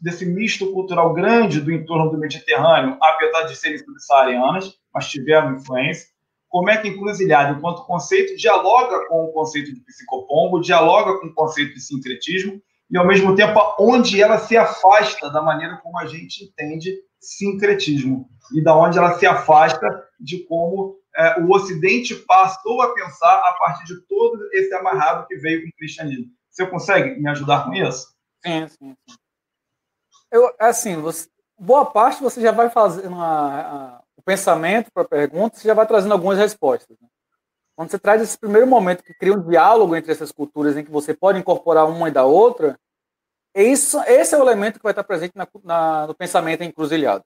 desse 0.00 0.26
misto 0.26 0.72
cultural 0.72 1.12
grande 1.12 1.60
do 1.60 1.72
entorno 1.72 2.10
do 2.10 2.18
Mediterrâneo, 2.18 2.96
apesar 3.00 3.42
de 3.42 3.56
serem 3.56 3.78
subsaarianas, 3.78 4.74
mas 4.92 5.08
tiveram 5.08 5.56
influência. 5.56 6.08
Como 6.48 6.70
é 6.70 6.78
que 6.78 6.88
encruzilhada, 6.88 7.56
enquanto 7.56 7.84
conceito, 7.84 8.36
dialoga 8.36 9.06
com 9.06 9.24
o 9.24 9.32
conceito 9.32 9.72
de 9.74 9.80
psicopombo, 9.80 10.60
dialoga 10.60 11.18
com 11.18 11.26
o 11.26 11.34
conceito 11.34 11.74
de 11.74 11.80
sincretismo, 11.80 12.60
e 12.90 12.96
ao 12.96 13.06
mesmo 13.06 13.36
tempo 13.36 13.60
onde 13.78 14.22
ela 14.22 14.38
se 14.38 14.56
afasta 14.56 15.30
da 15.30 15.42
maneira 15.42 15.76
como 15.82 15.98
a 15.98 16.06
gente 16.06 16.44
entende 16.44 16.94
sincretismo 17.20 18.28
e 18.54 18.62
da 18.62 18.74
onde 18.74 18.96
ela 18.96 19.18
se 19.18 19.26
afasta 19.26 19.86
de 20.18 20.38
como 20.44 20.96
é, 21.14 21.40
o 21.40 21.50
Ocidente 21.50 22.14
passou 22.14 22.80
a 22.80 22.94
pensar 22.94 23.34
a 23.34 23.56
partir 23.58 23.84
de 23.92 24.00
todo 24.06 24.38
esse 24.52 24.72
amarrado 24.72 25.26
que 25.26 25.36
veio 25.36 25.62
com 25.62 25.68
o 25.68 25.72
cristianismo. 25.72 26.26
Você 26.50 26.66
consegue 26.66 27.20
me 27.20 27.28
ajudar 27.28 27.64
com 27.64 27.74
isso? 27.74 28.08
Sim, 28.44 28.68
sim. 28.68 28.96
sim. 29.08 29.16
Eu, 30.30 30.54
assim, 30.58 30.96
você, 31.00 31.28
boa 31.58 31.86
parte 31.86 32.22
você 32.22 32.40
já 32.40 32.52
vai 32.52 32.70
fazendo 32.70 33.14
a, 33.16 33.60
a, 33.60 34.02
o 34.16 34.22
pensamento 34.22 34.90
para 34.92 35.02
a 35.02 35.08
pergunta, 35.08 35.56
você 35.56 35.66
já 35.66 35.74
vai 35.74 35.86
trazendo 35.86 36.12
algumas 36.12 36.38
respostas. 36.38 36.96
Né? 37.00 37.08
Quando 37.74 37.90
você 37.90 37.98
traz 37.98 38.20
esse 38.20 38.36
primeiro 38.36 38.66
momento 38.66 39.04
que 39.04 39.14
cria 39.14 39.32
um 39.32 39.48
diálogo 39.48 39.94
entre 39.96 40.12
essas 40.12 40.32
culturas, 40.32 40.76
em 40.76 40.84
que 40.84 40.90
você 40.90 41.14
pode 41.14 41.38
incorporar 41.38 41.88
uma 41.88 42.08
e 42.08 42.12
da 42.12 42.24
outra, 42.24 42.78
isso, 43.54 44.00
esse 44.02 44.34
é 44.34 44.38
o 44.38 44.42
elemento 44.42 44.78
que 44.78 44.82
vai 44.82 44.92
estar 44.92 45.04
presente 45.04 45.32
na, 45.34 45.48
na, 45.64 46.06
no 46.06 46.14
pensamento 46.14 46.62
encruzilhada. 46.62 47.24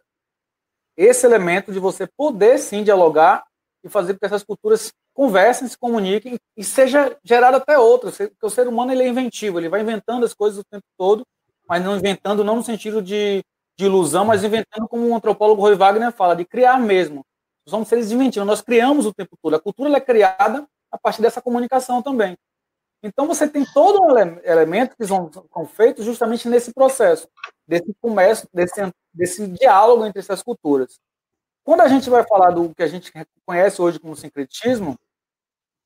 Esse 0.96 1.26
elemento 1.26 1.72
de 1.72 1.78
você 1.78 2.06
poder 2.06 2.58
sim 2.58 2.84
dialogar 2.84 3.44
e 3.82 3.88
fazer 3.88 4.12
com 4.12 4.20
que 4.20 4.26
essas 4.26 4.42
culturas 4.42 4.92
conversem, 5.14 5.68
se 5.68 5.76
comuniquem 5.76 6.38
e 6.56 6.64
seja 6.64 7.18
gerado 7.24 7.56
até 7.56 7.78
outras. 7.78 8.16
Porque 8.16 8.46
o 8.46 8.50
ser 8.50 8.68
humano 8.68 8.92
ele 8.92 9.02
é 9.02 9.08
inventivo, 9.08 9.58
ele 9.58 9.68
vai 9.68 9.80
inventando 9.80 10.24
as 10.24 10.34
coisas 10.34 10.60
o 10.60 10.64
tempo 10.64 10.84
todo, 10.96 11.26
mas 11.72 11.82
não 11.82 11.96
inventando 11.96 12.44
não 12.44 12.56
no 12.56 12.62
sentido 12.62 13.00
de, 13.00 13.42
de 13.78 13.86
ilusão, 13.86 14.26
mas 14.26 14.44
inventando 14.44 14.86
como 14.86 15.08
o 15.08 15.16
antropólogo 15.16 15.62
Roy 15.62 15.74
Wagner 15.74 16.12
fala, 16.12 16.36
de 16.36 16.44
criar 16.44 16.78
mesmo. 16.78 17.24
Somos 17.66 17.88
seres 17.88 18.12
inventivo, 18.12 18.44
nós 18.44 18.60
criamos 18.60 19.06
o 19.06 19.14
tempo 19.14 19.38
todo. 19.40 19.56
A 19.56 19.58
cultura 19.58 19.96
é 19.96 19.98
criada 19.98 20.68
a 20.90 20.98
partir 20.98 21.22
dessa 21.22 21.40
comunicação 21.40 22.02
também. 22.02 22.36
Então 23.02 23.26
você 23.26 23.48
tem 23.48 23.64
todo 23.64 24.02
um 24.02 24.18
elemento 24.44 24.94
que 24.98 25.06
são, 25.06 25.30
são 25.32 25.66
feitos 25.66 26.04
justamente 26.04 26.46
nesse 26.46 26.74
processo, 26.74 27.26
desse 27.66 27.90
comércio, 28.02 28.46
desse, 28.52 28.92
desse 29.14 29.46
diálogo 29.46 30.04
entre 30.04 30.20
essas 30.20 30.42
culturas. 30.42 31.00
Quando 31.64 31.80
a 31.80 31.88
gente 31.88 32.10
vai 32.10 32.22
falar 32.22 32.50
do 32.50 32.74
que 32.74 32.82
a 32.82 32.86
gente 32.86 33.10
conhece 33.46 33.80
hoje 33.80 33.98
como 33.98 34.14
sincretismo, 34.14 34.94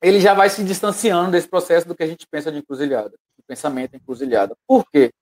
ele 0.02 0.18
já 0.18 0.34
vai 0.34 0.50
se 0.50 0.64
distanciando 0.64 1.30
desse 1.30 1.46
processo 1.46 1.86
do 1.86 1.94
que 1.94 2.02
a 2.02 2.08
gente 2.08 2.26
pensa 2.26 2.50
de 2.50 2.58
encruzilhada, 2.58 3.10
do 3.10 3.44
pensamento 3.46 3.94
encruzilhada. 3.94 4.56
Por 4.66 4.84
quê? 4.90 5.12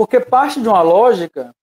Porque 0.00 0.18
parte 0.18 0.62
de 0.62 0.66
uma 0.66 0.80
lógica 0.80 1.54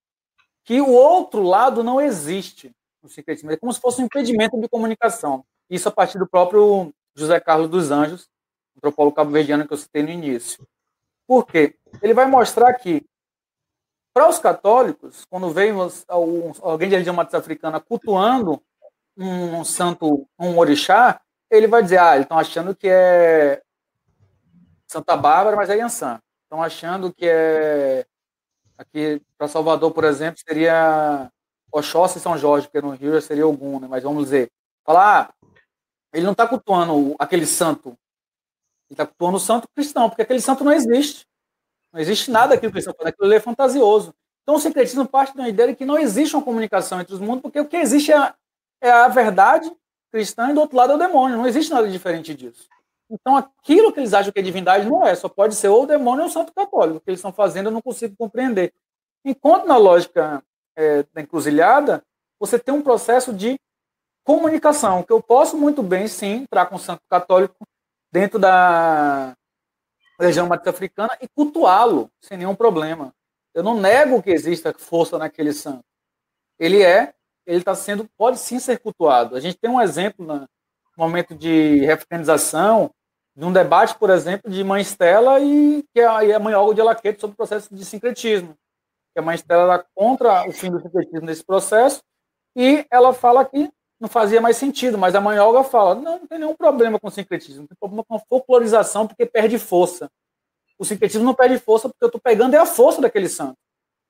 que 0.63 0.79
o 0.79 0.91
outro 0.91 1.41
lado 1.41 1.83
não 1.83 1.99
existe 1.99 2.71
no 3.01 3.09
sincretismo. 3.09 3.51
É 3.51 3.57
como 3.57 3.73
se 3.73 3.81
fosse 3.81 3.99
um 3.99 4.05
impedimento 4.05 4.61
de 4.61 4.69
comunicação. 4.69 5.43
Isso 5.67 5.89
a 5.89 5.91
partir 5.91 6.19
do 6.19 6.27
próprio 6.27 6.93
José 7.15 7.39
Carlos 7.39 7.67
dos 7.67 7.89
Anjos, 7.89 8.29
antropólogo 8.77 9.15
cabo-verdiano 9.15 9.65
que 9.65 9.73
eu 9.73 9.77
citei 9.77 10.03
no 10.03 10.11
início. 10.11 10.67
Por 11.25 11.47
quê? 11.47 11.79
Ele 11.99 12.13
vai 12.13 12.27
mostrar 12.27 12.75
que, 12.75 13.03
para 14.13 14.29
os 14.29 14.37
católicos, 14.37 15.25
quando 15.31 15.49
vem 15.49 15.71
alguém 16.07 16.89
de 16.89 16.93
religião 16.93 17.15
matriz 17.15 17.33
africana 17.33 17.79
cultuando 17.79 18.61
um 19.17 19.65
santo, 19.65 20.29
um 20.37 20.59
orixá, 20.59 21.19
ele 21.49 21.65
vai 21.65 21.81
dizer, 21.81 21.97
ah, 21.97 22.13
eles 22.13 22.25
estão 22.25 22.37
achando 22.37 22.75
que 22.75 22.87
é 22.87 23.63
Santa 24.85 25.17
Bárbara, 25.17 25.55
mas 25.55 25.71
é 25.71 25.77
Yansan. 25.77 26.21
Estão 26.43 26.61
achando 26.61 27.11
que 27.11 27.25
é 27.27 28.05
Aqui 28.77 29.21
para 29.37 29.47
Salvador, 29.47 29.91
por 29.91 30.03
exemplo, 30.03 30.39
seria 30.45 31.31
Oxóssi 31.71 32.17
e 32.17 32.21
São 32.21 32.37
Jorge, 32.37 32.67
porque 32.67 32.85
no 32.85 32.93
Rio 32.93 33.19
seria 33.21 33.43
algum, 33.43 33.79
né? 33.79 33.87
Mas 33.89 34.03
vamos 34.03 34.25
dizer, 34.25 34.51
falar, 34.85 35.29
ah, 35.31 35.47
ele 36.13 36.25
não 36.25 36.31
está 36.31 36.47
cultuando 36.47 37.15
aquele 37.19 37.45
santo. 37.45 37.89
Ele 37.89 38.93
está 38.93 39.05
cultuando 39.05 39.37
o 39.37 39.39
santo 39.39 39.67
cristão, 39.75 40.09
porque 40.09 40.21
aquele 40.21 40.39
santo 40.39 40.63
não 40.63 40.71
existe. 40.71 41.25
Não 41.91 41.99
existe 41.99 42.29
nada 42.31 42.55
aquilo 42.55 42.71
que 42.71 42.79
ele 42.79 42.87
aquilo 43.03 43.33
é 43.33 43.39
fantasioso. 43.39 44.13
Então 44.43 44.55
o 44.55 44.59
sincretismo 44.59 45.07
parte 45.07 45.35
da 45.35 45.49
ideia 45.49 45.69
de 45.69 45.75
que 45.75 45.85
não 45.85 45.97
existe 45.97 46.35
uma 46.35 46.43
comunicação 46.43 47.01
entre 47.01 47.13
os 47.13 47.19
mundos, 47.19 47.41
porque 47.41 47.59
o 47.59 47.67
que 47.67 47.75
existe 47.75 48.11
é 48.11 48.17
a, 48.17 48.35
é 48.81 48.89
a 48.89 49.07
verdade 49.09 49.69
cristã 50.11 50.49
e 50.49 50.53
do 50.53 50.61
outro 50.61 50.77
lado 50.77 50.93
é 50.93 50.95
o 50.95 50.99
demônio. 50.99 51.37
Não 51.37 51.47
existe 51.47 51.71
nada 51.71 51.87
diferente 51.89 52.33
disso. 52.33 52.69
Então 53.09 53.37
aquilo 53.37 53.91
que 53.91 53.99
eles 53.99 54.13
acham 54.13 54.31
que 54.31 54.39
é 54.39 54.43
divindade 54.43 54.87
não 54.87 55.05
é, 55.05 55.15
só 55.15 55.29
pode 55.29 55.55
ser 55.55 55.69
ou 55.69 55.83
o 55.83 55.87
demônio 55.87 56.23
ou 56.23 56.29
o 56.29 56.31
santo 56.31 56.53
católico. 56.53 56.97
O 56.97 57.01
que 57.01 57.09
eles 57.09 57.19
estão 57.19 57.31
fazendo 57.31 57.67
eu 57.67 57.71
não 57.71 57.81
consigo 57.81 58.15
compreender. 58.17 58.73
Enquanto 59.23 59.65
na 59.65 59.77
lógica 59.77 60.43
é, 60.75 61.03
da 61.13 61.21
encruzilhada, 61.21 62.03
você 62.39 62.59
tem 62.59 62.73
um 62.73 62.81
processo 62.81 63.33
de 63.33 63.59
comunicação, 64.23 65.03
que 65.03 65.11
eu 65.11 65.21
posso 65.21 65.57
muito 65.57 65.81
bem, 65.81 66.07
sim, 66.07 66.43
entrar 66.43 66.65
com 66.65 66.75
o 66.75 66.79
santo 66.79 67.01
católico 67.09 67.65
dentro 68.11 68.37
da 68.37 69.33
região 70.19 70.47
matriz 70.47 70.67
africana 70.67 71.17
e 71.21 71.27
cultuá-lo 71.27 72.09
sem 72.21 72.37
nenhum 72.37 72.55
problema. 72.55 73.13
Eu 73.53 73.63
não 73.63 73.79
nego 73.79 74.21
que 74.21 74.29
exista 74.29 74.73
força 74.77 75.17
naquele 75.17 75.53
santo. 75.53 75.83
Ele 76.59 76.83
é, 76.83 77.13
ele 77.45 77.59
está 77.59 77.73
sendo, 77.73 78.07
pode 78.17 78.39
sim 78.39 78.59
ser 78.59 78.79
cultuado. 78.79 79.35
A 79.35 79.39
gente 79.39 79.57
tem 79.57 79.69
um 79.69 79.81
exemplo 79.81 80.25
no 80.25 80.47
momento 80.97 81.33
de 81.33 81.79
refraternização, 81.85 82.91
de 83.37 83.45
um 83.45 83.53
debate, 83.53 83.95
por 83.97 84.09
exemplo, 84.09 84.49
de 84.49 84.63
Mãe 84.63 84.81
Estela 84.81 85.39
e 85.39 85.83
que 85.93 85.99
é 85.99 86.33
a 86.33 86.39
Mãe 86.39 86.53
Olga 86.55 86.75
de 86.75 86.81
Alaquete 86.81 87.21
sobre 87.21 87.33
o 87.33 87.37
processo 87.37 87.73
de 87.73 87.85
sincretismo. 87.85 88.55
Que 89.13 89.19
a 89.19 89.21
Mãe 89.21 89.35
Estela 89.35 89.73
era 89.73 89.85
contra 89.95 90.47
o 90.47 90.51
fim 90.51 90.71
do 90.71 90.81
sincretismo 90.81 91.25
nesse 91.25 91.43
processo 91.43 92.01
e 92.55 92.85
ela 92.89 93.13
fala 93.13 93.45
que 93.45 93.69
não 93.99 94.09
fazia 94.09 94.41
mais 94.41 94.57
sentido, 94.57 94.97
mas 94.97 95.15
a 95.15 95.21
Mãe 95.21 95.39
Olga 95.39 95.63
fala, 95.63 95.95
não, 95.95 96.19
não 96.19 96.27
tem 96.27 96.39
nenhum 96.39 96.55
problema 96.55 96.99
com 96.99 97.07
o 97.07 97.11
sincretismo, 97.11 97.61
não 97.61 97.67
tem 97.67 97.77
problema 97.79 98.03
com 98.03 98.15
a 98.15 98.19
folclorização 98.19 99.07
porque 99.07 99.25
perde 99.25 99.57
força 99.57 100.09
o 100.77 100.85
sincretismo 100.85 101.25
não 101.25 101.33
perde 101.33 101.57
força 101.57 101.89
porque 101.89 102.03
eu 102.03 102.07
estou 102.07 102.21
pegando 102.21 102.53
é 102.53 102.57
a 102.57 102.65
força 102.65 103.01
daquele 103.01 103.27
santo. 103.27 103.57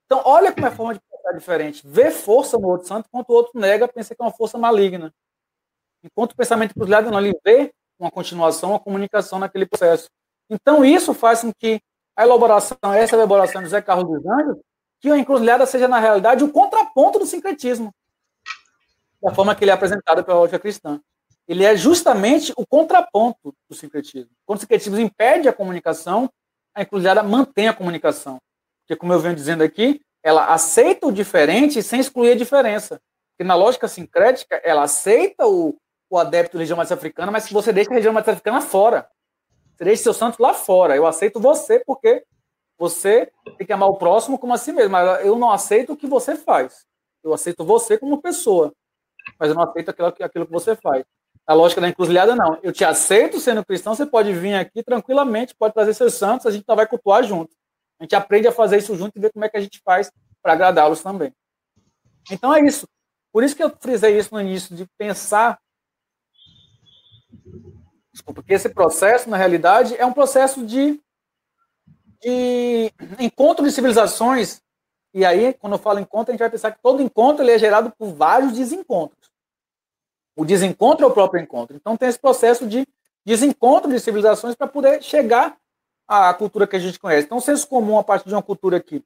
Então, 0.06 0.22
olha 0.26 0.52
como 0.52 0.66
é 0.66 0.70
a 0.70 0.76
forma 0.76 0.94
de 0.94 1.00
pensar 1.00 1.32
diferente. 1.34 1.82
Vê 1.86 2.12
força 2.12 2.58
no 2.58 2.68
outro 2.68 2.88
santo, 2.88 3.08
enquanto 3.08 3.30
o 3.30 3.34
outro 3.34 3.60
nega, 3.60 3.88
pensa 3.88 4.16
que 4.16 4.22
é 4.22 4.26
uma 4.26 4.32
força 4.32 4.58
maligna. 4.58 5.14
Enquanto 6.04 6.32
o 6.32 6.36
pensamento 6.36 6.74
cruzilhado 6.74 7.10
não, 7.10 7.20
ele 7.20 7.38
vê 7.44 7.74
uma 8.00 8.12
continuação, 8.12 8.72
uma 8.72 8.80
comunicação 8.80 9.40
naquele 9.40 9.66
processo. 9.66 10.10
Então, 10.50 10.86
isso 10.86 11.14
faz 11.14 11.42
com 11.42 11.52
que 11.54 11.82
a 12.16 12.24
elaboração, 12.24 12.78
essa 12.94 13.16
elaboração 13.16 13.62
de 13.62 13.68
José 13.68 13.82
Carlos 13.82 14.10
dos 14.10 14.26
Anjos, 14.26 14.58
que 15.00 15.10
a 15.10 15.18
encruzilhada 15.18 15.66
seja, 15.66 15.88
na 15.88 16.00
realidade, 16.00 16.44
o 16.44 16.52
contraponto 16.52 17.20
do 17.20 17.26
sincretismo, 17.26 17.94
da 19.22 19.34
forma 19.34 19.54
que 19.54 19.64
ele 19.64 19.72
é 19.72 19.74
apresentado 19.74 20.24
pela 20.24 20.40
lógica 20.40 20.60
cristã. 20.60 21.00
Ele 21.48 21.64
é 21.64 21.76
justamente 21.76 22.52
o 22.58 22.66
contraponto 22.66 23.54
do 23.70 23.76
sincretismo. 23.76 24.32
Quando 24.46 24.58
o 24.58 24.62
sincretismo 24.62 25.00
impede 25.00 25.48
a 25.48 25.54
comunicação, 25.54 26.30
a 26.74 26.82
encruzilhada 26.82 27.24
mantém 27.24 27.68
a 27.68 27.74
comunicação. 27.74 28.40
Porque, 28.82 28.96
como 28.96 29.14
eu 29.14 29.20
venho 29.20 29.36
dizendo 29.36 29.64
aqui, 29.64 30.02
ela 30.24 30.48
aceita 30.54 31.08
o 31.08 31.12
diferente 31.12 31.82
sem 31.82 32.00
excluir 32.00 32.32
a 32.32 32.36
diferença. 32.36 33.00
Porque 33.32 33.48
na 33.48 33.56
lógica 33.56 33.88
sincrética, 33.88 34.60
ela 34.64 34.84
aceita 34.84 35.48
o, 35.48 35.76
o 36.10 36.18
adepto 36.18 36.58
da 36.58 36.62
região 36.62 36.78
mais 36.78 36.92
africana, 36.92 37.32
mas 37.32 37.44
se 37.44 37.54
você 37.54 37.74
deixa 37.74 37.92
a 37.92 37.94
região 37.94 38.14
mais 38.14 38.28
africana 38.28 38.62
fora. 38.62 39.10
Você 39.76 39.84
deixa 39.84 40.04
seu 40.04 40.14
santo 40.14 40.42
lá 40.42 40.54
fora. 40.54 40.96
Eu 40.96 41.06
aceito 41.06 41.40
você 41.40 41.80
porque 41.86 42.24
você 42.78 43.32
tem 43.58 43.68
que 43.68 43.74
amar 43.74 43.90
o 43.90 43.98
próximo 43.98 44.40
como 44.40 44.54
a 44.54 44.58
si 44.58 44.72
mesmo. 44.72 44.92
Mas 44.92 45.26
eu 45.26 45.38
não 45.38 45.52
aceito 45.52 45.94
o 45.94 45.98
que 45.98 46.08
você 46.08 46.36
faz. 46.36 46.86
Eu 47.24 47.34
aceito 47.34 47.64
você 47.64 47.98
como 47.98 48.22
pessoa. 48.22 48.74
Mas 49.40 49.50
eu 49.50 49.56
não 49.56 49.64
aceito 49.64 49.90
aquilo, 49.90 50.08
aquilo 50.08 50.46
que 50.46 50.52
você 50.52 50.76
faz. 50.76 51.04
A 51.46 51.54
lógica 51.54 51.80
da 51.80 51.88
encruzilhada, 51.88 52.36
não. 52.36 52.58
Eu 52.64 52.74
te 52.74 52.84
aceito 52.84 53.40
sendo 53.40 53.64
cristão, 53.64 53.96
você 53.96 54.06
pode 54.06 54.34
vir 54.34 54.56
aqui 54.56 54.84
tranquilamente, 54.84 55.56
pode 55.56 55.74
trazer 55.74 55.94
seus 55.94 56.14
santos, 56.14 56.46
a 56.46 56.52
gente 56.52 56.66
vai 56.66 56.88
cultuar 56.88 57.24
junto. 57.24 57.56
A 58.00 58.04
gente 58.04 58.16
aprende 58.16 58.48
a 58.48 58.52
fazer 58.52 58.78
isso 58.78 58.96
junto 58.96 59.18
e 59.18 59.22
ver 59.22 59.32
como 59.32 59.46
é 59.46 59.50
que 59.50 59.58
a 59.58 59.62
gente 59.62 59.80
faz 59.84 60.12
para 60.42 60.54
agradá-los 60.54 61.02
também. 61.02 61.34
Então 62.32 62.54
é 62.54 62.62
isso. 62.62 62.88
Por 63.32 63.44
isso 63.44 63.56
que 63.56 63.64
eu 63.64 63.72
frisei 63.80 64.18
isso 64.18 64.34
no 64.34 64.42
início, 64.42 64.76
de 64.76 64.86
pensar. 64.98 65.60
Desculpa, 68.12 68.42
porque 68.42 68.54
esse 68.54 68.70
processo, 68.70 69.30
na 69.30 69.38
realidade, 69.38 69.96
é 69.96 70.06
um 70.06 70.14
processo 70.14 70.66
de, 70.66 71.00
de 72.22 72.92
encontro 73.20 73.66
de 73.66 73.72
civilizações. 73.72 74.62
E 75.14 75.24
aí, 75.26 75.54
quando 75.54 75.74
eu 75.74 75.80
falo 75.80 76.00
encontro, 76.00 76.32
a 76.32 76.34
gente 76.34 76.40
vai 76.40 76.50
pensar 76.50 76.72
que 76.72 76.82
todo 76.82 77.02
encontro 77.02 77.44
ele 77.44 77.52
é 77.52 77.60
gerado 77.60 77.92
por 77.98 78.14
vários 78.14 78.54
desencontros. 78.54 79.30
O 80.36 80.46
desencontro 80.46 81.06
é 81.06 81.08
o 81.08 81.14
próprio 81.14 81.42
encontro. 81.42 81.76
Então 81.76 81.98
tem 81.98 82.10
esse 82.10 82.20
processo 82.20 82.68
de 82.68 82.88
desencontro 83.26 83.90
de 83.90 84.00
civilizações 84.00 84.56
para 84.56 84.68
poder 84.68 85.02
chegar 85.04 85.58
à 86.08 86.34
cultura 86.34 86.66
que 86.66 86.76
a 86.76 86.80
gente 86.80 87.00
conhece. 87.00 87.26
Então, 87.26 87.40
o 87.40 87.42
senso 87.42 87.68
comum 87.68 88.00
a 88.00 88.04
partir 88.04 88.30
de 88.30 88.36
uma 88.36 88.42
cultura 88.42 88.80
que 88.80 89.04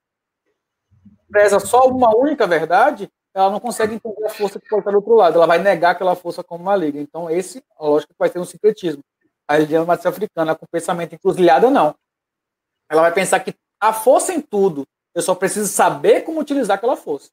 preza 1.29 1.59
só 1.59 1.87
uma 1.87 2.15
única 2.15 2.45
verdade, 2.45 3.11
ela 3.33 3.49
não 3.49 3.59
consegue 3.59 3.95
entender 3.95 4.25
a 4.25 4.29
força 4.29 4.59
que 4.59 4.67
pode 4.67 4.81
estar 4.81 4.91
do 4.91 4.97
outro 4.97 5.15
lado. 5.15 5.35
Ela 5.35 5.47
vai 5.47 5.59
negar 5.59 5.91
aquela 5.91 6.15
força 6.15 6.43
como 6.43 6.63
maligna. 6.63 7.01
Então, 7.01 7.29
esse, 7.29 7.61
que 7.61 8.15
vai 8.19 8.29
ter 8.29 8.39
um 8.39 8.45
secretismo. 8.45 9.03
A 9.47 9.55
religião 9.55 9.85
matriz 9.85 10.05
africana, 10.05 10.55
com 10.55 10.65
pensamento 10.65 11.15
encruzilhada, 11.15 11.69
não. 11.69 11.95
Ela 12.89 13.01
vai 13.01 13.13
pensar 13.13 13.39
que 13.39 13.55
a 13.79 13.93
força 13.93 14.33
em 14.33 14.41
tudo, 14.41 14.85
eu 15.15 15.21
só 15.21 15.33
preciso 15.33 15.67
saber 15.67 16.21
como 16.21 16.39
utilizar 16.39 16.77
aquela 16.77 16.95
força. 16.95 17.29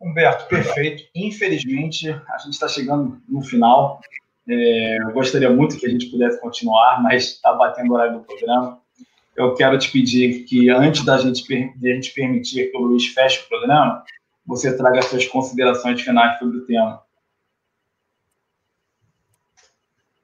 Humberto, 0.00 0.46
perfeito. 0.46 1.04
Infelizmente, 1.14 2.10
a 2.10 2.38
gente 2.38 2.54
está 2.54 2.68
chegando 2.68 3.20
no 3.28 3.42
final. 3.42 4.00
É, 4.48 4.98
eu 5.02 5.12
gostaria 5.12 5.50
muito 5.50 5.78
que 5.78 5.86
a 5.86 5.90
gente 5.90 6.06
pudesse 6.06 6.40
continuar, 6.40 7.02
mas 7.02 7.24
está 7.24 7.52
batendo 7.52 7.90
o 7.90 7.94
horário 7.94 8.18
do 8.18 8.24
programa. 8.24 8.79
Eu 9.40 9.54
quero 9.54 9.78
te 9.78 9.90
pedir 9.90 10.44
que, 10.44 10.68
antes 10.70 11.04
da 11.04 11.18
gente, 11.18 11.42
de 11.46 11.90
a 11.90 11.94
gente 11.94 12.12
permitir 12.12 12.70
que 12.70 12.76
o 12.76 12.80
Luiz 12.80 13.06
feche 13.06 13.40
o 13.44 13.48
programa, 13.48 14.04
você 14.44 14.76
traga 14.76 15.02
suas 15.02 15.26
considerações 15.26 16.00
finais 16.00 16.38
sobre 16.38 16.58
o 16.58 16.66
tema. 16.66 17.02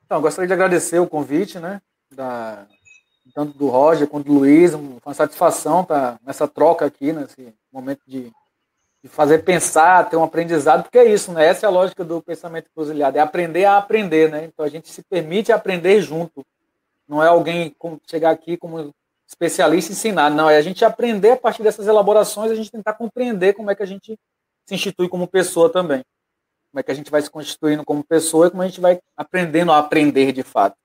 Então, 0.05 0.21
gostaria 0.21 0.47
de 0.47 0.53
agradecer 0.53 0.99
o 0.99 1.07
convite, 1.07 1.59
né, 1.59 1.81
da, 2.15 2.67
tanto 3.35 3.57
do 3.59 3.69
Roger 3.69 4.07
quanto 4.07 4.27
do 4.27 4.35
Luiz, 4.35 4.73
uma 4.75 5.15
satisfação 5.15 5.83
estar 5.83 6.21
nessa 6.25 6.47
troca 6.47 6.85
aqui, 6.85 7.13
nesse 7.13 7.53
momento 7.73 8.03
de 8.07 8.31
de 9.07 9.09
fazer 9.09 9.45
pensar, 9.45 10.11
ter 10.11 10.17
um 10.17 10.25
aprendizado, 10.25 10.83
porque 10.83 10.99
é 10.99 11.05
isso, 11.05 11.31
né? 11.33 11.47
Essa 11.47 11.65
é 11.65 11.69
a 11.69 11.71
lógica 11.71 12.05
do 12.05 12.21
pensamento 12.21 12.69
cruzilhado, 12.75 13.17
é 13.17 13.21
aprender 13.21 13.65
a 13.65 13.77
aprender, 13.77 14.29
né? 14.29 14.45
Então 14.45 14.65
a 14.65 14.69
gente 14.69 14.89
se 14.89 15.01
permite 15.01 15.53
aprender 15.53 16.01
junto. 16.01 16.45
Não 17.09 17.23
é 17.23 17.29
alguém 17.29 17.73
chegar 18.05 18.31
aqui 18.31 18.57
como 18.57 18.93
especialista 19.29 19.93
ensinar, 19.93 20.31
não, 20.31 20.49
é 20.49 20.57
a 20.57 20.63
gente 20.63 20.85
aprender 20.85 21.33
a 21.33 21.37
partir 21.37 21.63
dessas 21.63 21.87
elaborações, 21.87 22.51
a 22.51 22.55
gente 22.55 22.71
tentar 22.71 22.95
compreender 22.95 23.55
como 23.55 23.71
é 23.71 23.75
que 23.75 23.83
a 23.83 23.87
gente 23.87 24.19
se 24.67 24.75
institui 24.75 25.09
como 25.09 25.27
pessoa 25.27 25.71
também. 25.71 26.03
Como 26.71 26.81
é 26.81 26.83
que 26.83 26.91
a 26.91 26.95
gente 26.95 27.11
vai 27.11 27.23
se 27.23 27.31
constituindo 27.31 27.85
como 27.85 28.05
pessoa 28.05 28.47
e 28.47 28.51
como 28.51 28.63
a 28.63 28.67
gente 28.67 28.81
vai 28.81 29.01
aprendendo 29.17 29.73
a 29.73 29.79
aprender 29.79 30.33
de 30.33 30.43
fato. 30.43 30.77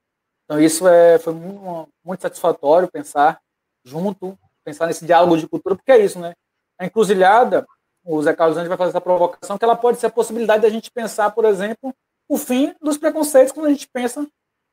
Então 0.44 0.60
isso 0.60 0.86
é, 0.88 1.18
foi 1.18 1.34
muito, 1.34 1.88
muito 2.04 2.20
satisfatório 2.20 2.90
pensar 2.90 3.40
junto, 3.84 4.38
pensar 4.64 4.86
nesse 4.86 5.04
diálogo 5.04 5.36
de 5.36 5.48
cultura, 5.48 5.76
porque 5.76 5.92
é 5.92 6.04
isso, 6.04 6.18
né? 6.18 6.34
A 6.78 6.86
encruzilhada, 6.86 7.66
o 8.04 8.20
Zé 8.22 8.34
Carlos 8.34 8.56
Andes 8.56 8.68
vai 8.68 8.78
fazer 8.78 8.90
essa 8.90 9.00
provocação, 9.00 9.58
que 9.58 9.64
ela 9.64 9.76
pode 9.76 9.98
ser 9.98 10.06
a 10.06 10.10
possibilidade 10.10 10.62
da 10.62 10.68
gente 10.68 10.90
pensar, 10.90 11.30
por 11.30 11.44
exemplo, 11.44 11.94
o 12.28 12.36
fim 12.36 12.74
dos 12.80 12.96
preconceitos 12.96 13.52
quando 13.52 13.66
a 13.66 13.70
gente 13.70 13.88
pensa 13.88 14.26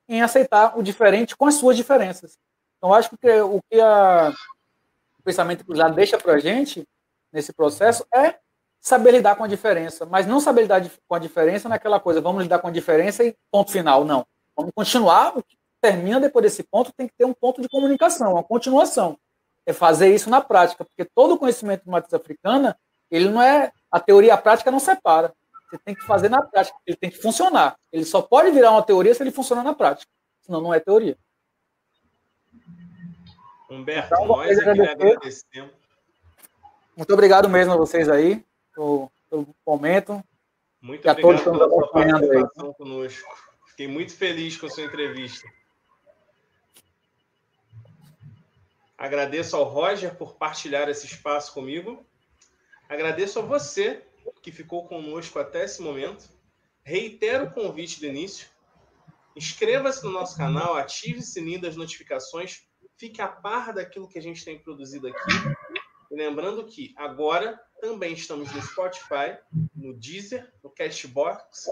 em 0.08 0.22
aceitar 0.22 0.78
o 0.78 0.82
diferente 0.82 1.36
com 1.36 1.46
as 1.46 1.54
suas 1.54 1.76
diferenças. 1.76 2.36
Então, 2.80 2.94
acho 2.94 3.10
que 3.10 3.40
o 3.42 3.60
que 3.70 3.78
a, 3.78 4.32
o 5.18 5.22
pensamento 5.22 5.66
cruzado 5.66 5.94
deixa 5.94 6.16
para 6.16 6.32
a 6.32 6.38
gente 6.38 6.82
nesse 7.30 7.52
processo 7.52 8.06
é 8.12 8.36
saber 8.80 9.12
lidar 9.12 9.36
com 9.36 9.44
a 9.44 9.46
diferença, 9.46 10.06
mas 10.06 10.26
não 10.26 10.40
saber 10.40 10.62
lidar 10.62 10.82
com 11.06 11.14
a 11.14 11.18
diferença 11.18 11.68
naquela 11.68 12.00
coisa, 12.00 12.22
vamos 12.22 12.42
lidar 12.42 12.58
com 12.58 12.68
a 12.68 12.70
diferença 12.70 13.22
e 13.22 13.36
ponto 13.52 13.70
final, 13.70 14.02
não. 14.02 14.26
Vamos 14.56 14.72
continuar, 14.74 15.36
o 15.36 15.42
que 15.42 15.58
termina 15.82 16.18
depois 16.18 16.42
desse 16.42 16.62
ponto 16.62 16.90
tem 16.96 17.06
que 17.06 17.14
ter 17.18 17.26
um 17.26 17.34
ponto 17.34 17.60
de 17.60 17.68
comunicação, 17.68 18.32
uma 18.32 18.42
continuação. 18.42 19.18
É 19.66 19.74
fazer 19.74 20.14
isso 20.14 20.30
na 20.30 20.40
prática, 20.40 20.82
porque 20.82 21.04
todo 21.04 21.34
o 21.34 21.38
conhecimento 21.38 21.84
de 21.84 21.90
matriz 21.90 22.14
africana 22.14 22.74
ele 23.10 23.28
não 23.28 23.42
é. 23.42 23.70
A 23.90 24.00
teoria 24.00 24.28
e 24.28 24.30
a 24.30 24.38
prática 24.38 24.70
não 24.70 24.78
separa. 24.78 25.34
Você 25.68 25.78
tem 25.78 25.94
que 25.94 26.04
fazer 26.04 26.28
na 26.28 26.42
prática, 26.42 26.76
ele 26.86 26.96
tem 26.96 27.10
que 27.10 27.20
funcionar. 27.20 27.76
Ele 27.92 28.04
só 28.04 28.22
pode 28.22 28.50
virar 28.50 28.70
uma 28.70 28.82
teoria 28.82 29.14
se 29.14 29.22
ele 29.22 29.30
funcionar 29.30 29.62
na 29.62 29.74
prática. 29.74 30.10
Senão 30.40 30.60
não 30.60 30.72
é 30.72 30.80
teoria. 30.80 31.18
Humberto, 33.70 34.12
então, 34.12 34.26
nós 34.26 34.58
é 34.58 34.62
que 34.62 34.68
agradecemos. 34.68 35.72
Muito 36.96 37.14
obrigado 37.14 37.48
mesmo 37.48 37.72
a 37.72 37.76
vocês 37.76 38.08
aí 38.08 38.44
pelo, 38.74 39.10
pelo 39.30 39.54
momento. 39.64 40.22
Muito 40.82 41.06
e 41.06 41.10
obrigado 41.10 41.44
pela 41.44 41.68
sua 41.68 41.88
participação 41.92 42.68
aí. 42.68 42.74
conosco. 42.74 43.50
Fiquei 43.68 43.86
muito 43.86 44.14
feliz 44.14 44.56
com 44.56 44.66
a 44.66 44.70
sua 44.70 44.82
entrevista. 44.82 45.48
Agradeço 48.98 49.56
ao 49.56 49.64
Roger 49.64 50.14
por 50.16 50.34
partilhar 50.34 50.88
esse 50.88 51.06
espaço 51.06 51.54
comigo. 51.54 52.04
Agradeço 52.88 53.38
a 53.38 53.42
você 53.42 54.04
que 54.42 54.50
ficou 54.50 54.86
conosco 54.86 55.38
até 55.38 55.64
esse 55.64 55.80
momento. 55.80 56.28
Reitero 56.82 57.46
o 57.46 57.50
convite 57.52 58.00
do 58.00 58.06
início. 58.06 58.48
Inscreva-se 59.36 60.04
no 60.04 60.10
nosso 60.10 60.36
canal, 60.36 60.74
ative 60.74 61.20
o 61.20 61.22
sininho 61.22 61.60
das 61.60 61.76
notificações, 61.76 62.68
fique 63.00 63.22
a 63.22 63.26
par 63.26 63.72
daquilo 63.72 64.06
que 64.06 64.18
a 64.18 64.22
gente 64.22 64.44
tem 64.44 64.58
produzido 64.58 65.08
aqui. 65.08 65.32
E 66.10 66.14
lembrando 66.14 66.66
que 66.66 66.92
agora 66.98 67.58
também 67.80 68.12
estamos 68.12 68.52
no 68.52 68.60
Spotify, 68.62 69.38
no 69.74 69.94
Deezer, 69.94 70.52
no 70.62 70.68
Castbox 70.68 71.70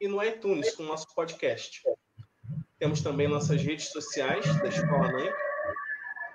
e 0.00 0.08
no 0.08 0.22
iTunes 0.22 0.74
com 0.74 0.82
o 0.82 0.86
nosso 0.86 1.06
podcast. 1.14 1.82
Temos 2.80 3.00
também 3.00 3.28
nossas 3.28 3.62
redes 3.62 3.90
sociais 3.90 4.44
da 4.60 4.68
Escola 4.68 5.12
NAM, 5.12 5.32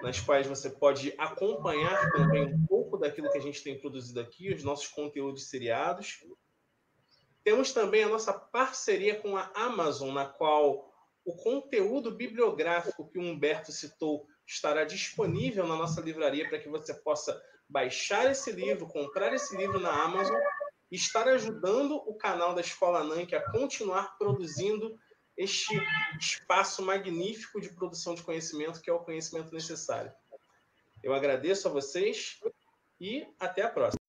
nas 0.02 0.20
quais 0.22 0.48
você 0.48 0.70
pode 0.70 1.14
acompanhar 1.18 2.12
também 2.12 2.46
um 2.46 2.66
pouco 2.66 2.98
daquilo 2.98 3.30
que 3.30 3.38
a 3.38 3.42
gente 3.42 3.62
tem 3.62 3.78
produzido 3.78 4.22
aqui, 4.22 4.54
os 4.54 4.64
nossos 4.64 4.88
conteúdos 4.88 5.50
seriados. 5.50 6.26
Temos 7.44 7.74
também 7.74 8.04
a 8.04 8.10
nossa 8.10 8.32
parceria 8.32 9.20
com 9.20 9.36
a 9.36 9.52
Amazon, 9.56 10.14
na 10.14 10.26
qual 10.26 10.91
o 11.26 11.36
conteúdo 11.36 12.12
bibliográfico 12.12 13.08
que 13.10 13.20
o 13.20 13.22
Humberto 13.22 13.72
citou 13.72 14.26
estará 14.46 14.84
disponível 14.84 15.68
na 15.68 15.76
nossa 15.76 16.02
livraria 16.02 16.48
para 16.50 16.60
que 16.60 16.70
você 16.70 16.94
possa 16.94 17.42
baixar 17.70 18.30
esse 18.30 18.52
livro, 18.52 18.88
comprar 18.88 19.34
esse 19.34 19.56
livro 19.56 19.80
na 19.80 19.92
Amazon 20.04 20.36
e 20.92 20.96
estar 20.96 21.28
ajudando 21.28 21.96
o 21.96 22.16
canal 22.16 22.54
da 22.54 22.62
Escola 22.62 23.04
Nank 23.04 23.34
a 23.34 23.52
continuar 23.52 24.18
produzindo 24.18 24.98
este 25.38 25.74
espaço 26.20 26.82
magnífico 26.82 27.62
de 27.62 27.74
produção 27.74 28.14
de 28.14 28.24
conhecimento 28.24 28.82
que 28.82 28.90
é 28.90 28.94
o 28.94 29.00
conhecimento 29.00 29.54
necessário. 29.54 30.12
Eu 31.02 31.14
agradeço 31.14 31.68
a 31.68 31.72
vocês 31.72 32.40
e 33.00 33.26
até 33.40 33.62
a 33.62 33.70
próxima. 33.70 34.01